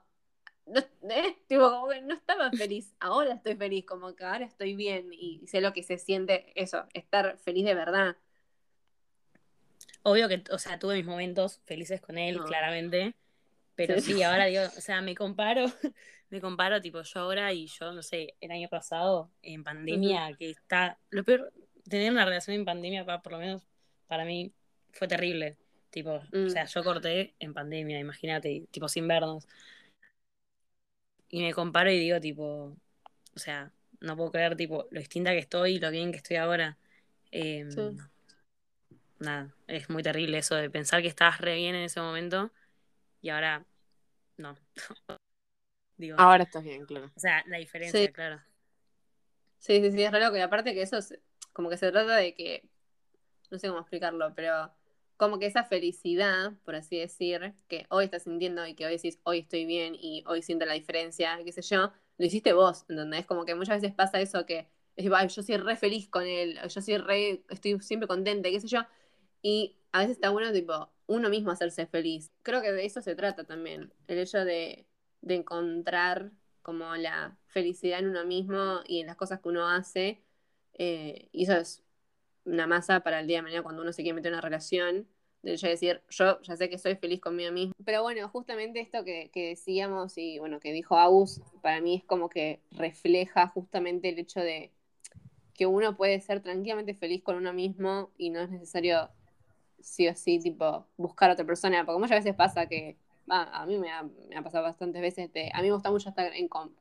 no, 0.66 0.80
¿eh? 1.10 1.38
tipo, 1.48 1.70
como 1.70 1.90
que 1.90 2.02
no 2.02 2.14
estaba 2.14 2.52
feliz, 2.52 2.94
ahora 3.00 3.34
estoy 3.34 3.56
feliz, 3.56 3.86
como 3.86 4.16
que 4.16 4.24
ahora 4.24 4.46
estoy 4.46 4.76
bien 4.76 5.12
y 5.12 5.46
sé 5.48 5.62
lo 5.62 5.74
que 5.74 5.84
se 5.84 5.98
siente 5.98 6.52
eso, 6.56 6.86
estar 6.94 7.38
feliz 7.40 7.66
de 7.66 7.74
verdad. 7.74 8.18
Obvio 10.04 10.30
que, 10.30 10.44
o 10.52 10.58
sea, 10.58 10.80
tuve 10.80 10.96
mis 10.96 11.06
momentos 11.06 11.60
felices 11.66 12.00
con 12.00 12.18
él, 12.18 12.40
claramente, 12.44 13.16
pero 13.88 14.02
sí. 14.02 14.22
ahora 14.24 14.46
digo, 14.46 14.62
o 14.78 14.82
sea, 14.82 15.02
me 15.02 15.16
comparo 15.16 15.66
me 16.30 16.42
comparo, 16.42 16.82
tipo, 16.82 17.02
yo 17.02 17.20
ahora 17.22 17.54
y 17.54 17.68
yo, 17.68 17.92
no 17.94 18.04
sé, 18.04 18.36
el 18.42 18.52
año 18.52 18.68
pasado, 18.70 19.32
en 19.42 19.64
pandemia, 19.64 20.36
que 20.38 20.52
está. 20.52 20.98
Lo 21.10 21.24
peor, 21.24 21.52
tener 21.90 22.12
una 22.12 22.26
relación 22.26 22.56
en 22.56 22.66
pandemia, 22.66 23.06
por 23.06 23.32
lo 23.32 23.40
menos 23.40 23.64
para 24.08 24.26
mí, 24.26 24.52
fue 24.92 25.08
terrible. 25.08 25.58
Tipo, 25.90 26.16
o 26.16 26.24
mm. 26.32 26.50
sea, 26.50 26.66
yo 26.66 26.84
corté 26.84 27.34
en 27.40 27.54
pandemia, 27.54 28.00
imagínate, 28.00 28.68
tipo, 28.70 28.88
sin 28.88 29.08
vernos. 29.08 29.48
Y 31.30 31.42
me 31.42 31.54
comparo 31.54 31.92
y 31.92 31.98
digo, 31.98 32.20
tipo, 32.20 32.76
o 33.36 33.40
sea, 33.40 33.72
no 34.00 34.16
puedo 34.16 34.32
creer, 34.32 34.56
tipo, 34.56 34.88
lo 34.92 35.00
distinta 35.00 35.32
que 35.32 35.40
estoy 35.40 35.76
y 35.76 35.80
lo 35.80 35.90
bien 35.90 36.12
que 36.12 36.18
estoy 36.18 36.38
ahora. 36.38 36.78
Em, 37.32 37.70
nada, 39.20 39.56
es 39.68 39.90
muy 39.90 40.04
terrible 40.04 40.38
eso 40.38 40.56
de 40.56 40.70
pensar 40.70 41.02
que 41.02 41.08
estabas 41.08 41.42
re 41.42 41.56
bien 41.56 41.76
en 41.76 41.84
ese 41.84 42.02
momento 42.02 42.52
y 43.22 43.30
ahora 43.30 43.66
no. 44.40 44.56
Ahora 46.18 46.44
estás 46.44 46.64
bien, 46.64 46.86
claro. 46.86 47.12
O 47.16 47.20
sea, 47.20 47.44
la 47.48 47.58
diferencia, 47.58 48.12
claro. 48.12 48.42
Sí, 49.60 49.82
sí, 49.82 49.92
sí, 49.92 50.02
es 50.02 50.12
raro 50.12 50.32
que 50.32 50.42
aparte 50.42 50.74
que 50.74 50.82
eso 50.82 50.98
es 50.98 51.20
como 51.52 51.70
que 51.70 51.76
se 51.76 51.92
trata 51.92 52.16
de 52.16 52.34
que, 52.34 52.70
no 53.52 53.60
sé 53.60 53.68
cómo 53.68 53.82
explicarlo, 53.82 54.34
pero 54.34 54.72
como 55.18 55.38
que 55.38 55.46
esa 55.46 55.66
felicidad, 55.66 56.54
por 56.64 56.76
así 56.76 56.98
decir, 56.98 57.54
que 57.68 57.86
hoy 57.90 58.06
estás 58.06 58.24
sintiendo 58.24 58.66
y 58.66 58.76
que 58.76 58.86
hoy 58.86 58.94
decís, 58.94 59.20
hoy 59.24 59.40
estoy 59.40 59.66
bien 59.66 59.94
y 59.96 60.24
hoy 60.28 60.42
siento 60.42 60.66
la 60.66 60.74
diferencia, 60.74 61.38
qué 61.44 61.52
sé 61.52 61.62
yo, 61.62 61.92
lo 62.18 62.26
hiciste 62.26 62.54
vos, 62.54 62.86
¿entendés? 62.88 63.26
Como 63.26 63.44
que 63.44 63.56
muchas 63.56 63.82
veces 63.82 63.94
pasa 63.94 64.22
eso 64.22 64.46
que 64.46 64.70
es 64.96 65.06
yo 65.36 65.44
soy 65.44 65.58
re 65.58 65.76
feliz 65.76 66.08
con 66.08 66.26
él, 66.26 66.58
yo 66.68 66.82
soy 66.82 66.98
re, 66.98 67.44
estoy 67.50 67.80
siempre 67.82 68.08
contenta, 68.08 68.50
qué 68.50 68.62
sé 68.62 68.68
yo, 68.68 68.86
y 69.42 69.78
a 69.92 70.00
veces 70.00 70.16
está 70.16 70.30
bueno, 70.30 70.54
tipo, 70.54 70.90
uno 71.10 71.30
mismo 71.30 71.52
hacerse 71.52 71.86
feliz. 71.88 72.32
Creo 72.44 72.62
que 72.62 72.72
de 72.72 72.86
eso 72.86 73.02
se 73.02 73.16
trata 73.16 73.44
también, 73.44 73.94
el 74.08 74.20
hecho 74.20 74.46
de 74.46 74.86
de 75.22 75.36
encontrar 75.36 76.32
como 76.62 76.96
la 76.96 77.38
felicidad 77.48 78.00
en 78.00 78.10
uno 78.10 78.26
mismo 78.26 78.82
y 78.88 79.02
en 79.02 79.08
las 79.08 79.16
cosas 79.16 79.40
que 79.42 79.50
uno 79.50 79.68
hace. 79.68 80.22
Eh, 80.74 81.28
y 81.32 81.44
eso 81.44 81.54
es 81.54 81.84
una 82.46 82.68
masa 82.68 83.02
para 83.02 83.20
el 83.20 83.28
día 83.28 83.38
de 83.38 83.44
mañana 83.44 83.64
cuando 83.64 83.82
uno 83.82 83.94
se 83.94 84.04
quiere 84.04 84.16
meter 84.16 84.32
en 84.32 84.36
una 84.36 84.42
relación. 84.42 85.08
De 85.42 85.54
hecho 85.54 85.68
decir, 85.68 86.02
yo 86.10 86.42
ya 86.42 86.58
sé 86.58 86.70
que 86.70 86.78
soy 86.78 86.96
feliz 86.96 87.22
conmigo 87.22 87.52
mismo. 87.52 87.74
Pero 87.86 88.04
bueno, 88.04 88.28
justamente 88.30 88.82
esto 88.82 89.04
que, 89.04 89.32
decíamos 89.34 90.18
y 90.18 90.38
bueno, 90.40 90.60
que 90.60 90.74
dijo 90.74 90.98
Agus, 90.98 91.42
para 91.62 91.82
mí 91.82 91.96
es 91.96 92.04
como 92.04 92.30
que 92.30 92.62
refleja 92.72 93.48
justamente 93.48 94.10
el 94.10 94.20
hecho 94.20 94.42
de 94.42 94.72
que 95.54 95.66
uno 95.66 95.96
puede 95.98 96.20
ser 96.22 96.42
tranquilamente 96.42 96.94
feliz 96.94 97.24
con 97.24 97.36
uno 97.36 97.54
mismo 97.54 98.12
y 98.18 98.30
no 98.30 98.42
es 98.42 98.50
necesario 98.50 99.10
sí 99.82 100.08
o 100.08 100.16
sí, 100.16 100.40
tipo, 100.40 100.86
buscar 100.98 101.30
a 101.30 101.34
otra 101.34 101.46
persona. 101.46 101.86
Porque 101.86 102.00
muchas 102.00 102.24
veces 102.24 102.36
pasa 102.36 102.68
que 102.68 102.98
a 103.30 103.66
mí 103.66 103.78
me 103.78 103.92
ha, 103.92 104.04
pasado 104.44 104.64
bastantes 104.64 105.02
veces, 105.02 105.30
a 105.54 105.62
mí 105.62 105.68
me 105.68 105.74
gusta 105.74 105.92
mucho 105.92 106.10
estar 106.10 106.32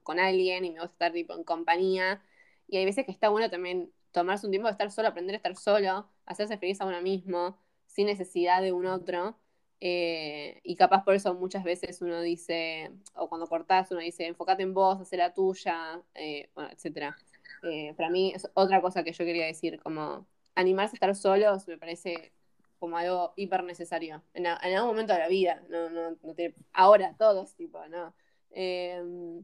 con, 0.02 0.18
alguien 0.18 0.64
y 0.64 0.70
me 0.70 0.80
gusta 0.80 0.92
estar 0.92 1.12
tipo 1.12 1.34
en 1.34 1.44
compañía, 1.44 2.22
y 2.66 2.76
hay 2.76 2.84
veces 2.84 3.04
que 3.04 3.12
está 3.12 3.28
bueno 3.28 3.50
también 3.50 3.90
tomarse 4.12 4.46
un 4.46 4.52
tiempo 4.52 4.68
de 4.68 4.72
estar 4.72 4.90
solo, 4.90 5.08
aprender 5.08 5.34
a 5.34 5.38
estar 5.38 5.56
solo, 5.56 6.08
hacerse 6.26 6.58
feliz 6.58 6.80
a 6.80 6.86
uno 6.86 7.00
mismo, 7.02 7.58
sin 7.86 8.06
necesidad 8.06 8.62
de 8.62 8.72
un 8.72 8.86
otro, 8.86 9.36
eh, 9.80 10.60
y 10.64 10.76
capaz 10.76 11.04
por 11.04 11.14
eso 11.14 11.34
muchas 11.34 11.64
veces 11.64 12.02
uno 12.02 12.20
dice, 12.20 12.90
o 13.14 13.28
cuando 13.28 13.46
cortás 13.46 13.90
uno 13.90 14.00
dice, 14.00 14.26
enfócate 14.26 14.62
en 14.62 14.74
vos, 14.74 15.00
hacer 15.00 15.18
la 15.20 15.34
tuya, 15.34 16.02
eh, 16.14 16.50
etc. 16.72 17.14
Eh, 17.62 17.94
para 17.96 18.10
mí 18.10 18.32
es 18.34 18.48
otra 18.54 18.80
cosa 18.80 19.04
que 19.04 19.12
yo 19.12 19.24
quería 19.24 19.46
decir, 19.46 19.78
como 19.80 20.26
animarse 20.54 20.94
a 20.94 20.96
estar 20.96 21.14
solos 21.14 21.68
me 21.68 21.78
parece 21.78 22.32
como 22.78 22.96
algo 22.96 23.32
hiper 23.36 23.64
necesario 23.64 24.22
en, 24.34 24.46
algún 24.46 24.88
momento 24.88 25.12
de 25.12 25.18
la 25.18 25.28
vida, 25.28 25.62
no, 25.68 25.90
no, 25.90 26.10
no 26.10 26.34
ahora 26.72 27.14
todos, 27.18 27.54
tipo, 27.54 27.86
no. 27.88 28.14
Em, 28.50 29.42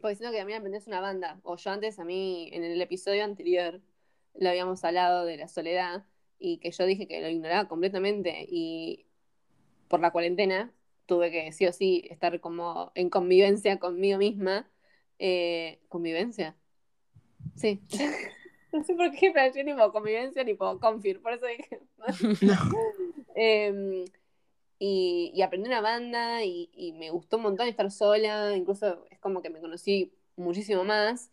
porque 0.00 0.16
siento 0.16 0.32
que 0.32 0.38
también 0.38 0.58
aprendes 0.58 0.86
una 0.86 1.00
banda. 1.00 1.40
O 1.44 1.56
yo 1.56 1.70
antes, 1.70 1.98
a 1.98 2.04
mí, 2.04 2.50
en 2.52 2.64
el 2.64 2.80
episodio 2.80 3.24
anterior, 3.24 3.80
lo 4.34 4.48
habíamos 4.48 4.84
hablado 4.84 5.24
de 5.24 5.36
la 5.36 5.48
soledad 5.48 6.04
y 6.38 6.58
que 6.58 6.70
yo 6.70 6.84
dije 6.86 7.06
que 7.06 7.20
lo 7.20 7.28
ignoraba 7.28 7.68
completamente 7.68 8.46
y 8.48 9.06
por 9.88 10.00
la 10.00 10.10
cuarentena 10.10 10.72
tuve 11.06 11.30
que 11.30 11.52
sí 11.52 11.66
o 11.66 11.72
sí 11.72 12.06
estar 12.10 12.40
como 12.40 12.92
en 12.94 13.10
convivencia 13.10 13.78
conmigo 13.78 14.18
misma. 14.18 14.68
Eh, 15.18 15.80
¿Convivencia? 15.88 16.56
Sí. 17.54 17.80
no 18.74 18.84
sé 18.84 18.94
por 18.94 19.10
qué, 19.12 19.30
pero 19.32 19.54
yo 19.54 19.64
tipo 19.64 19.92
convivencia, 19.92 20.44
tipo 20.44 20.78
confir, 20.80 21.22
por 21.22 21.32
eso 21.32 21.46
dije. 21.46 21.80
no. 22.42 22.54
Em, 23.34 24.04
y, 24.78 25.32
y, 25.34 25.42
aprendí 25.42 25.68
una 25.68 25.80
banda 25.80 26.44
y, 26.44 26.70
y, 26.74 26.92
me 26.92 27.10
gustó 27.10 27.36
un 27.36 27.44
montón 27.44 27.68
estar 27.68 27.90
sola, 27.90 28.54
incluso 28.56 29.06
es 29.10 29.18
como 29.20 29.40
que 29.42 29.50
me 29.50 29.60
conocí 29.60 30.12
muchísimo 30.36 30.84
más. 30.84 31.30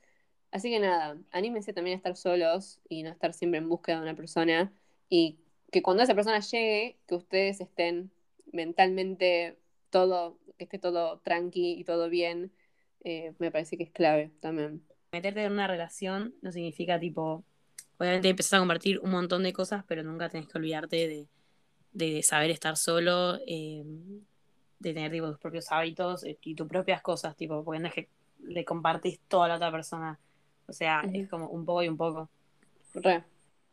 Así 0.51 0.69
que 0.69 0.79
nada, 0.79 1.17
anímense 1.31 1.73
también 1.73 1.95
a 1.95 1.97
estar 1.97 2.15
solos 2.15 2.79
y 2.89 3.03
no 3.03 3.09
estar 3.09 3.33
siempre 3.33 3.59
en 3.59 3.69
búsqueda 3.69 3.97
de 3.97 4.03
una 4.03 4.15
persona 4.15 4.71
y 5.09 5.39
que 5.71 5.81
cuando 5.81 6.03
esa 6.03 6.15
persona 6.15 6.39
llegue, 6.41 6.97
que 7.07 7.15
ustedes 7.15 7.61
estén 7.61 8.11
mentalmente 8.51 9.57
todo, 9.89 10.37
que 10.57 10.65
esté 10.65 10.79
todo 10.79 11.19
tranqui 11.19 11.73
y 11.79 11.83
todo 11.85 12.09
bien, 12.09 12.51
eh, 13.03 13.33
me 13.39 13.51
parece 13.51 13.77
que 13.77 13.83
es 13.83 13.91
clave 13.91 14.31
también. 14.41 14.83
Meterte 15.11 15.43
en 15.43 15.51
una 15.51 15.67
relación 15.67 16.33
no 16.41 16.53
significa 16.53 16.97
tipo, 16.97 17.43
obviamente 17.97 18.29
empezás 18.29 18.53
a 18.53 18.59
compartir 18.59 18.97
un 18.99 19.11
montón 19.11 19.43
de 19.43 19.51
cosas, 19.51 19.83
pero 19.85 20.03
nunca 20.03 20.29
tenés 20.29 20.47
que 20.47 20.57
olvidarte 20.57 20.95
de, 20.95 21.27
de 21.91 22.23
saber 22.23 22.49
estar 22.49 22.77
solo, 22.77 23.37
eh, 23.45 23.83
de 24.79 24.93
tener 24.93 25.11
tipo 25.11 25.27
tus 25.27 25.37
propios 25.37 25.69
hábitos 25.69 26.23
eh, 26.23 26.37
y 26.43 26.55
tus 26.55 26.65
propias 26.65 27.01
cosas, 27.01 27.35
tipo, 27.35 27.61
porque 27.65 27.81
no 27.81 27.89
es 27.89 27.93
que 27.93 28.07
le 28.39 28.63
compartís 28.63 29.19
toda 29.27 29.47
a 29.47 29.49
la 29.49 29.55
otra 29.55 29.69
persona. 29.69 30.17
O 30.67 30.71
sea, 30.71 31.01
es 31.13 31.27
como 31.27 31.49
un 31.49 31.65
poco 31.65 31.83
y 31.83 31.89
un 31.89 31.97
poco. 31.97 32.29
Re. 32.93 33.25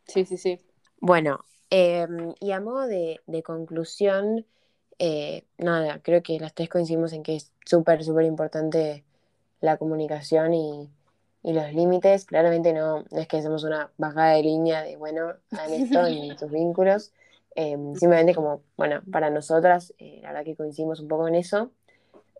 Sí, 0.07 0.25
sí, 0.25 0.35
sí. 0.35 0.59
Bueno, 0.99 1.45
em, 1.69 2.33
y 2.41 2.51
a 2.51 2.59
modo 2.59 2.85
de, 2.85 3.21
de 3.27 3.43
conclusión, 3.43 4.45
eh, 4.97 5.45
nada, 5.57 6.01
creo 6.03 6.21
que 6.21 6.37
las 6.37 6.53
tres 6.53 6.67
coincidimos 6.67 7.13
en 7.13 7.23
que 7.23 7.37
es 7.37 7.53
súper, 7.63 8.03
súper 8.03 8.25
importante 8.25 9.05
la 9.61 9.77
comunicación 9.77 10.53
y, 10.53 10.89
y 11.43 11.53
los 11.53 11.73
límites. 11.73 12.25
Claramente 12.25 12.73
no, 12.73 13.05
no, 13.11 13.19
es 13.19 13.27
que 13.27 13.37
hacemos 13.37 13.63
una 13.63 13.91
bajada 13.97 14.33
de 14.33 14.43
línea 14.43 14.83
de, 14.83 14.97
bueno, 14.97 15.33
hagan 15.51 15.73
esto 15.73 16.05
en 16.05 16.37
sus 16.39 16.51
vínculos. 16.51 17.11
Em, 17.55 17.95
simplemente 17.95 18.35
como, 18.35 18.61
bueno, 18.77 19.01
para 19.11 19.29
nosotras, 19.29 19.93
eh, 19.97 20.19
la 20.21 20.29
verdad 20.29 20.45
que 20.45 20.55
coincidimos 20.55 20.99
un 20.99 21.07
poco 21.07 21.27
en 21.27 21.35
eso. 21.35 21.71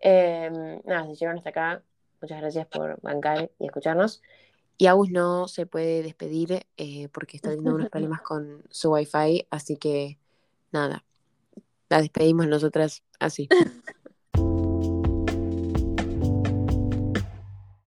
Em, 0.00 0.80
nada, 0.84 1.06
si 1.06 1.14
llegaron 1.14 1.38
hasta 1.38 1.50
acá, 1.50 1.82
muchas 2.22 2.40
gracias 2.40 2.66
por 2.66 3.00
bancar 3.02 3.50
y 3.58 3.66
escucharnos. 3.66 4.22
Y 4.78 4.86
Agus 4.86 5.10
no 5.10 5.46
se 5.46 5.66
puede 5.66 6.02
despedir 6.02 6.66
eh, 6.78 7.08
porque 7.12 7.36
está 7.36 7.50
teniendo 7.50 7.74
unos 7.74 7.90
problemas 7.90 8.22
con 8.22 8.62
su 8.70 8.92
wifi, 8.92 9.46
así 9.50 9.76
que 9.76 10.18
nada, 10.72 11.04
la 11.90 12.00
despedimos 12.00 12.46
nosotras 12.46 13.02
así. 13.18 13.48